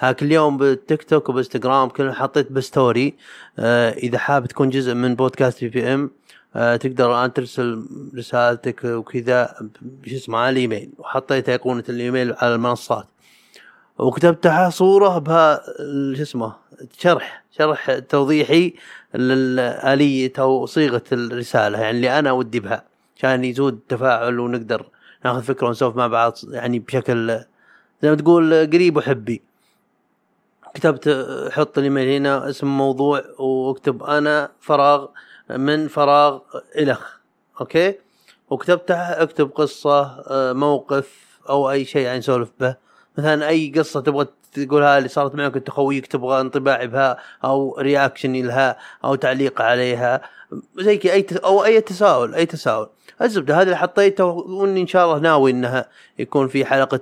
هاك 0.00 0.22
اليوم 0.22 0.56
بالتيك 0.56 1.02
توك 1.02 1.28
وبانستغرام 1.28 1.88
كل 1.88 2.12
حطيت 2.12 2.52
ب 2.52 2.62
story 2.62 3.14
آه 3.58 3.90
إذا 3.90 4.18
حاب 4.18 4.46
تكون 4.46 4.70
جزء 4.70 4.94
من 4.94 5.14
بودكاست 5.14 5.60
PPM 5.64 6.10
آه 6.56 6.76
تقدر 6.76 7.10
الان 7.10 7.32
ترسل 7.32 7.86
رسالتك 8.16 8.84
وكذا 8.84 9.54
شو 10.06 10.16
اسمه 10.16 10.38
على 10.38 10.50
الإيميل. 10.50 10.90
وحطيت 10.98 11.48
ايقونه 11.48 11.84
الإيميل 11.88 12.34
على 12.38 12.54
المنصات. 12.54 13.06
وكتبت 13.98 14.44
تحت 14.44 14.72
صورة 14.72 15.18
بها 15.18 15.60
شو 16.16 16.22
اسمه 16.22 16.54
شرح 16.98 17.44
شرح 17.50 17.98
توضيحي 17.98 18.74
لآلية 19.14 20.32
أو 20.38 20.66
صيغة 20.66 21.02
الرسالة 21.12 21.78
يعني 21.80 21.96
اللي 21.96 22.18
أنا 22.18 22.32
ودي 22.32 22.60
بها. 22.60 22.84
عشان 23.16 23.44
يزود 23.44 23.80
تفاعل 23.88 24.40
ونقدر 24.40 24.86
ناخذ 25.24 25.42
فكرة 25.42 25.66
ونسولف 25.66 25.96
مع 25.96 26.06
بعض 26.06 26.34
يعني 26.50 26.78
بشكل 26.78 27.40
زي 28.02 28.10
ما 28.10 28.16
تقول 28.16 28.66
قريب 28.66 28.96
وحبي. 28.96 29.47
كتبت 30.78 31.08
حط 31.52 31.78
الإيميل 31.78 32.08
هنا 32.08 32.48
اسم 32.48 32.66
موضوع 32.66 33.22
واكتب 33.38 34.02
أنا 34.02 34.50
فراغ 34.60 35.06
من 35.50 35.88
فراغ 35.88 36.38
الخ 36.78 37.16
أوكي؟ 37.60 37.94
وكتبت 38.50 38.90
اكتب 38.90 39.50
قصة 39.54 40.22
موقف 40.52 41.38
أو 41.48 41.70
أي 41.70 41.84
شيء 41.84 42.02
يعني 42.02 42.18
نسولف 42.18 42.48
به. 42.60 42.76
مثلا 43.18 43.48
أي 43.48 43.72
قصة 43.76 44.00
تبغى 44.00 44.26
تقولها 44.52 44.98
اللي 44.98 45.08
صارت 45.08 45.34
معك 45.34 45.56
أنت 45.56 45.70
خويك 45.70 46.06
تبغى 46.06 46.40
انطباعي 46.40 46.86
بها 46.86 47.18
أو 47.44 47.78
رياكشن 47.78 48.32
لها 48.32 48.78
أو 49.04 49.14
تعليق 49.14 49.62
عليها. 49.62 50.20
زي 50.78 51.00
أي 51.04 51.26
أو 51.44 51.64
أي 51.64 51.80
تساؤل 51.80 52.34
أي 52.34 52.46
تساؤل. 52.46 52.88
الزبدة 53.22 53.54
هذا 53.54 53.62
اللي 53.62 53.76
حطيته 53.76 54.24
وإني 54.24 54.80
إن 54.80 54.86
شاء 54.86 55.04
الله 55.04 55.18
ناوي 55.18 55.50
إنها 55.50 55.88
يكون 56.18 56.48
في 56.48 56.64
حلقة 56.64 57.00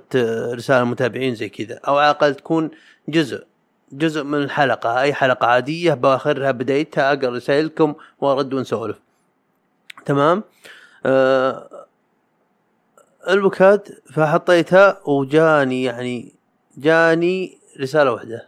رسالة 0.53 0.83
متابعين 0.83 1.35
زي 1.35 1.49
كذا. 1.49 1.79
أو 1.87 1.97
على 1.97 2.11
الأقل 2.11 2.35
تكون 2.35 2.71
جزء. 3.09 3.43
جزء 3.91 4.23
من 4.23 4.43
الحلقة. 4.43 5.01
أي 5.01 5.13
حلقة 5.13 5.47
عادية 5.47 5.93
بآخرها 5.93 6.51
بدايتها 6.51 7.13
أقرأ 7.13 7.29
رسائلكم 7.35 7.95
وأرد 8.21 8.53
ونسولف. 8.53 8.99
تمام؟ 10.05 10.43
آه 11.05 11.85
البوكاد 13.29 13.99
فحطيتها 14.13 14.99
وجاني 15.05 15.83
يعني 15.83 16.33
جاني 16.77 17.57
رسالة 17.79 18.11
واحدة. 18.11 18.47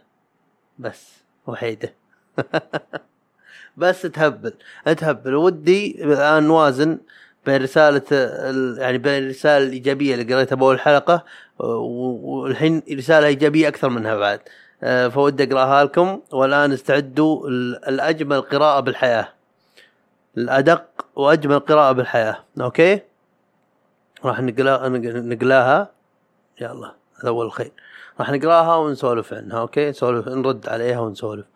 بس 0.78 1.08
وحيدة. 1.46 1.94
بس 3.76 4.02
تهبل 4.02 4.52
تهبل. 4.96 5.34
ودي 5.34 6.04
الآن 6.04 6.42
نوازن 6.42 6.98
بين 7.46 7.62
رسالة 7.62 8.02
ال- 8.12 8.78
يعني 8.78 8.98
بين 8.98 9.22
الرسالة 9.22 9.66
الإيجابية 9.66 10.14
اللي 10.14 10.34
قريتها 10.34 10.56
بأول 10.56 10.80
حلقة 10.80 11.24
والحين 11.58 12.82
رسالة 12.92 13.26
إيجابية 13.26 13.68
أكثر 13.68 13.88
منها 13.88 14.16
بعد. 14.16 14.40
فودي 14.82 15.44
أقراها 15.44 15.84
لكم 15.84 16.20
والآن 16.32 16.72
استعدوا 16.72 17.48
ال- 17.48 17.84
الأجمل 17.88 18.40
قراءة 18.40 18.80
بالحياة. 18.80 19.28
الأدق 20.36 21.06
وأجمل 21.16 21.58
قراءة 21.58 21.92
بالحياة. 21.92 22.44
أوكي؟ 22.60 23.00
راح 24.24 24.40
نقرا 24.40 24.88
نقراها. 25.20 25.90
يلا 26.60 26.94
هذا 27.20 27.28
أول 27.28 27.46
الخير. 27.46 27.72
راح 28.20 28.30
نقراها 28.30 28.76
ونسولف 28.76 29.34
عنها 29.34 29.60
أوكي؟ 29.60 29.90
نسولف 29.90 30.28
نرد 30.28 30.68
عليها 30.68 31.00
ونسولف. 31.00 31.46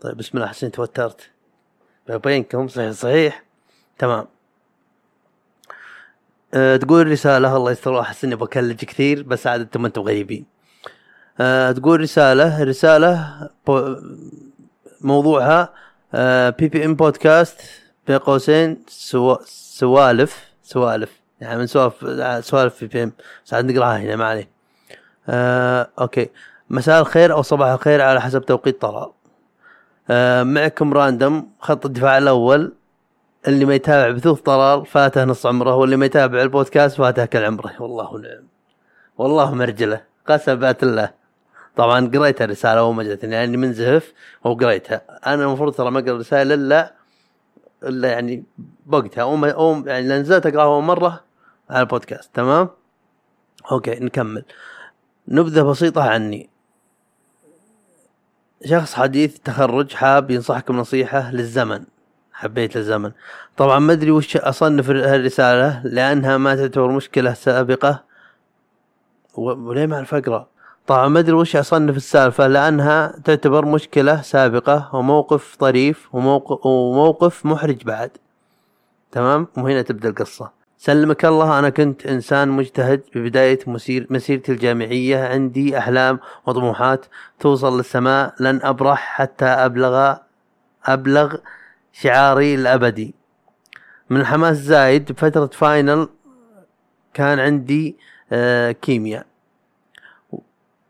طيب 0.00 0.16
بسم 0.16 0.38
الله 0.38 0.48
حسين 0.48 0.70
توترت. 0.70 1.30
بينكم؟ 2.08 2.68
صحيح 2.68 2.90
صحيح. 2.90 3.44
تمام. 3.98 4.26
أه 6.54 6.76
تقول 6.76 7.10
رسالة 7.10 7.56
الله 7.56 7.70
يستر 7.70 8.00
احس 8.00 8.24
اني 8.24 8.36
بكلش 8.36 8.84
كثير 8.84 9.22
بس 9.22 9.46
عاد 9.46 9.60
أنتم 9.60 9.84
أنتم 9.84 10.02
غريبين 10.02 10.46
أه 11.40 11.72
تقول 11.72 12.00
رسالة 12.00 13.50
بو 13.66 13.96
موضوعها 15.00 15.72
أه 16.14 16.50
PPM 16.50 16.94
podcast 16.94 17.60
بين 18.06 18.18
قوسين 18.18 18.82
سوا 18.88 19.36
سوالف 19.44 20.44
سوالف. 20.62 21.20
يعني 21.40 21.58
من 21.58 21.66
سوالف 21.66 21.94
سوالف 22.44 22.80
PPM 22.80 23.12
بس 23.46 23.54
عاد 23.54 23.72
نقراها 23.72 23.98
هنا 23.98 24.16
ما 24.16 24.24
عليه. 24.24 24.48
أه 25.28 25.88
أوكي. 26.00 26.30
مساء 26.70 27.00
الخير 27.00 27.32
أو 27.32 27.42
صباح 27.42 27.68
الخير 27.68 28.00
على 28.02 28.20
حسب 28.20 28.44
توقيت 28.44 28.80
طلال 28.80 29.10
أه 30.10 30.42
معكم 30.42 30.94
random 30.94 31.50
خط 31.60 31.86
الدفاع 31.86 32.18
الأول. 32.18 32.72
اللي 33.48 33.64
ما 33.64 33.74
يتابع 33.74 34.10
بثوث 34.10 34.40
طلال 34.40 34.86
فاته 34.86 35.24
نص 35.24 35.46
عمره. 35.46 35.74
واللي 35.74 35.96
ما 35.96 36.06
يتابع 36.06 36.42
البودكاست 36.42 36.96
فاته 36.96 37.24
كل 37.24 37.44
عمره. 37.44 37.72
والله 37.80 38.18
نعم. 38.18 38.44
والله 39.18 39.54
مرجله. 39.54 40.00
قسم 40.26 40.64
الله 40.82 41.17
طبعا 41.78 42.06
قريت 42.14 42.42
الرساله 42.42 42.80
اول 42.80 42.94
ما 42.94 43.02
جتني 43.02 43.30
لاني 43.30 43.56
منزهف 43.56 44.12
وقريتها. 44.44 45.02
أنا 45.26 45.44
المفروض 45.44 45.74
ترى 45.74 45.90
ما 45.90 45.98
أقرأ 46.00 46.10
الرسائل 46.12 46.52
إلا 46.52 46.94
إلا 47.82 48.08
يعني 48.12 48.44
بوقتها. 48.86 49.22
أو 49.22 49.84
يعني 49.86 50.08
نزلت 50.08 50.46
أقرأها 50.46 50.64
أول 50.64 50.82
مرة 50.82 51.24
على 51.70 51.80
البودكاست 51.80 52.30
تمام؟ 52.34 52.68
أوكي 53.72 53.90
نكمل. 53.90 54.44
نبذة 55.28 55.62
بسيطة 55.62 56.02
عني. 56.02 56.50
شخص 58.64 58.94
حديث 58.94 59.36
التخرج 59.36 59.92
حاب 59.94 60.30
ينصحكم 60.30 60.76
نصيحة 60.76 61.30
للزمن. 61.32 61.84
حبيت 62.32 62.76
الزمن 62.76 63.12
طبعا 63.56 63.78
ما 63.78 63.92
أدري 63.92 64.10
وش 64.10 64.36
أصنف 64.36 64.90
هالرسالة 64.90 65.82
لأنها 65.84 66.36
ما 66.36 66.56
تعتبر 66.56 66.88
مشكلة 66.90 67.34
سابقة. 67.34 68.04
و- 69.34 69.50
وليه 69.68 69.86
ما 69.86 69.96
أعرف 69.96 70.14
أقرأ؟ 70.14 70.48
طبعا 70.88 71.08
ما 71.08 71.18
أدري 71.18 71.32
وش 71.32 71.56
أصنف 71.56 71.96
السالفة 71.96 72.46
لأنها 72.46 73.14
تعتبر 73.24 73.64
مشكلة 73.64 74.22
سابقة 74.22 74.90
وموقف 74.92 75.56
طريف 75.56 76.14
وموقف, 76.14 76.66
وموقف 76.66 77.46
محرج 77.46 77.84
بعد. 77.84 78.10
تمام؟ 79.12 79.46
وهنا 79.56 79.82
تبدأ 79.82 80.08
القصة. 80.08 80.50
سلمك 80.78 81.24
الله 81.24 81.58
أنا 81.58 81.68
كنت 81.68 82.06
إنسان 82.06 82.48
مجتهد 82.48 83.02
ببداية 83.14 83.58
مسير 83.66 84.06
مسيرتي 84.10 84.52
الجامعية 84.52 85.24
عندي 85.28 85.78
أحلام 85.78 86.18
وطموحات 86.46 87.06
توصل 87.40 87.76
للسماء 87.76 88.34
لن 88.40 88.60
أبرح 88.62 88.98
حتى 88.98 89.44
ابلغ 89.44 90.16
أبلغ 90.84 91.36
شعاري 91.92 92.54
الأبدي. 92.54 93.14
من 94.10 94.20
الحماس 94.20 94.56
زايد 94.56 95.12
بفترة 95.12 95.50
فاينل 95.52 96.08
كان 97.14 97.38
عندي 97.38 97.96
آه 98.32 98.72
كيمياء. 98.72 99.26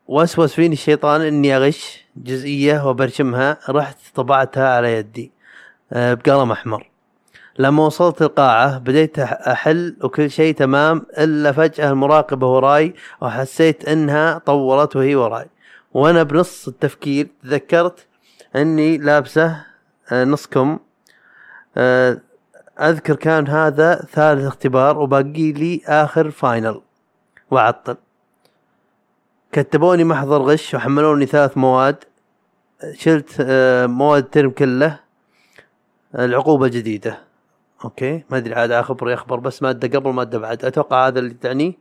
وسوس 0.09 0.55
فيني 0.55 0.73
الشيطان 0.73 1.21
إني 1.21 1.57
أغش 1.57 2.05
جزئية 2.17 2.89
وبرشمها 2.89 3.59
رحت 3.69 3.97
طبعتها 4.15 4.77
على 4.77 4.93
يدي 4.93 5.33
آه 5.93 6.15
بقلم 6.15 6.53
أحمر. 6.53 6.89
لما 7.59 7.87
وصلت 7.87 8.23
القاعة 8.23 8.79
بديت 8.79 9.21
أح- 9.21 9.49
أحل 9.49 9.97
وكل 10.03 10.31
شيء 10.31 10.55
تمام 10.55 11.07
إلا 11.19 11.53
فجأة 11.53 11.91
المراقبة 11.91 12.47
وراي 12.47 12.95
وحسيت 13.21 13.89
إنها 13.89 14.39
طولت 14.39 14.97
وهي 14.97 15.15
وراي. 15.17 15.47
وأنا 15.95 16.23
بنص 16.23 16.69
التفكير 16.69 17.29
تذكرت 17.43 18.07
إني 18.57 18.99
لابسة 18.99 19.65
آه، 20.13 20.25
نص 20.25 20.47
كم 20.47 20.79
آه، 21.77 22.19
أذكر 22.81 23.17
كان 23.17 23.49
هذا 23.49 23.95
ثالث 24.13 24.47
اختبار 24.47 24.99
وباقي 24.99 25.53
لي 25.53 25.81
آخر 25.87 26.31
final. 26.31 26.81
وأعطل 27.51 27.97
كتبولي 29.53 30.05
محضر 30.05 30.43
غش 30.43 30.75
وحملوني 30.75 31.27
ثلاث 31.27 31.57
مواد. 31.57 32.05
شلت 32.95 33.37
آه، 33.41 33.87
مواد 33.87 34.25
الترم 34.25 34.51
كله. 34.51 35.01
العقوبة 36.15 36.69
جديدة. 36.69 37.19
أوكي. 37.85 38.25
ما 38.31 38.37
أدري 38.37 38.55
عاد 38.55 38.71
أخبر 38.71 39.11
يخبر 39.11 39.41
بس 39.41 39.63
مادة 39.63 39.99
قبل 39.99 40.11
ماده 40.11 40.39
بعد. 40.39 40.65
أتوقع 40.65 41.07
هذا 41.07 41.19
اللي 41.19 41.35
تعنيه 41.35 41.73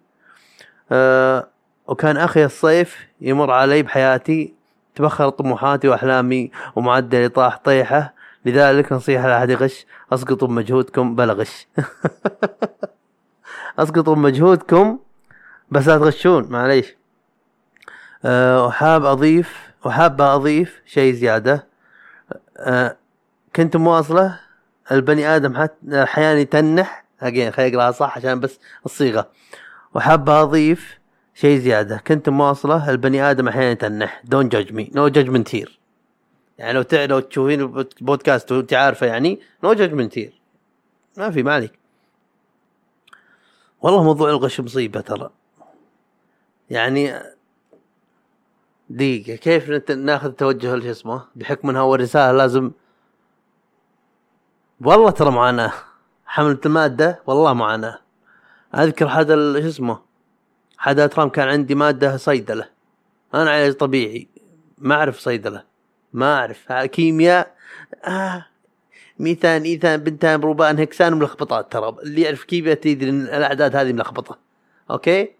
أه 0.91 1.47
وكان 1.87 2.17
أخي 2.17 2.45
الصيف 2.45 3.07
يمر 3.21 3.51
علي 3.51 3.83
بحياتي. 3.83 4.53
تبخر 4.95 5.29
طموحاتي 5.29 5.87
وأحلامي 5.87 6.51
ومعدلي 6.75 7.29
طاح 7.29 7.57
طيحة. 7.57 8.13
لذلك 8.45 8.91
نصيحة 8.91 9.27
لاحد 9.27 9.49
يغش. 9.49 9.85
أسقطوا 10.13 10.47
بمجهودكم 10.47 11.15
بلا 11.15 11.33
غش. 11.33 11.67
أسقطوا 13.79 14.15
بمجهودكم 14.15 14.99
بس 15.71 15.87
لا 15.87 15.97
تغشون. 15.97 16.47
معليش. 16.49 16.97
وحاب 18.27 19.05
أضيف 19.05 19.71
وحاب 19.85 20.21
أضيف 20.21 20.81
شيء 20.85 21.13
زيادة. 21.13 21.67
أه 22.57 22.97
كنت 23.55 23.77
مواصلة 23.77 24.39
البني 24.91 25.35
آدم 25.35 25.57
حتى 25.57 26.03
أحيانا 26.03 26.39
يتنح 26.39 27.05
اجين 27.21 27.51
خليني 27.51 27.77
أقرأها 27.77 27.91
صح 27.91 28.17
عشان 28.17 28.39
بس 28.39 28.59
الصيغة. 28.85 29.29
وحاب 29.93 30.29
أضيف 30.29 30.99
شيء 31.33 31.59
زيادة. 31.59 31.97
كنت 32.07 32.29
مواصلة 32.29 32.89
البني 32.89 33.31
آدم 33.31 33.47
أحيانا 33.47 33.71
يتنح. 33.71 34.21
don't 34.25 34.49
judge 34.49 34.73
me 34.73 34.91
no 34.95 35.07
judgement 35.07 35.55
here 35.55 35.79
يعني 36.57 36.73
لو. 36.73 36.85
لو 36.93 37.19
تشوفين 37.19 37.61
البودكاست 37.61 38.51
وأنت 38.51 38.73
عارفة 38.73 39.07
يعني 39.07 39.39
no 39.63 39.73
judgement 39.73 40.17
here 40.17 40.41
ما 41.17 41.31
في 41.31 41.43
ما 41.43 41.53
عليك. 41.53 41.79
والله 43.81 44.03
موضوع 44.03 44.29
الغش 44.29 44.59
مصيبة 44.59 45.01
ترى. 45.01 45.29
يعني 46.69 47.13
دقيقة 48.89 49.35
كيف 49.35 49.89
ناخذ 49.91 50.31
توجه 50.31 50.79
شو 50.79 50.91
اسمه؟ 50.91 51.21
بحكم 51.35 51.69
إنها 51.69 51.81
هو 51.81 51.95
الرساله 51.95 52.37
لازم 52.37 52.71
والله 54.81 55.09
ترى 55.11 55.31
معاناة 55.31 55.71
حملة 56.25 56.59
المادة؟ 56.65 57.21
والله 57.27 57.53
معاناة 57.53 57.99
أذكر 58.75 59.09
حدا 59.09 59.61
شو 59.61 59.67
اسمه؟ 59.67 59.99
حدا 60.77 61.07
الترام 61.07 61.29
كان 61.29 61.47
عندي 61.47 61.75
مادة 61.75 62.17
صيدلة. 62.17 62.69
أنا 63.33 63.51
علاج 63.51 63.73
طبيعي. 63.73 64.27
ما 64.77 64.95
أعرف 64.95 65.19
صيدلة. 65.19 65.63
ما 66.13 66.35
أعرف. 66.35 66.71
ها- 66.71 66.85
كيمياء. 66.85 67.55
آه 68.05 68.45
ميثان 69.19 69.61
إيثان 69.63 69.97
بنتان 69.97 70.39
بروبان 70.39 70.79
هكسان 70.79 71.13
ملخبطات 71.13 71.71
ترى. 71.71 71.95
اللي 72.03 72.21
يعرف 72.21 72.43
كيمياء 72.43 72.75
تدري 72.75 73.09
إن 73.09 73.21
الأعداد 73.21 73.75
هذه 73.75 73.93
ملخبطة. 73.93 74.37
أوكي؟ 74.91 75.36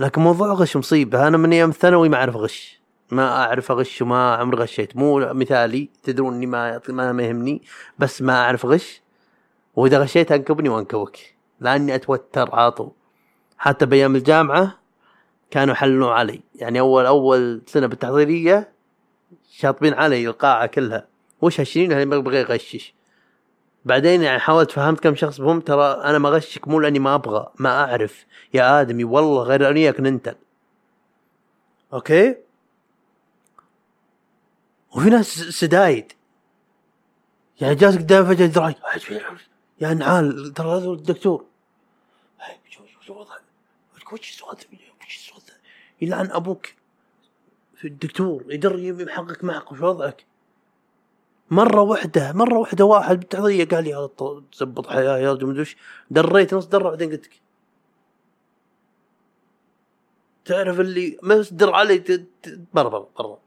لكن 0.00 0.20
موضوع 0.20 0.52
غش 0.52 0.76
مصيبة. 0.76 1.28
أنا 1.28 1.36
من 1.36 1.52
أيام 1.52 1.70
الثانوي 1.70 2.08
ما 2.08 2.16
أعرف 2.16 2.36
غش. 2.36 2.80
ما 3.10 3.28
أعرف 3.28 3.70
أغش 3.70 4.02
وما 4.02 4.34
عمري 4.34 4.56
غشيت. 4.56 4.96
مو 4.96 5.18
مثالي. 5.18 5.90
تدرون 6.02 6.34
إني 6.34 6.46
ما 6.46 6.80
ما 6.88 7.22
يهمني 7.22 7.62
بس 7.98 8.22
ما 8.22 8.44
أعرف 8.44 8.66
غش. 8.66 9.02
وإذا 9.76 9.98
غشيت 9.98 10.32
أنكبني 10.32 10.68
وأنكبك. 10.68 11.36
لأني 11.60 11.94
أتوتر 11.94 12.54
عاطو 12.54 12.90
حتى 13.58 13.86
بأيام 13.86 14.16
الجامعة 14.16 14.78
كانوا 15.50 15.74
يحللون 15.74 16.12
علي. 16.12 16.40
يعني 16.54 16.80
أول 16.80 17.06
أول 17.06 17.62
سنة 17.66 17.86
بالتحضيرية 17.86 18.72
شاطبين 19.50 19.94
علي 19.94 20.28
القاعة 20.28 20.66
كلها. 20.66 21.06
وش 21.40 21.60
هالشيء 21.60 21.92
اللي 21.92 22.20
بغى 22.20 22.40
يغشش 22.40 22.95
بعدين 23.86 24.22
يعني 24.22 24.38
حاولت 24.38 24.70
فهمت 24.70 25.00
كم 25.00 25.14
شخص 25.14 25.40
بهم؟ 25.40 25.60
ترى 25.60 25.84
أنا 26.04 26.18
ما 26.18 26.28
غشك 26.28 26.68
مو 26.68 26.80
لأني 26.80 26.98
ما 26.98 27.14
أبغى 27.14 27.52
ما 27.58 27.84
أعرف. 27.84 28.26
يا 28.54 28.80
آدمي 28.80 29.04
والله 29.04 29.42
غير 29.42 29.70
انيك 29.70 30.00
ننتل 30.00 30.34
أوكي. 31.92 32.36
وفي 34.96 35.10
ناس 35.10 35.26
سدايد. 35.38 36.12
يعني 37.60 37.74
جالس 37.74 37.96
قدام 37.96 38.24
فجأة 38.24 38.46
دراي 38.46 38.74
يا 39.80 39.94
نعال 39.94 40.52
ترى 40.54 40.68
هذا 40.68 40.90
الدكتور؟ 40.90 41.44
وش؟ 44.12 44.42
يلعن 46.00 46.30
أبوك. 46.30 46.66
في 47.76 47.88
الدكتور 47.88 48.44
يدر 48.48 48.78
يحقق 48.78 49.44
معك 49.44 49.72
وش 49.72 49.80
وضعك؟ 49.80 50.24
مرة 51.50 51.80
واحدة 51.80 52.32
مرة 52.32 52.58
واحدة 52.58 52.84
واحد 52.84 53.18
بالتحضيرية 53.18 53.64
قال 53.68 53.84
لي 53.84 53.94
هذا 53.94 54.10
تزبط 54.52 54.86
حياة 54.86 55.18
يا 55.18 55.32
رجل 55.32 55.66
دريت 56.10 56.54
نص 56.54 56.66
درة 56.66 56.88
بعدين 56.90 57.10
قلت 57.10 57.30
تعرف 60.44 60.80
اللي 60.80 61.18
مصدر 61.22 61.74
علي 61.74 61.98
ت- 61.98 62.12
ت- 62.42 62.60
برا 62.74 62.88
برا 62.88 63.08
برا. 63.18 63.38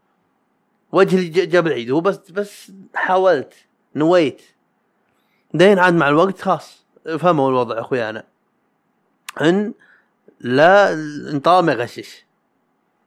وجهي 0.92 1.30
جاب 1.30 1.68
العيد 1.68 1.92
هو 1.92 2.02
بس 2.02 2.32
بس 2.32 2.72
حاولت 2.96 3.54
نويت. 3.96 4.42
دين 5.54 5.80
عاد 5.80 5.94
مع 5.94 6.10
الوقت 6.10 6.42
خلاص 6.42 6.86
فهموا 7.20 7.50
الوضع 7.50 7.80
أخوي 7.80 8.10
أنا. 8.10 8.24
إن 9.42 9.74
لا 10.40 10.94
إن 10.94 11.40
طال 11.40 11.66
ما 11.66 11.72
يغشش. 11.72 12.26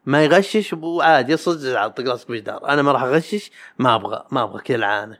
ما 0.07 0.25
يغشش 0.25 0.73
وعادي 0.73 1.37
صدق 1.37 1.79
على 1.79 1.91
طق 1.91 2.05
راسك 2.09 2.29
بجدار. 2.31 2.69
أنا 2.69 2.83
ما 2.83 2.93
راح 2.93 3.03
أغشش 3.03 3.51
ما 3.79 3.95
أبغى 3.95 4.25
ما 4.31 4.43
أبغى 4.43 4.63
كذا 4.63 4.77
العانة. 4.77 5.19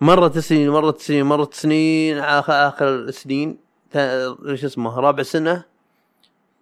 مرت 0.00 0.38
سنين 0.38 0.70
مرت 0.70 1.00
سنين 1.00 1.24
مرت 1.26 1.54
سنين 1.54 2.18
آخر 2.18 2.52
آخر 2.68 2.94
السنين 2.94 3.58
تا- 3.90 4.54
شو 4.54 4.66
اسمه 4.66 5.00
رابع 5.00 5.22
سنة 5.22 5.64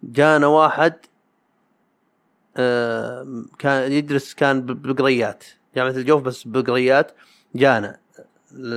جانا 0.03 0.47
واحد 0.47 0.93
آه، 2.57 3.43
كان 3.59 3.91
يدرس 3.91 4.33
كان 4.33 4.65
بقريات 4.65 5.43
جامعة 5.75 5.91
الجوف 5.91 6.21
بس 6.21 6.47
بقريات 6.47 7.11
جانا. 7.55 7.99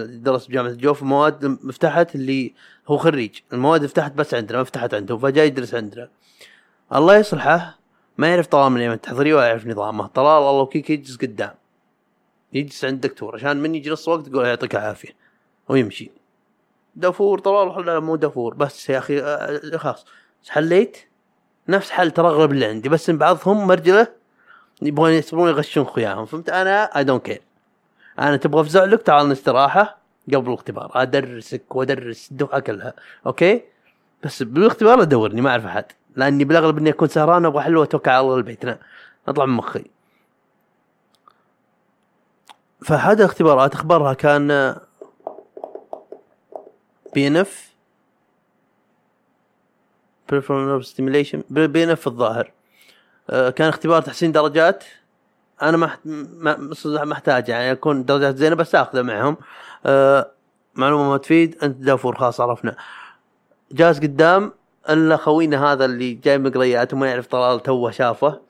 درس 0.07 0.47
بجامعة 0.47 0.70
الجوف 0.70 1.03
مواد 1.03 1.59
فتحت 1.72 2.14
اللي 2.14 2.55
هو 2.89 2.97
خريج. 2.97 3.39
المواد 3.53 3.87
فتحت 3.87 4.12
بس 4.12 4.35
عندنا 4.35 4.59
ما 4.59 4.64
فتحت 4.64 4.95
عنده 4.95 5.16
فجاء 5.18 5.47
يدرس 5.47 5.75
عندنا. 5.75 6.09
الله 6.93 7.16
يصلحه. 7.16 7.78
ما 8.18 8.28
يعرف 8.28 8.47
طلال 8.47 8.72
من 8.72 8.80
أيام 8.80 8.93
التحضيريه 8.93 9.35
ولا 9.35 9.47
يعرف 9.47 9.66
نظامه. 9.66 10.07
طلال 10.07 10.39
الله 10.39 10.51
وكيك 10.51 10.91
يجلس 10.91 11.16
قدام. 11.16 11.55
يجلس 12.53 12.85
عند 12.85 13.05
الدكتور 13.05 13.35
عشان 13.35 13.57
من 13.57 13.74
يجي 13.74 13.91
نص 13.91 14.09
وقت 14.09 14.28
يقول 14.28 14.47
يعطيك 14.47 14.74
العافية. 14.74 15.16
ويمشي. 15.68 16.11
دافور 16.97 17.39
طلال 17.39 17.87
لا 17.87 18.01
مو 18.01 18.16
دافور. 18.16 18.55
بس 18.55 18.91
يا 18.91 18.99
أخي 18.99 19.20
آه، 19.22 19.76
خلاص. 19.76 20.07
حليت؟ 20.49 20.99
نفس 21.68 21.91
حل 21.91 22.11
ترقب 22.11 22.53
اللي 22.53 22.66
عندي. 22.66 22.89
بس 22.89 23.11
ان 23.11 23.18
بعضهم 23.18 23.66
مرجله 23.66 24.07
يبغون 24.82 25.11
يسبون 25.11 25.49
يغشون 25.49 25.85
خوياهم. 25.85 26.26
فهمت؟ 26.26 26.51
أنا 26.51 26.99
I 26.99 27.05
don't 27.05 27.24
care 27.24 27.42
أنا 28.18 28.37
تبغى 28.37 28.61
افزع 28.61 28.85
لك 28.85 29.03
تعال 29.03 29.28
الاستراحة 29.28 29.99
قبل 30.35 30.49
الاختبار. 30.49 30.91
أدرسك 30.95 31.76
وأدرس 31.76 32.30
الدفعة 32.30 32.61
كلها. 32.61 32.95
أوكي؟ 33.26 33.62
بس 34.24 34.43
بالاختبار 34.43 35.03
لا 35.03 35.08
تدورني 35.08 35.40
ما 35.41 35.51
أعرف 35.51 35.66
أحد. 35.66 35.85
لأني 36.16 36.44
بالأغلب 36.44 36.78
إني 36.78 36.90
أكون 36.90 37.08
سهران 37.08 37.44
أبغى 37.44 37.60
احل 37.60 37.76
واتوكل 37.76 38.10
على 38.10 38.20
الله 38.20 38.36
البيت 38.36 38.64
لا 38.64 38.78
أطلع 39.28 39.44
من 39.46 39.54
مخي. 39.54 39.84
فهذا 42.84 43.24
الاختبارات 43.24 43.74
أخبارها 43.74 44.14
كان 44.14 44.76
بي 47.14 47.26
إن 47.26 47.36
إف 47.36 47.74
بي 51.50 51.84
إن 51.84 51.90
إف 51.90 52.06
الظاهر. 52.06 52.52
آه، 53.30 53.50
كان 53.50 53.68
اختبار 53.68 54.02
تحسين 54.02 54.32
درجات. 54.32 54.84
أنا 55.62 55.76
ما 55.76 55.98
ما 57.04 57.12
احتاج 57.12 57.48
يعني 57.48 57.72
أكون 57.72 58.04
درجات 58.04 58.36
زينة 58.36 58.54
بس 58.54 58.74
أخذه 58.74 59.02
معهم. 59.02 59.36
آه، 59.86 60.30
معلومة 60.74 61.10
ما 61.10 61.16
تفيد 61.16 61.58
أنت 61.62 61.76
دافور 61.76 62.16
خلاص 62.16 62.40
عرفنا. 62.40 62.76
جالس 63.72 63.98
قدام 63.98 64.52
الا 64.89 65.16
خوينا 65.16 65.72
هذا 65.72 65.85
اللي 65.85 66.14
جاي 66.14 66.39
من 66.39 66.51
قريات 66.51 66.95
وما 66.95 67.07
يعرف 67.11 67.26
طلال 67.26 67.62
توه 67.62 67.91
شافه 67.91 68.41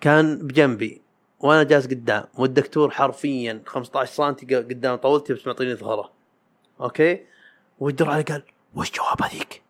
كان 0.00 0.38
بجنبي 0.38 1.02
وأنا 1.40 1.62
جالس 1.62 1.86
قدام 1.86 2.24
والدكتور 2.34 2.90
حرفيا 2.90 3.62
15 3.66 4.12
سم 4.12 4.32
قدام 4.50 4.96
طولتي 4.96 5.34
بس 5.34 5.46
معطيني 5.46 5.74
ظهره 5.74 6.12
أوكي 6.80 7.26
ويدور 7.78 8.10
علي 8.10 8.22
قال 8.22 8.42
وش 8.74 8.92
جواب 8.92 9.22
هذيك؟ 9.22 9.62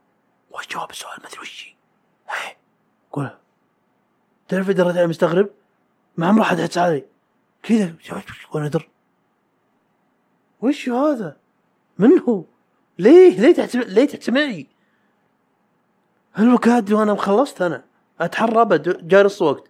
وش 0.50 0.68
جواب 0.68 0.90
السؤال 0.90 1.20
ما 1.22 1.28
أدري 1.28 1.40
وش 1.40 1.74
هي 2.28 2.56
قول 3.12 3.30
تعرف 4.48 4.70
إذا 4.70 4.82
رجع 4.82 5.06
مستغرب 5.06 5.50
ما 6.16 6.26
عمره 6.26 6.42
حد 6.42 6.60
حس 6.60 6.78
علي 6.78 7.04
كذا 7.62 7.94
وأنا 8.52 8.66
أدر 8.66 8.88
وش 10.62 10.88
هذا؟ 10.88 11.36
من 11.98 12.18
هو؟ 12.18 12.44
ليه؟ 12.98 13.40
ليه 13.40 13.54
تحت 13.54 13.76
ليه 13.76 14.06
تحت؟ 14.06 14.30
الوكاد 16.38 16.92
وأنا 16.92 17.12
مخلصت 17.12 17.62
أنا 17.62 17.84
أتحرى 18.20 18.60
أبد 18.62 19.14
نص 19.14 19.42
وقت 19.42 19.64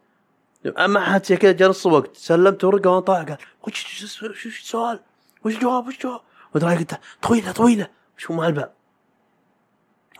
ما 0.88 1.00
حد 1.00 1.20
كذا 1.20 1.68
نص 1.68 1.86
وقت 1.86 2.16
سلمت 2.16 2.64
ورقة 2.64 2.90
وأنا 2.90 3.00
طالع 3.00 3.22
قال 3.22 3.36
وش 3.66 3.84
وش- 3.84 4.46
السؤال؟ 4.46 5.00
وش 5.44 5.54
الجواب؟ 5.56 5.86
وش 5.88 5.94
الجواب؟ 5.94 6.20
ودراي 6.54 6.76
قلت 6.76 7.00
طويلة 7.22 7.52
طويلة 7.52 7.88
شو 8.16 8.32
مع 8.34 8.46
الباب 8.46 8.72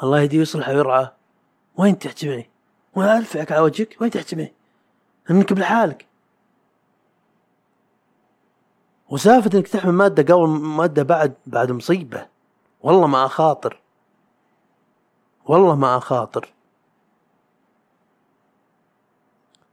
الله 0.03 0.21
يهديه 0.21 0.39
ويصلحه 0.39 0.73
ويرعاه 0.73 1.13
وين 1.77 1.99
تحتمي؟ 1.99 2.47
وين 2.95 3.09
الفعك 3.09 3.53
على 3.53 3.61
وجهك؟ 3.61 3.97
وين 4.01 4.11
تحتمي؟ 4.11 4.53
إنك 5.31 5.53
بلحالك 5.53 6.07
وسالفة 9.09 9.51
إنك 9.59 9.69
تحمل 9.69 9.93
مادة 9.93 10.35
قبل 10.35 10.47
مادة 10.49 11.03
بعد 11.03 11.35
بعد 11.47 11.73
مصيبة 11.73 12.27
والله 12.83 13.07
ما 13.07 13.27
أخاطر 13.27 13.81
والله 15.47 15.75
ما 15.75 15.97
أخاطر. 15.97 16.53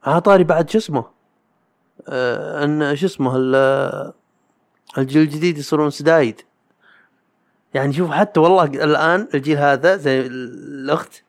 على 0.03 0.21
طاري 0.21 0.43
بعد 0.43 0.69
شو 0.69 0.77
اسمه؟ 0.77 1.05
آه 2.07 2.63
أن 2.63 2.95
شو 2.95 3.05
اسمه 3.05 3.35
ال- 3.37 4.13
الجيل 4.97 5.21
الجديد 5.21 5.57
يصيرون 5.57 5.89
سدايد. 5.89 6.41
يعني 7.73 7.93
شوف 7.93 8.11
حتى 8.11 8.39
والله 8.39 8.63
الآن 8.63 9.27
الجيل 9.33 9.57
هذا 9.57 9.97
زي 9.97 10.19
الأخت 10.21 11.23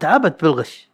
تعبت 0.00 0.42
بالغش. 0.44 0.90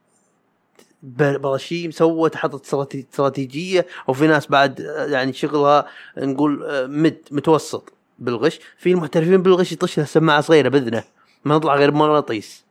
برشيم 1.02 1.90
سوت 1.90 2.36
حطت 2.36 2.64
استراتي- 2.66 3.06
استراتيجية 3.10 3.86
وفي 4.08 4.26
ناس 4.26 4.46
بعد 4.46 4.80
آه، 4.80 5.06
يعني 5.06 5.32
شغلها 5.32 5.86
نقول 6.18 6.64
آه، 6.64 6.86
مد 6.86 7.18
متوسط 7.30 7.92
بالغش. 8.18 8.60
في 8.78 8.92
المحترفين 8.92 9.42
بالغش 9.42 9.72
يطش 9.72 10.00
سماعة 10.00 10.40
صغيرة 10.40 10.68
بإذنه. 10.68 11.04
ما 11.44 11.56
يطلع 11.56 11.74
غير 11.74 11.92
مغناطيس 11.92 12.66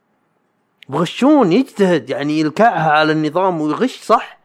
بغشون 0.88 1.52
يجتهد 1.52 2.10
يعني 2.10 2.40
يلكعها 2.40 2.90
على 2.90 3.12
النظام 3.12 3.60
ويغش 3.60 4.00
صح. 4.02 4.38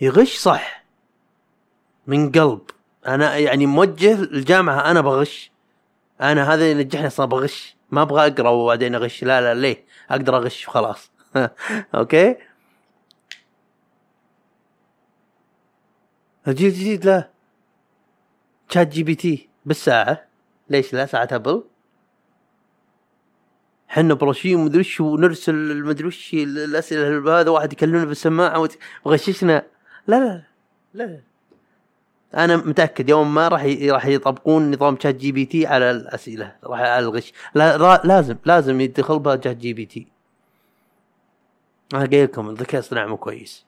يغش 0.00 0.38
صح. 0.38 0.84
من 2.06 2.32
قلب. 2.32 2.60
أنا 3.06 3.36
يعني 3.36 3.66
موجه 3.66 4.14
الجامعة 4.14 4.90
أنا 4.90 5.00
بغش. 5.00 5.50
أنا 6.20 6.54
هذا 6.54 6.70
اللي 6.70 6.82
ينجحني 6.82 7.06
أصلا 7.06 7.26
بغش. 7.26 7.76
ما 7.90 8.02
أبغى 8.02 8.26
أقرأ 8.26 8.48
وبعدين 8.48 8.94
أغش. 8.94 9.22
لا 9.24 9.40
لا 9.40 9.54
ليه؟ 9.60 9.84
أقدر 10.10 10.36
أغش 10.36 10.68
وخلاص 10.68 11.10
أوكي؟ 11.94 12.36
الجيل 16.48 16.68
الجديد 16.68 17.04
لا. 17.04 17.30
ChatGPT 18.68 19.48
بالساعة. 19.66 20.24
ليش 20.70 20.94
لا؟ 20.94 21.06
ساعة 21.06 21.28
أبل. 21.32 21.62
حنا 23.92 24.14
برشيم 24.14 24.64
مدري 24.64 24.80
وش 24.80 25.00
ونرسل 25.00 25.54
المدري 25.54 26.06
وش 26.06 26.34
الأسئلة 26.34 27.40
هذا 27.40 27.50
واحد 27.50 27.72
يكلمنا 27.72 28.04
بالسماعه 28.04 28.68
وغششنا. 29.04 29.62
لا 30.06 30.18
لا 30.24 30.42
لا 30.94 31.20
أنا 32.34 32.56
متأكد 32.56 33.08
يوم 33.08 33.34
ما 33.34 33.48
راح 33.48 33.64
راح 33.82 34.06
يطبقون 34.06 34.70
نظام 34.70 34.98
ChatGPT 35.02 35.66
على 35.66 35.90
الأسئلة 35.90 36.56
راح 36.64 36.80
على 36.80 36.98
الغش. 36.98 37.32
لا 37.54 37.76
را- 37.76 38.06
لازم 38.06 38.36
لازم 38.44 38.80
يدخل 38.80 39.18
بها 39.18 39.40
ChatGPT 39.44 40.06
أنا 41.94 42.06
قايل 42.06 42.24
لكم 42.24 42.50
الذكاء 42.50 42.74
الاصطناعي 42.74 43.06
مو 43.06 43.16
كويس. 43.16 43.64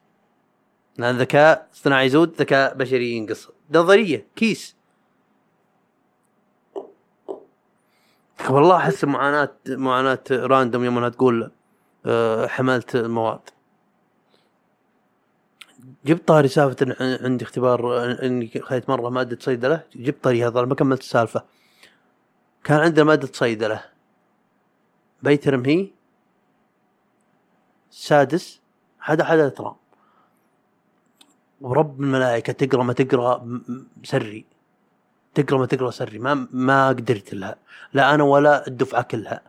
لأن 0.99 1.15
الذكاء 1.15 1.67
الاصطناعي 1.71 2.07
يزود 2.07 2.35
ذكاء 2.41 2.75
بشري 2.75 3.13
ينقص. 3.13 3.49
نظرية 3.71 4.27
case. 4.37 4.77
والله 8.51 8.77
أحس 8.77 9.05
معاناه 9.05 9.51
معاناة 9.69 10.25
random 10.31 10.85
يوم 10.85 10.99
إنها 10.99 11.09
تقول 11.09 11.51
آه، 12.07 12.47
حملت 12.47 12.97
المواد 12.97 13.41
جبت 16.05 16.29
طاري 16.29 16.49
سالفة 16.49 16.97
عندي 17.01 17.45
اختبار 17.45 18.05
إني 18.23 18.49
خذيت 18.61 18.91
مرة 18.91 19.09
ماده 19.09 19.39
صيدله 19.41 19.83
جبت 19.97 20.25
طاري 20.25 20.47
هذا 20.47 20.65
ما 20.65 20.75
كملت 20.75 21.01
السالفة. 21.01 21.45
كان 22.65 22.81
عندنا 22.81 23.05
ماده 23.05 23.29
صيدله 23.33 23.85
بيترم 25.23 25.65
هي 25.65 25.91
سادس 27.91 28.61
حدا 29.01 29.25
حدا 29.25 29.49
ترام 29.49 29.77
ورب 31.61 32.01
الملائكة 32.01 32.53
تقرأ 32.53 32.83
ما 32.83 32.93
تقرأ 32.93 33.61
سري. 34.05 34.45
تقرأ 35.35 35.59
ما 35.59 35.67
تقرأ 35.67 35.91
سري 35.91 36.19
ما 36.19 36.47
ما 36.53 36.89
قدرت 36.89 37.35
لها. 37.35 37.57
لا 37.93 38.15
أنا 38.15 38.25
ولا 38.25 38.67
الدفعة 38.67 39.03
كلها. 39.03 39.41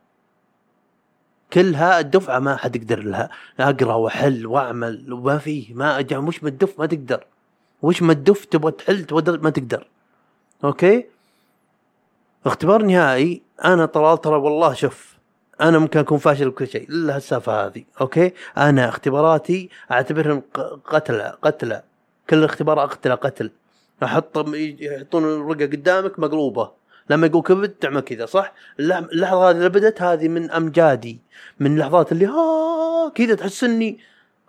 كلها 1.53 1.99
الدفعة 1.99 2.39
ما 2.39 2.55
حد 2.55 2.75
يقدر 2.75 3.03
لها. 3.03 3.29
أقرأ 3.59 3.93
وأحل 3.93 4.45
وأعمل. 4.45 5.13
وما 5.13 5.37
فيه. 5.37 5.73
ما 5.73 5.99
أجع 5.99 6.17
وش 6.17 6.43
ما 6.43 6.49
الدف 6.49 6.79
ما 6.79 6.85
تقدر. 6.85 7.25
وش 7.81 8.01
ما 8.01 8.11
الدف 8.13 8.45
تبغى 8.45 8.71
تحل 8.71 9.03
تبغى 9.05 9.37
ما 9.37 9.49
تقدر. 9.49 9.87
أوكي؟ 10.63 11.05
اختبار 12.45 12.81
نهائي. 12.81 13.41
أنا 13.65 13.85
طلال 13.85 14.21
ترى 14.21 14.35
والله 14.35 14.73
شوف. 14.73 15.15
أنا 15.61 15.79
ممكن 15.79 15.99
أكون 15.99 16.17
فاشل 16.17 16.49
بكل 16.49 16.67
شيء. 16.67 16.89
الا 16.89 17.15
هالسالفه 17.15 17.65
هذه. 17.65 17.83
أوكي؟ 18.01 18.33
أنا 18.57 18.89
اختباراتي 18.89 19.69
أعتبرهم 19.91 20.43
قتله 20.85 21.29
قتلة. 21.29 21.81
كل 22.29 22.37
الاختبار 22.37 22.83
أقتله 22.83 23.15
قتل. 23.15 23.51
أحط 24.03 24.45
يحطون 24.79 25.23
الرقه 25.23 25.65
قدامك 25.65 26.19
مقلوبة. 26.19 26.71
لما 27.09 27.27
يقول 27.27 27.41
كبد 27.41 27.69
تعمل 27.69 28.01
كذا 28.01 28.25
صح؟ 28.25 28.53
اللح- 28.79 29.09
اللحظة 29.11 29.49
هذه 29.49 29.55
اللي 29.57 29.69
بدت 29.69 30.01
هذه 30.01 30.27
من 30.27 30.51
أمجادي. 30.51 31.19
من 31.59 31.73
اللحظات 31.73 32.11
اللي 32.11 32.25
ها 32.25 33.09
كذا 33.15 33.35
تحس 33.35 33.63
إني 33.63 33.99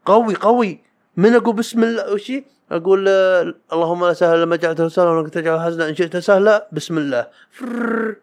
قوي 0.04 0.34
قوي. 0.34 0.80
من 1.16 1.34
أقول 1.34 1.54
بسم 1.56 1.82
الله 1.84 2.12
وشي 2.12 2.44
أقول 2.70 3.08
آه، 3.08 3.54
اللهم 3.72 4.04
لا 4.04 4.12
سهل 4.12 4.42
لما 4.42 4.56
جعلته 4.56 4.88
سهلا 4.88 5.10
وانك 5.10 5.34
تجعل 5.34 5.60
حزنا 5.60 5.88
إن 5.88 5.94
شئت 5.94 6.16
سهلا 6.16 6.68
بسم 6.72 6.98
الله. 6.98 7.26
فرر. 7.50 8.16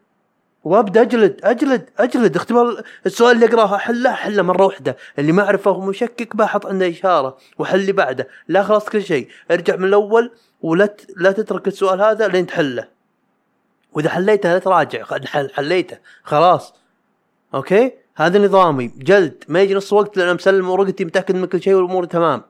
وابدا 0.64 1.02
اجلد 1.02 1.40
اجلد 1.44 1.90
اجلد. 1.98 2.36
اختبار 2.36 2.84
السؤال 3.06 3.36
اللي 3.36 3.46
اقراه 3.46 3.76
احله 3.76 4.10
احله 4.10 4.42
مرة 4.42 4.66
واحدة. 4.66 4.98
اللي 5.20 5.32
ما 5.32 5.44
اعرفه 5.44 5.86
مشكك 5.86 6.36
بحط 6.36 6.66
عنده 6.66 6.90
إشارة 6.90 7.38
وحل 7.58 7.80
اللي 7.80 7.92
بعده. 7.92 8.28
لا 8.48 8.64
خلاص 8.64 8.90
كل 8.90 9.04
شيء. 9.04 9.28
ارجع 9.52 9.76
من 9.76 9.86
الأول 9.86 10.32
ولا 10.62 10.96
لا 11.18 11.32
تترك 11.32 11.68
السؤال 11.68 12.02
هذا 12.02 12.28
لين 12.28 12.48
تحله. 12.48 12.88
وإذا 13.94 14.10
حليته 14.10 14.54
لا 14.54 14.60
تراجع. 14.60 15.04
حليته. 15.54 15.98
خلاص. 16.24 16.74
أوكي؟ 17.56 17.92
هذا 18.16 18.40
نظامي. 18.40 18.88
جلد. 18.98 19.44
ما 19.48 19.62
يجي 19.62 19.74
نص 19.74 19.94
وقت 19.94 20.18
إلا 20.18 20.24
أنا 20.24 20.36
مسلم 20.36 20.70
ورقتي 20.70 21.06
متأكد 21.06 21.36
من 21.36 21.46
كل 21.46 21.62
شيء 21.62 21.74
والأمور 21.74 22.06
تمام. 22.06 22.42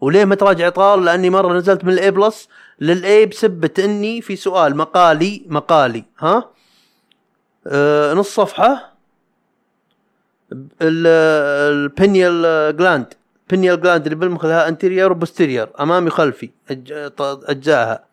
وليه 0.00 0.24
ما 0.24 0.34
تراجع 0.34 0.68
طلال 0.68 1.04
لأني 1.04 1.30
مرة 1.30 1.52
نزلت 1.52 1.84
من 1.84 1.92
ال 1.92 2.10
A 2.10 2.18
plus 2.18 2.48
للاي 2.80 3.26
بسبة 3.26 3.70
إني 3.78 4.20
في 4.20 4.36
سؤال 4.36 4.76
مقالي 4.76 5.42
مقالي. 5.46 6.04
ها؟ 6.18 6.57
نص 8.14 8.34
صفحة. 8.34 8.92
ال 10.82 11.10
pineal 11.10 12.76
gland 12.76 13.14
pineal 13.50 13.80
gland 13.80 14.02
اللي 14.04 14.14
بالمخ 14.16 14.44
لها 14.44 14.68
anterior 14.68 15.12
و 15.12 15.18
posterior 15.18 15.68
أمامي 15.80 16.10
ط- 17.16 17.22
اجزائها 17.22 18.04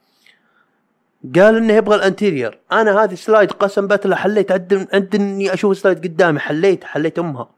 قال 1.36 1.58
إنه 1.58 1.74
يبغى 1.74 1.96
ال 1.96 2.02
anterior 2.02 2.58
أنا 2.72 3.04
هذه 3.04 3.16
slide 3.16 3.52
قسم 3.52 3.88
بالله 3.88 4.16
حليت 4.16 4.52
عد 4.52 5.16
اني 5.16 5.54
أشوف 5.54 5.78
slide 5.78 6.04
قدامي 6.04 6.40
حليت 6.40 6.84
حليت 6.84 7.20
أمها. 7.20 7.50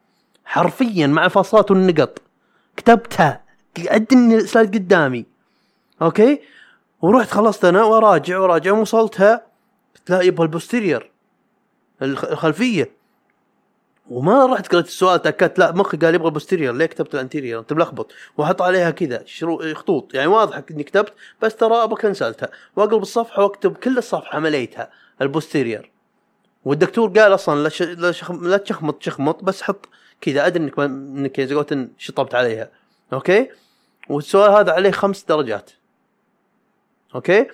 حرفيا 0.46 1.08
مع 1.08 1.26
الفاصلات 1.26 1.72
والنقط 1.72 2.22
كتبتها. 2.78 3.42
عدني 3.88 4.36
ال 4.36 4.42
slide 4.42 4.76
قدامي. 4.76 5.26
أوكي؟ 6.02 6.42
ورحت 7.02 7.30
خلصت 7.30 7.66
أنا 7.66 7.84
وراجع 7.84 8.40
وراجع 8.40 8.72
وصلتها 8.72 9.42
لا 10.10 10.22
يبغى 10.22 10.44
ال 10.46 10.52
posterior 10.52 11.12
الخلفية. 12.02 12.98
وما 14.10 14.46
رحت 14.46 14.72
قريت 14.72 14.86
السؤال 14.86 15.22
تأكدت 15.22 15.60
لا 15.60 15.72
مخي 15.72 15.98
قال 15.98 16.16
يبغى 16.16 16.28
ال 16.28 16.32
posterior 16.32 16.74
ليه 16.74 16.86
كتبت 16.86 17.14
ال 17.16 17.21
anterior 17.21 17.60
انت 17.60 17.74
ملخبط 17.74 18.12
واحط 18.38 18.62
عليها 18.62 18.92
كذا 18.92 19.24
شرو 19.26 19.74
خطوط. 19.74 20.14
يعني 20.14 20.28
واضح 20.28 20.62
إني 20.72 20.84
كتبت 20.84 21.14
بس 21.42 21.56
ترى 21.56 21.84
أبغى 21.84 22.02
كنسلتها. 22.02 22.50
وأقلب 22.76 23.02
الصفحة 23.02 23.44
وأكتب 23.44 23.78
كل 23.78 23.98
الصفحة 23.98 24.40
مليتها 24.40 24.92
ال 25.22 25.29
posterior 25.29 25.92
والدكتور 26.66 27.10
قال 27.10 27.34
أصلا 27.34 27.64
لا, 27.64 27.70
ش... 27.70 27.82
لا, 27.82 28.12
شخم... 28.12 28.48
لا 28.48 28.58
تشخمط 28.58 28.96
تشخمط 28.96 29.44
بس 29.44 29.62
حط 29.62 29.90
كذا. 30.22 30.48
أدري 30.48 30.64
إنك. 30.64 30.80
إنك 30.80 31.94
شطبت 31.98 32.36
عليها. 32.36 32.70
أوكي؟ 33.14 33.50
والسؤال 34.10 34.52
هذا 34.52 34.72
عليه 34.72 34.92
خمس 34.92 35.24
درجات. 35.24 35.72
أوكي؟ 37.16 37.48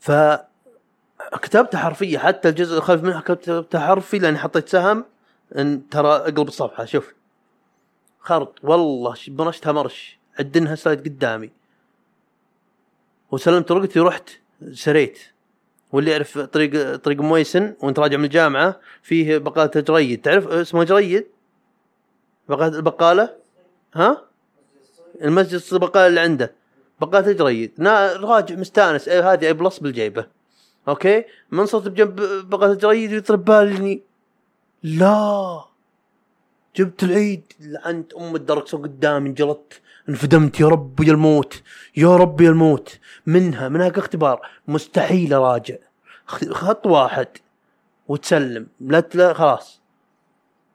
ف 0.00 0.12
كتبتها 1.42 1.78
حرفيا 1.78 2.18
حتى 2.18 2.48
الجزء 2.48 2.76
الخلف 2.76 3.02
منها 3.02 3.20
كتبتها 3.20 3.86
حرفي 3.86 4.18
لأني 4.18 4.38
حطيت 4.38 4.68
سهم 4.68 5.04
إن 5.58 5.88
ترى 5.88 6.08
اقلب 6.08 6.48
الصفحة 6.48 6.84
شوف. 6.84 7.14
خرط 8.20 8.58
والله 8.62 9.14
مرشتها 9.28 9.72
مرش 9.72 10.18
عدنها 10.38 10.74
slide 10.74 11.04
قدامي. 11.04 11.50
وسلمت 13.30 13.72
رقتي 13.72 14.00
ورحت 14.00 14.30
سريت. 14.72 15.18
واللي 15.92 16.10
يعرف 16.10 16.38
طريق 16.38 16.96
طريق 16.96 17.20
مويسن 17.20 17.74
وانت 17.80 17.98
راجع 17.98 18.16
من 18.16 18.24
الجامعة 18.24 18.80
فيه 19.02 19.38
بقالة 19.38 19.70
جريد. 19.80 20.22
تعرف 20.22 20.48
اسمه 20.48 20.84
جريد؟ 20.84 21.26
بقالة 22.48 22.76
البقالة؟ 22.76 23.36
ها؟ 23.94 24.24
المسجد 25.22 25.62
البقاله 25.72 26.06
اللي 26.06 26.20
عنده. 26.20 26.52
بقالة 27.00 27.32
جريد. 27.32 27.72
راجع 28.22 28.54
مستانس 28.54 29.08
إيه 29.08 29.32
هذه 29.32 29.46
A 29.46 29.52
plus 29.52 29.78
بالجيبة. 29.78 30.26
أوكي؟ 30.88 31.24
منصت 31.50 31.88
بجنب 31.88 32.20
بقاله 32.50 32.74
جريد 32.74 33.12
يطلب 33.12 33.44
بالي 33.44 33.76
إني 33.76 34.02
لا. 34.82 35.64
جبت 36.76 37.02
العيد. 37.02 37.52
لعنت 37.60 38.12
أم 38.14 38.36
الدركسه 38.36 38.78
قدامي 38.78 39.28
انجلطت. 39.28 39.80
انفدمت. 40.08 40.60
يا 40.60 40.68
رب 40.68 41.00
يا 41.00 41.12
الموت. 41.12 41.62
يا 41.96 42.16
رب 42.16 42.40
يا 42.40 42.50
الموت. 42.50 42.98
منها 43.26 43.68
من 43.68 43.80
هاك 43.80 43.98
اختبار. 43.98 44.48
مستحيل 44.68 45.34
أراجع. 45.34 45.76
خط 46.26 46.86
واحد. 46.86 47.28
وتسلم. 48.08 48.66
لا 48.80 49.08
لا 49.14 49.32
خلاص. 49.32 49.80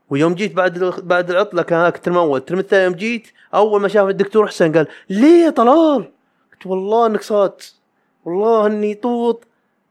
ويوم 0.10 0.34
جيت 0.34 0.54
بعد 0.54 0.80
بعد 1.04 1.30
العطلة 1.30 1.62
كان 1.62 1.80
هاك 1.80 1.96
الترم 1.96 2.14
الأول 2.14 2.40
الترم 2.40 2.60
الثاني 2.60 2.84
يوم 2.84 2.94
جيت 2.94 3.28
أول 3.54 3.82
ما 3.82 3.88
شاف 3.88 4.10
الدكتور 4.10 4.48
حسين 4.48 4.72
قال 4.72 4.88
ليه 5.10 5.46
يا 5.46 5.50
طلال؟ 5.50 6.12
قلت 6.54 6.66
والله 6.66 7.06
إنك 7.06 7.22
صاد 7.22 7.62
والله 8.26 8.66
إني 8.68 8.94
طوط. 8.94 9.48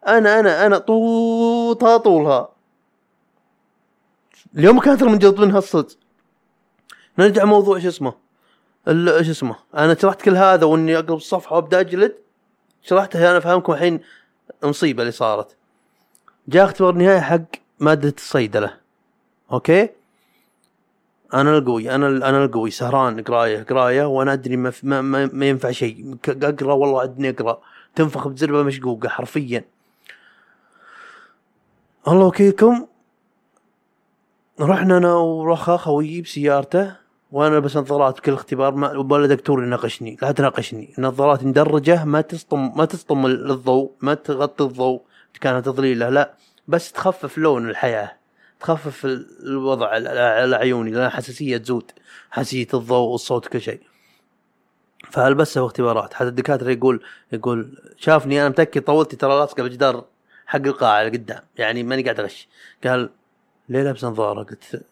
أنا 0.07 0.41
أنا 0.41 0.67
أنا 0.67 0.79
طوطها 0.79 1.97
طولها. 1.97 2.49
اليوم 4.57 4.81
كانت 4.81 5.03
من 5.03 5.35
منها 5.39 5.59
الصدق. 5.59 5.97
نرجع 7.19 7.45
موضوع 7.45 7.79
شو 7.79 7.89
اسمه؟ 7.89 8.13
شو 8.87 9.31
اسمه؟ 9.31 9.57
أنا 9.75 9.95
شرحت 9.95 10.23
كل 10.23 10.37
هذا 10.37 10.67
وإني 10.67 10.97
اقلب 10.97 11.13
الصفحه 11.13 11.57
وأبدأ 11.57 11.81
أجلد. 11.81 12.15
شرحتها 12.83 13.31
أنا 13.31 13.39
أفهمكم 13.39 13.73
الحين 13.73 14.01
المصيبه 14.65 15.03
اللي 15.03 15.13
صارت. 15.13 15.57
جاء 16.49 16.65
اختبار 16.65 16.95
نهائي 16.95 17.21
حق 17.21 17.41
مادة 17.81 18.15
الصيدلة. 18.19 18.77
أوكي؟ 19.53 19.89
أنا 21.35 21.59
القوي 21.59 21.95
أنا 21.95 22.07
أنا 22.07 22.45
القوي 22.45 22.71
سهران 22.71 23.23
قراية 23.23 23.63
قراية 23.63 24.05
وأنا 24.05 24.33
أدري 24.33 24.57
ما, 24.57 24.73
ما, 24.83 25.01
ما, 25.01 25.31
ما 25.33 25.47
ينفع 25.47 25.71
شيء. 25.71 26.17
أقرأ 26.29 26.73
والله 26.73 27.03
أدني 27.03 27.31
أقرأ. 27.31 27.61
تنفخ 27.95 28.29
بزربه 28.29 28.63
مشقوقه 28.63 29.09
حرفيا. 29.09 29.65
الله 32.09 32.27
وكيلكم 32.27 32.87
رحنا 34.61 34.97
أنا 34.97 35.15
ورخا 35.15 35.77
خويي 35.77 36.21
بسيارته 36.23 36.97
وأنا 37.33 37.59
بس 37.59 37.77
نظارات 37.77 38.19
بكل 38.19 38.33
اختبار 38.33 38.75
ما 38.75 38.97
ولا 38.97 39.27
دكتور 39.27 39.63
يناقشني 39.65 40.17
لا 40.23 40.33
تناقشني. 40.33 40.95
نظارات 40.99 41.45
مدرجة 41.45 42.05
ما 42.05 42.21
تصطم 42.21 42.73
ما 42.79 42.85
تصطم 42.85 43.27
الضوء 43.27 43.93
ما 44.01 44.15
تغطي 44.15 44.65
الضوء 44.65 45.03
كانت 45.41 45.67
تضليله 45.67 46.09
لا 46.09 46.35
بس 46.69 46.93
تخفف 46.93 47.39
لون 47.39 47.71
الحياة 47.71 48.13
تخفف 48.61 49.05
ال- 49.05 49.27
الوضع 49.47 49.87
على- 49.91 50.55
عيوني 50.55 50.91
لأن 50.91 51.09
حساسية 51.09 51.57
تزود 51.57 51.91
حساسية 52.31 52.67
الضوء 52.75 53.09
والصوت 53.13 53.47
وكل 53.47 53.61
شيء. 53.61 53.81
فألبسها 55.11 55.63
باختبارات. 55.63 56.15
حتى 56.15 56.29
الدكاترة 56.29 56.71
يقول 56.71 57.03
يقول 57.33 57.79
شافني 57.97 58.41
أنا 58.41 58.49
متأكد 58.49 58.83
طولتي 58.83 59.17
ترى 59.17 59.39
لاصقة 59.39 59.63
بالجدار 59.63 60.05
حق 60.49 60.67
القاعة 60.67 61.01
اللي 61.03 61.19
قدام. 61.19 61.43
يعني 61.57 61.83
ماني 61.83 62.03
قاعد 62.03 62.21
أغش. 62.21 62.49
قال 62.85 63.11
ليه 63.69 63.83
لابس 63.83 64.05
نظاره؟ 64.05 64.43
قلت 64.43 64.83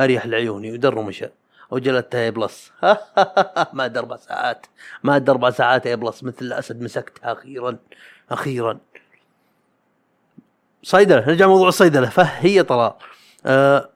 أريح 0.00 0.26
لعيوني 0.26 0.72
ودر 0.72 0.98
ومشى. 0.98 1.26
وجلدتها 1.70 2.20
A 2.24 2.30
plus 2.30 2.72
ما 3.72 3.86
أربع 3.98 4.16
ساعات. 4.16 4.66
ما 5.02 5.16
أربع 5.16 5.50
ساعات 5.50 5.86
A 5.86 5.96
plus 5.96 6.24
مثل 6.24 6.44
الأسد 6.44 6.82
مسكتها 6.82 7.32
أخيرا. 7.32 7.76
أخيرا. 8.30 8.78
صيدلة. 10.82 11.20
نرجع 11.20 11.46
موضوع 11.46 11.68
الصيدلة. 11.68 12.08
فهي 12.08 12.62
طلال 12.62 12.92
آه 13.46 13.88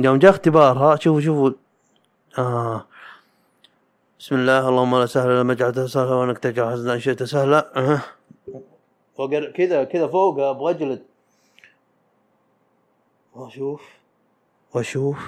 يوم 0.00 0.18
جاء 0.18 0.30
اختبارها 0.30 0.96
شوفوا 0.96 1.20
شوفوا. 1.20 1.50
آه. 2.38 2.86
بسم 4.18 4.34
الله 4.34 4.68
اللهم 4.68 4.98
لا 4.98 5.06
سهل 5.06 5.30
الا 5.30 5.42
ما 5.42 5.54
جعلته 5.54 5.86
سهلا 5.86 6.14
وأنك 6.14 6.38
تجعل 6.38 6.72
حزنا 6.72 6.94
إن 6.94 7.00
شئت 7.00 7.22
سهلا. 7.22 7.72
آه. 7.76 8.00
فوق 9.20 9.50
كذا 9.50 9.84
كذا 9.84 10.06
فوق 10.06 10.38
أبغى 10.40 10.70
أجلد. 10.70 11.02
واشوف 13.34 13.82
واشوف 14.74 15.18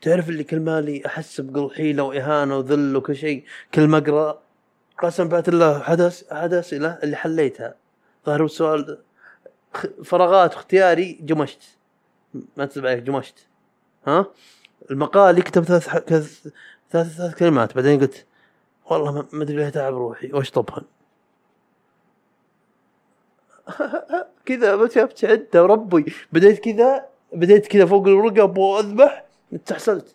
تعرف 0.00 0.28
اللي 0.28 0.44
كل 0.44 0.60
مالي 0.60 1.06
أحس 1.06 1.40
بقل 1.40 1.74
حيلة 1.74 2.02
وإهانة 2.02 2.56
وذل 2.58 2.96
وكل 2.96 3.16
شيء؟ 3.16 3.44
كل 3.74 3.88
ما 3.88 3.98
أقرأ 3.98 4.42
قسم 4.98 5.28
بات 5.28 5.48
الله 5.48 5.78
حدث 5.82 6.32
حدث 6.32 6.54
اسئله 6.66 6.98
اللي 7.02 7.16
حليتها. 7.16 7.74
ظهر 8.26 8.44
السؤال 8.44 8.98
فراغات 10.04 10.54
اختياري 10.54 11.12
جمشت. 11.12 11.62
ما 12.56 12.64
تسمع 12.66 12.90
عليك 12.90 13.02
جمشت. 13.02 13.46
ها؟ 14.06 14.26
المقال 14.90 15.30
اللي 15.30 15.42
كتب 15.42 15.62
ثلاث 15.64 15.88
ثلاث 15.88 16.48
ثلاث 16.90 17.34
كلمات 17.38 17.74
بعدين 17.74 18.00
قلت 18.00 18.26
والله 18.90 19.12
ما- 19.12 19.26
ما 19.32 19.42
أدري 19.42 19.56
ليه 19.56 19.68
تعب 19.68 19.94
روحي 19.94 20.32
واشطبهن 20.32 20.82
كذا 24.46 24.76
بس 24.76 24.94
شفت 24.94 25.24
عده 25.24 25.62
وربي 25.62 26.12
بديت 26.32 26.58
كذا 26.58 27.06
بديت 27.32 27.66
كذا 27.66 27.86
فوق 27.86 28.06
الرقب 28.06 28.58
واذبح 28.58 29.24
استحسلت 29.54 30.14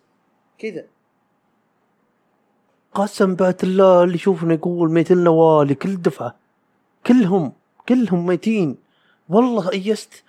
كذا. 0.58 0.86
قسم 2.94 3.36
بات 3.36 3.64
الله 3.64 4.04
اللي 4.04 4.16
يشوفنا 4.16 4.54
يقول 4.54 4.92
ميت 4.92 5.12
لنا 5.12 5.30
والي 5.30 5.76
كل 5.76 6.02
دفعة. 6.02 6.36
كلهم 7.08 7.54
كلهم 7.90 8.26
ميتين. 8.26 8.78
والله 9.30 9.72
أيست. 9.72 10.24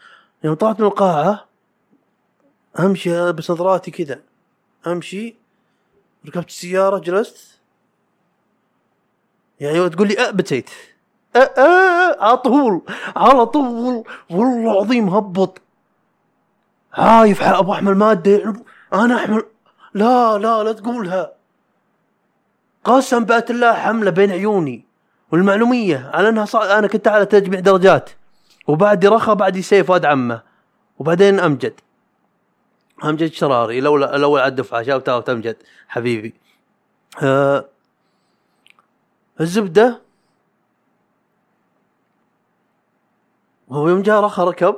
يوم 0.44 0.54
طلعت 0.54 0.80
من 0.80 0.86
القاعة 0.86 1.48
أمشي 2.78 3.18
ألبس 3.28 3.50
نظراتي 3.50 3.90
كذا. 3.90 4.20
أمشي 4.86 5.34
ركبت 6.26 6.48
السيارة 6.48 6.98
جلست. 6.98 7.60
يعني 9.60 9.88
تقول 9.88 10.08
لي 10.08 10.32
بتيت 10.32 10.70
أه 10.70 10.91
على 11.36 12.36
طول 12.36 12.82
على 13.16 13.46
طول. 13.46 14.04
والله 14.30 14.72
العظيم 14.72 15.08
هبط. 15.08 15.60
هايف 16.94 17.42
أبغى 17.42 17.72
احمل 17.72 17.94
مادة. 17.94 18.54
أنا 18.94 19.16
احمل 19.16 19.42
لا 19.94 20.38
لا 20.38 20.62
لا 20.62 20.72
تقولها. 20.72 21.32
قسم 22.84 23.24
بأت 23.24 23.50
الله 23.50 23.72
حملة 23.72 24.10
بين 24.10 24.30
عيوني 24.30 24.84
والمعلومية 25.32 26.10
على 26.14 26.28
أنها 26.28 26.44
صع... 26.44 26.78
أنا 26.78 26.86
كنت 26.86 27.08
على 27.08 27.26
تجميع 27.26 27.60
درجات. 27.60 28.10
وبعدي 28.66 29.08
رخا 29.08 29.34
بعدي 29.34 29.62
سيف 29.62 29.90
واد 29.90 30.04
عمه. 30.04 30.42
وبعدين 30.98 31.40
أمجد. 31.40 31.74
أمجد 33.04 33.32
شراري. 33.32 33.78
الأول 33.78 34.04
الأول 34.04 34.40
على 34.40 34.48
الدفعه 34.48 34.82
شاوت 34.82 35.08
اوت 35.08 35.28
امجد 35.28 35.56
حبيبي. 35.88 36.34
آه 37.22 37.64
الزبدة 39.40 40.00
هو 43.72 43.88
يوم 43.88 44.02
جاء 44.02 44.20
رخا 44.20 44.44
ركب 44.44 44.76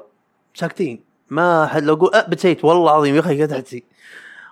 ساكتين. 0.55 1.05
ما 1.31 1.67
حد 1.67 1.83
لو 1.83 1.95
أقول 1.95 2.15
أه 2.15 2.29
بتسيت. 2.29 2.65
والله 2.65 2.83
العظيم 2.83 3.15
يا 3.15 3.21
أخي 3.21 3.47
تحتي 3.47 3.85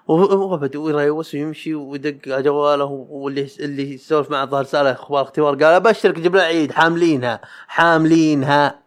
وبدا 0.09 0.79
ويريوس 0.79 1.35
ويمشي 1.35 1.75
ويدق 1.75 2.35
على 2.35 2.43
جواله 2.43 2.85
واللي 3.11 3.49
اللي 3.61 3.95
يسولف 3.95 4.31
معه 4.31 4.45
ظهر 4.45 4.65
سأله 4.65 4.93
أخبار 4.93 5.23
اختبار. 5.23 5.55
قال 5.55 5.65
أبشرك 5.65 6.19
جبنا 6.19 6.43
عيد. 6.43 6.73
حاملينها. 6.73 7.41
حاملينها. 7.69 8.79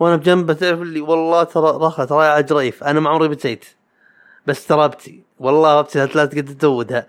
وأنا 0.00 0.16
بجنبه 0.16 0.52
تعرف 0.52 0.82
اللي 0.82 1.00
والله 1.00 1.42
ترى 1.42 1.78
رخا 1.86 2.04
ترى 2.04 2.24
يا 2.24 2.30
عجريف 2.30 2.84
أنا 2.84 3.00
ما 3.00 3.10
عمري 3.10 3.28
بتيت 3.28 3.64
بس 4.46 4.66
ترى 4.66 4.84
ابتي 4.84 5.22
والله 5.38 5.80
ابتي 5.80 5.98
لا 5.98 6.24
تقدر 6.24 6.52
تزودها. 6.52 7.06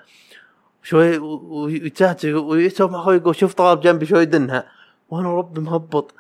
شوي 0.84 1.18
ويتهته 1.18 2.34
ويسوي 2.34 2.90
مع 2.90 3.00
أخوي 3.00 3.16
يقول 3.16 3.36
شوف 3.36 3.54
طلاب 3.54 3.82
جنبي 3.82 4.06
شوي 4.06 4.22
يدنها. 4.22 4.64
وأنا 5.10 5.38
ربي 5.38 5.62
مهبط. 5.62 6.14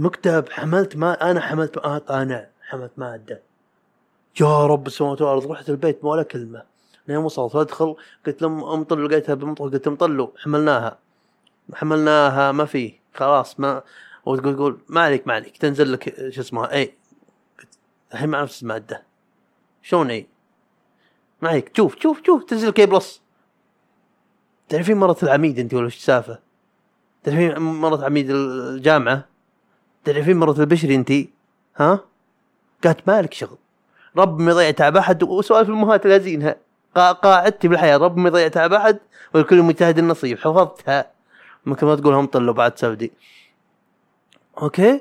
مكتب 0.00 0.48
حملت 0.48 0.96
ما 0.96 1.30
أنا 1.30 1.40
حملت 1.40 1.76
آه 1.78 2.02
أنا 2.10 2.50
حملت 2.62 2.92
مادة. 2.96 3.42
يا 4.40 4.66
رب 4.66 4.86
السماوات 4.86 5.22
والارض 5.22 5.50
رحت 5.50 5.70
البيت 5.70 6.04
ما 6.04 6.10
ولا 6.10 6.22
كلمة. 6.22 6.62
لين 7.08 7.16
وصلت 7.16 7.56
أدخل 7.56 7.96
قلت 8.26 8.42
لهم 8.42 8.64
أم 8.64 8.84
طلوا 8.84 9.08
لقيتها 9.08 9.34
بمطر 9.34 9.64
قلت 9.64 9.86
لهم 9.86 9.96
طلوا 9.96 10.28
حملناها. 10.36 10.98
حملناها 11.74 12.52
ما 12.52 12.64
في 12.64 12.94
خلاص 13.14 13.60
ما 13.60 13.82
وتقول 14.26 14.54
تقول 14.54 14.78
ما 14.88 15.00
عليك 15.00 15.26
ما 15.26 15.34
عليك 15.34 15.56
تنزل 15.56 15.92
لك 15.92 16.30
شو 16.30 16.40
اسمها 16.40 16.72
اي 16.72 16.94
الحين 18.12 18.28
مع 18.28 18.42
نفس 18.42 18.62
المادة. 18.62 19.02
شلون 19.82 20.10
اي 20.10 20.26
ما 21.42 21.48
عليك 21.48 21.76
شوف 21.76 21.96
شوف 22.02 22.20
شوف 22.26 22.44
تنزل 22.44 22.68
لك 22.68 22.80
اي 22.80 22.86
بلس 22.86 23.22
تعرفين 24.68 24.96
مرة 24.96 25.16
العميد 25.22 25.58
أنت 25.58 25.74
ولا 25.74 25.84
إيش 25.84 25.96
السالفة؟ 25.96 26.38
تعرفين 27.22 27.58
مرة 27.58 28.04
عميد 28.04 28.30
الجامعة؟ 28.30 29.29
تعرفين 30.04 30.36
مرة 30.36 30.60
البشري 30.60 30.94
انت؟ 30.94 31.12
ها؟ 31.76 32.00
قالت 32.84 33.08
مالك 33.08 33.34
شغل. 33.34 33.58
رب 34.16 34.40
ما 34.40 34.50
يضيع 34.50 34.70
تعب 34.70 34.96
أحد 34.96 35.22
وسوالف 35.22 35.68
الامهات 35.68 36.06
لازينها 36.06 36.56
قا- 36.98 37.12
قاعدتي 37.12 37.68
بالحياة 37.68 37.96
رب 37.96 38.16
ما 38.16 38.28
يضيع 38.28 38.48
تعب 38.48 38.72
أحد 38.72 38.98
والكل 39.34 39.62
مجتهد 39.62 39.98
النصيب 39.98 40.38
حفظتها. 40.38 41.10
ممكن 41.66 41.86
ما 41.86 41.96
تقولها 41.96 42.20
مطلوا 42.22 42.54
بعد 42.54 42.78
سبدي 42.78 43.12
أوكي؟ 44.62 45.00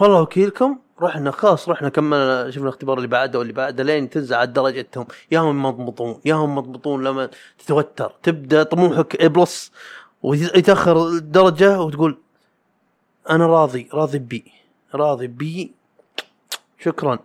والله 0.00 0.22
وكيلكم. 0.22 0.78
رحنا 1.00 1.30
خلاص 1.30 1.68
رحنا 1.68 1.88
كملنا 1.88 2.50
شفنا 2.50 2.62
الاختبار 2.62 2.96
اللي 2.96 3.08
بعده 3.08 3.38
واللي 3.38 3.52
بعده 3.52 3.84
لين 3.84 4.10
تنزل 4.10 4.34
على 4.34 4.46
درجتهم. 4.46 5.06
يا 5.30 5.40
هم 5.40 5.62
مضبطون 5.62 6.20
يا 6.24 6.34
هم 6.34 6.54
مضبطون 6.54 7.04
لما 7.04 7.30
تتوتر. 7.58 8.14
تبدأ 8.22 8.62
طموحك 8.62 9.20
A 9.20 9.28
plus 9.28 9.72
ويتأخر 10.22 11.08
الدرجه 11.08 11.80
وتقول 11.80 12.18
أنا 13.30 13.46
راضي 13.46 13.88
راضي 13.94 14.18
بي 14.18 14.52
راضي 14.94 15.26
بي. 15.26 15.72
شكرا. 16.78 17.18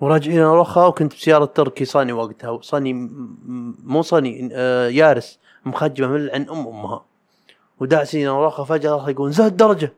وراجعين 0.00 0.42
رخا 0.42 0.86
وكنت 0.86 1.14
بسيارة 1.14 1.44
تركي 1.44 1.84
صاني 1.84 2.12
وقتها 2.12 2.58
صاني 2.62 2.92
مو 3.84 4.02
صاني 4.02 4.50
آه 4.52 4.88
يارس 4.88 5.38
مخجمه 5.64 6.08
من 6.08 6.30
عن 6.30 6.48
أم 6.48 6.68
أمها. 6.68 7.04
وداعسين 7.80 8.30
رخا 8.30 8.64
فجأة 8.64 9.10
يقول 9.10 9.32
زاد 9.32 9.56
درجة. 9.56 9.92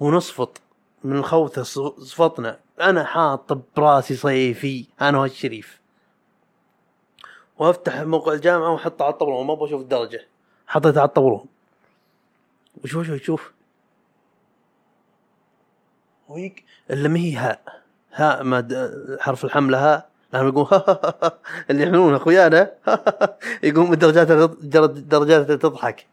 ونصفط 0.00 0.60
من 1.04 1.16
الخوثه 1.16 1.62
ص- 1.62 1.78
صفطنا. 2.00 2.58
أنا 2.80 3.04
حاط 3.04 3.52
براسي 3.76 4.16
صيفي 4.16 4.86
أنا 5.00 5.18
والشريف. 5.18 5.80
وأفتح 7.58 8.00
موقع 8.00 8.32
الجامعة 8.32 8.72
وأحطه 8.72 9.04
على 9.04 9.12
الطاوله 9.12 9.36
وما 9.36 9.52
أبغى 9.52 9.66
أشوف 9.68 9.80
الدرجة. 9.80 10.26
حطيتها 10.66 11.00
على 11.00 11.08
الطاوله 11.08 11.44
وشوف 12.84 13.06
شوف 13.06 13.22
شوف 13.22 13.52
ويك 16.28 16.64
إلا 16.90 17.08
ما 17.08 17.18
هي 17.18 17.36
هاء. 17.36 17.82
هاء 18.12 18.42
ما 18.42 18.68
حرف 19.20 19.44
الحملة 19.44 19.78
هاء. 19.94 20.08
لأنه 20.32 20.48
يقول 20.48 20.66
اللي 21.70 21.82
يحملون 21.82 22.14
أخويانا 22.14 22.70
يقوم 23.62 23.94
درجات 23.94 24.28
درجات 24.90 25.52
تضحك. 25.52 26.06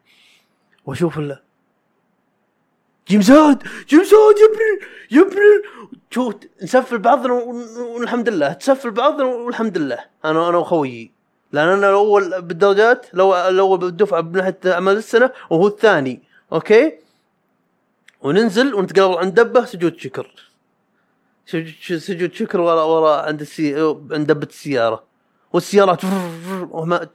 وأشوف 0.85 1.19
يا 3.09 3.17
ابن 3.17 3.55
يا 5.11 5.21
ابن 5.21 5.37
شوف 6.11 6.35
نسفل 6.63 6.97
بعضنا 6.97 7.33
والحمد 7.77 8.29
لله 8.29 8.53
تسفل 8.53 8.91
بعضنا 8.91 9.23
والحمد 9.23 9.77
لله. 9.77 9.99
أنا 10.25 10.49
أنا 10.49 10.57
واخويي 10.57 11.11
لأن 11.51 11.67
أنا 11.67 11.89
الأول 11.89 12.41
بالدرجات 12.41 13.05
لو 13.13 13.35
الأول 13.35 13.77
بالدفعة 13.77 14.21
من 14.21 14.31
ناحية 14.31 14.57
أعمال 14.65 14.97
السنة 14.97 15.31
وهو 15.49 15.67
الثاني. 15.67 16.21
أوكي؟ 16.53 16.93
وننزل 18.21 18.73
ونتقابل 18.73 19.17
عند 19.17 19.39
دبة 19.39 19.65
سجود 19.65 19.97
شكر. 19.97 20.49
سجود 21.45 21.99
سجود 21.99 22.33
شكر 22.33 22.61
ورا 22.61 22.83
ورا 22.83 23.21
عند 23.21 23.41
السي... 23.41 23.75
عند 24.11 24.27
دبة 24.27 24.47
السيارة. 24.47 25.03
والسيارات 25.53 26.01
وما 26.71 27.07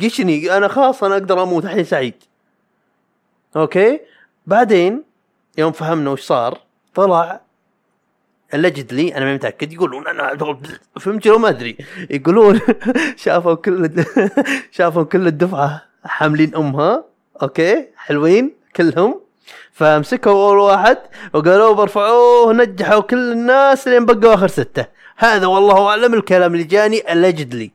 تقشني 0.00 0.56
أنا 0.56 0.68
خلاص 0.68 1.04
أنا 1.04 1.14
أقدر 1.14 1.42
أموت 1.42 1.64
الحين 1.64 1.84
سعيد. 1.84 2.14
أوكي؟ 3.56 4.00
بعدين 4.46 5.13
يوم 5.58 5.72
فهمنا 5.72 6.10
وش 6.10 6.20
صار 6.20 6.58
طلع 6.94 7.40
allegedly 8.56 9.16
أنا 9.16 9.24
ما 9.24 9.34
متأكد 9.34 9.72
يقولون 9.72 10.06
أنا 10.06 10.38
فهمت 11.00 11.26
لو 11.26 11.38
ما 11.38 11.48
أدري؟ 11.48 11.76
يقولون 12.10 12.60
شافوا 13.16 13.54
كل 13.54 13.90
شافوا 14.76 15.02
كل 15.02 15.26
الدفعة 15.26 15.82
حاملين 16.04 16.54
أمها 16.54 17.04
أوكي 17.42 17.86
حلوين 17.96 18.54
كلهم. 18.76 19.20
فمسكوا 19.72 20.32
أول 20.32 20.58
واحد 20.58 20.98
وقالوا 21.34 21.74
برفعوه 21.74 22.52
نجحوا 22.52 23.00
كل 23.00 23.32
الناس 23.32 23.88
لين 23.88 24.06
بقوا 24.06 24.34
آخر 24.34 24.46
ستة. 24.46 24.86
هذا 25.16 25.46
والله 25.46 25.88
أعلم 25.88 26.14
الكلام 26.14 26.52
اللي 26.54 26.64
جاني 26.64 27.00
allegedly. 27.00 27.68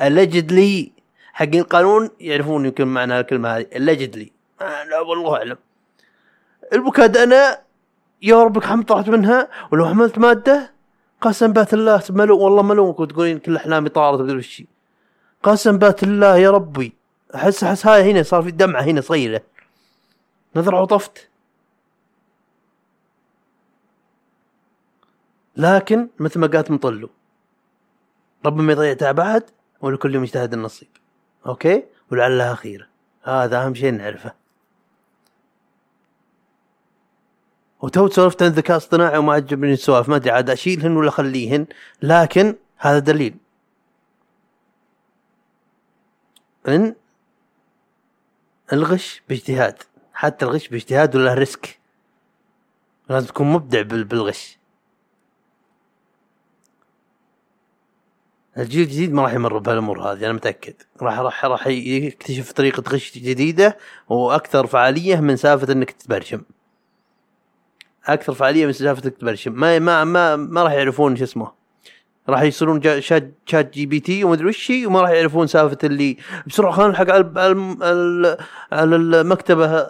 allegedly 0.00 0.90
حقين 1.32 1.60
القانون 1.60 2.10
يعرفون 2.20 2.66
يمكن 2.66 2.86
معنى 2.86 3.20
الكلمة 3.20 3.56
هذه 3.56 3.66
allegedly. 3.74 4.28
آه 4.62 4.84
لا 4.84 5.00
والله 5.00 5.36
أعلم. 5.36 5.56
البكاد 6.72 7.16
أنا 7.16 7.58
يا 8.22 8.42
ربك 8.42 8.64
حمد 8.64 8.84
طلعت 8.84 9.08
منها 9.08 9.48
ولو 9.72 9.86
حملت 9.86 10.18
مادة 10.18 10.74
قسم 11.20 11.52
بات 11.52 11.74
الله 11.74 12.02
ملو 12.10 12.38
والله 12.38 12.62
ملوك 12.62 13.00
وتقولين 13.00 13.38
كل 13.38 13.56
أحلامي 13.56 13.88
طارت 13.88 14.20
بدل 14.20 14.36
وشي 14.36 14.66
قسم 15.42 15.78
بات 15.78 16.02
الله 16.02 16.36
يا 16.36 16.50
ربي 16.50 16.92
أحس 17.34 17.64
أحس 17.64 17.86
هاي 17.86 18.10
هنا 18.10 18.22
صار 18.22 18.42
في 18.42 18.50
دمعة 18.50 18.82
هنا 18.82 19.00
صغيرة. 19.00 19.42
نظر 20.56 20.76
عطفت 20.76 21.28
لكن 25.56 26.08
مثل 26.18 26.40
ما 26.40 26.46
قالت 26.46 26.70
مطلو 26.70 27.10
رب 28.46 28.60
ما 28.60 28.72
يضيع 28.72 28.94
تعب 28.94 29.20
أحد 29.20 29.42
ولكل 29.80 30.14
يوم 30.14 30.24
يجتهد 30.24 30.52
النصيب. 30.52 30.88
أوكي؟ 31.46 31.84
ولعلها 32.12 32.54
خيرة. 32.54 32.86
هذا 33.22 33.64
أهم 33.64 33.74
شيء 33.74 33.92
نعرفه. 33.92 34.43
وتو 37.84 38.08
سولفت 38.08 38.42
عن 38.42 38.48
الذكاء 38.48 38.76
الاصطناعي 38.76 39.18
وما 39.18 39.32
عجبني 39.32 39.72
السوالف 39.72 40.08
ما 40.08 40.16
أدري 40.16 40.30
عاد 40.30 40.50
أشيلهن 40.50 40.96
ولا 40.96 41.08
أخليهن 41.08 41.66
لكن 42.02 42.54
هذا 42.78 42.98
دليل. 42.98 43.34
إن 46.68 46.94
الغش 48.72 49.22
باجتهاد 49.28 49.76
حتى 50.14 50.44
الغش 50.44 50.68
باجتهاد 50.68 51.16
ولا 51.16 51.34
risk. 51.34 51.78
لازم 53.08 53.26
تكون 53.26 53.52
مبدع 53.52 53.82
بال- 53.82 54.04
بالغش. 54.04 54.58
الجيل 58.58 58.82
الجديد 58.82 59.12
ما 59.12 59.22
راح 59.22 59.32
يمر 59.32 59.58
بهالأمور 59.58 60.00
هذه 60.12 60.24
أنا 60.24 60.32
متأكد. 60.32 60.74
راح 61.02 61.18
راح 61.18 61.44
راح 61.44 61.66
يكتشف 61.66 62.52
طريقة 62.52 62.82
غش 62.88 63.18
جديدة 63.18 63.78
وأكثر 64.08 64.66
فعالية 64.66 65.20
من 65.20 65.36
سالفة 65.36 65.72
إنك 65.72 65.90
تتبرشم 65.90 66.42
أكثر 68.06 68.34
فعالية 68.34 68.66
من 68.66 68.72
سالفه 68.72 69.04
انك 69.04 69.14
تتبرشم 69.14 69.52
ما 69.52 69.78
ما 69.78 70.04
ما, 70.04 70.36
ما 70.36 70.62
راح 70.62 70.72
يعرفون 70.72 71.16
شو 71.16 71.24
اسمه. 71.24 71.52
راح 72.28 72.42
يصيرون 72.42 73.00
chat 73.00 73.30
ChatGPT 73.46 74.24
ومدري 74.24 74.48
وش 74.48 74.72
وما 74.86 75.00
راح 75.00 75.10
يعرفون 75.10 75.46
سالفة 75.46 75.78
اللي 75.84 76.16
بسرعة. 76.46 76.72
خلينا 76.72 76.90
نلحق 76.90 77.10
على 77.10 77.32
على 77.36 77.76
على 77.82 78.36
على 78.72 78.96
المكتبة 78.96 79.86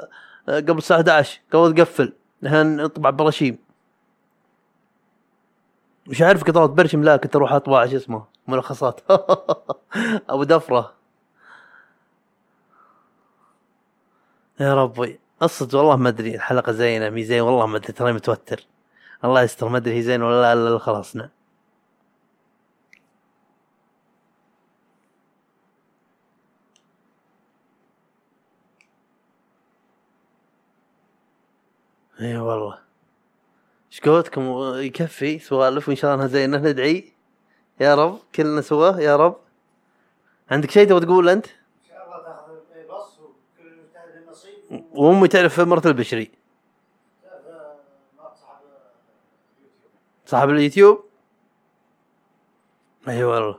قبل 0.48 0.78
الساعة 0.78 0.98
11 0.98 1.40
قبل 1.52 1.74
تقفل. 1.74 2.12
نطبع 2.42 3.10
براشيم 3.10 3.58
مش 6.06 6.22
عارف 6.22 6.44
قطعة 6.44 6.66
برشم 6.66 7.02
لا 7.02 7.16
كنت 7.16 7.36
أروح 7.36 7.52
أطبع 7.52 7.86
شو 7.86 7.96
اسمه 7.96 8.24
ملخصات. 8.48 9.00
أبو 10.30 10.44
دفرة. 10.44 10.94
يا 14.60 14.74
ربي. 14.74 15.18
الصدق 15.44 15.78
والله 15.78 15.96
ما 15.96 16.08
أدري 16.08 16.34
الحلقة 16.34 16.72
زينة 16.72 17.10
مي 17.10 17.24
زين 17.24 17.40
والله 17.40 17.66
ما 17.66 17.76
أدري 17.76 17.92
ترى 17.92 18.12
متوتر. 18.12 18.66
الله 19.24 19.42
يستر 19.42 19.68
ما 19.68 19.76
أدري 19.78 19.94
هي 19.96 20.02
زين 20.02 20.22
ولا 20.22 20.42
لا 20.42 20.52
الا 20.52 20.78
خلصنا 20.78 21.30
اي 32.20 32.36
والله. 32.36 32.78
إيش 33.92 34.00
قولتكم؟ 34.00 34.42
يكفي 34.76 35.38
سوالف 35.38 35.88
وإن 35.88 35.96
شاء 35.96 36.14
الله 36.14 36.24
إنها 36.24 36.32
زينة 36.32 36.58
ندعي. 36.58 37.12
يا 37.80 37.94
رب 37.94 38.18
كلنا 38.34 38.60
سوا 38.60 39.00
يا 39.00 39.16
رب. 39.16 39.36
عندك 40.50 40.70
شيء 40.70 40.88
تبغى 40.88 41.00
تقول 41.00 41.28
أنت؟ 41.28 41.46
ان 41.46 41.52
شاء 41.88 42.06
الله 42.06 42.22
تاخذ 42.22 42.52
بص 42.90 43.18
وكل 43.18 43.70
مجتهد 43.70 44.24
له 44.24 44.30
نصيب 44.30 44.54
وأمي 44.92 45.28
تعرف 45.28 45.60
مرة 45.60 45.82
البشري. 45.88 46.30
صاحب 50.26 50.50
اليوتيوب؟ 50.50 51.04
أي 53.08 53.24
والله. 53.24 53.58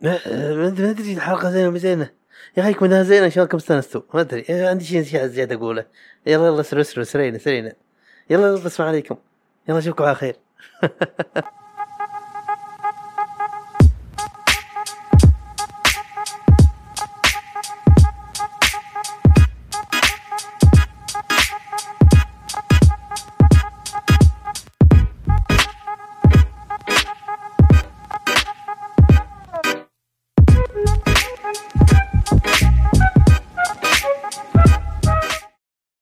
ما 0.00 0.68
ادري 0.68 1.14
الحلقة 1.14 1.50
زينة 1.50 1.78
زينة. 1.78 2.10
يا 2.56 2.62
أخي 2.62 2.74
كونها 2.74 3.02
زينة 3.02 3.26
إن 3.26 3.30
شاء 3.30 3.38
الله 3.38 3.50
كم 3.50 3.56
استانستوا 3.58 4.02
ما 4.14 4.20
أدري. 4.20 4.44
إيه، 4.48 4.68
عندي 4.68 4.84
شيء 4.84 5.02
زياده 5.02 5.54
أقوله. 5.54 5.86
يلا 6.26 6.46
يلا 6.46 6.60
اسروا 6.60 6.80
اسروا 6.82 7.04
سرينا 7.04 7.38
سرينا 7.38 7.72
يلا 8.30 8.46
يلا 8.46 8.64
بسمع 8.64 8.86
عليكم. 8.86 9.16
يلا 9.68 9.78
أشوفكم 9.78 10.04
على 10.04 10.14
خير. 10.14 10.36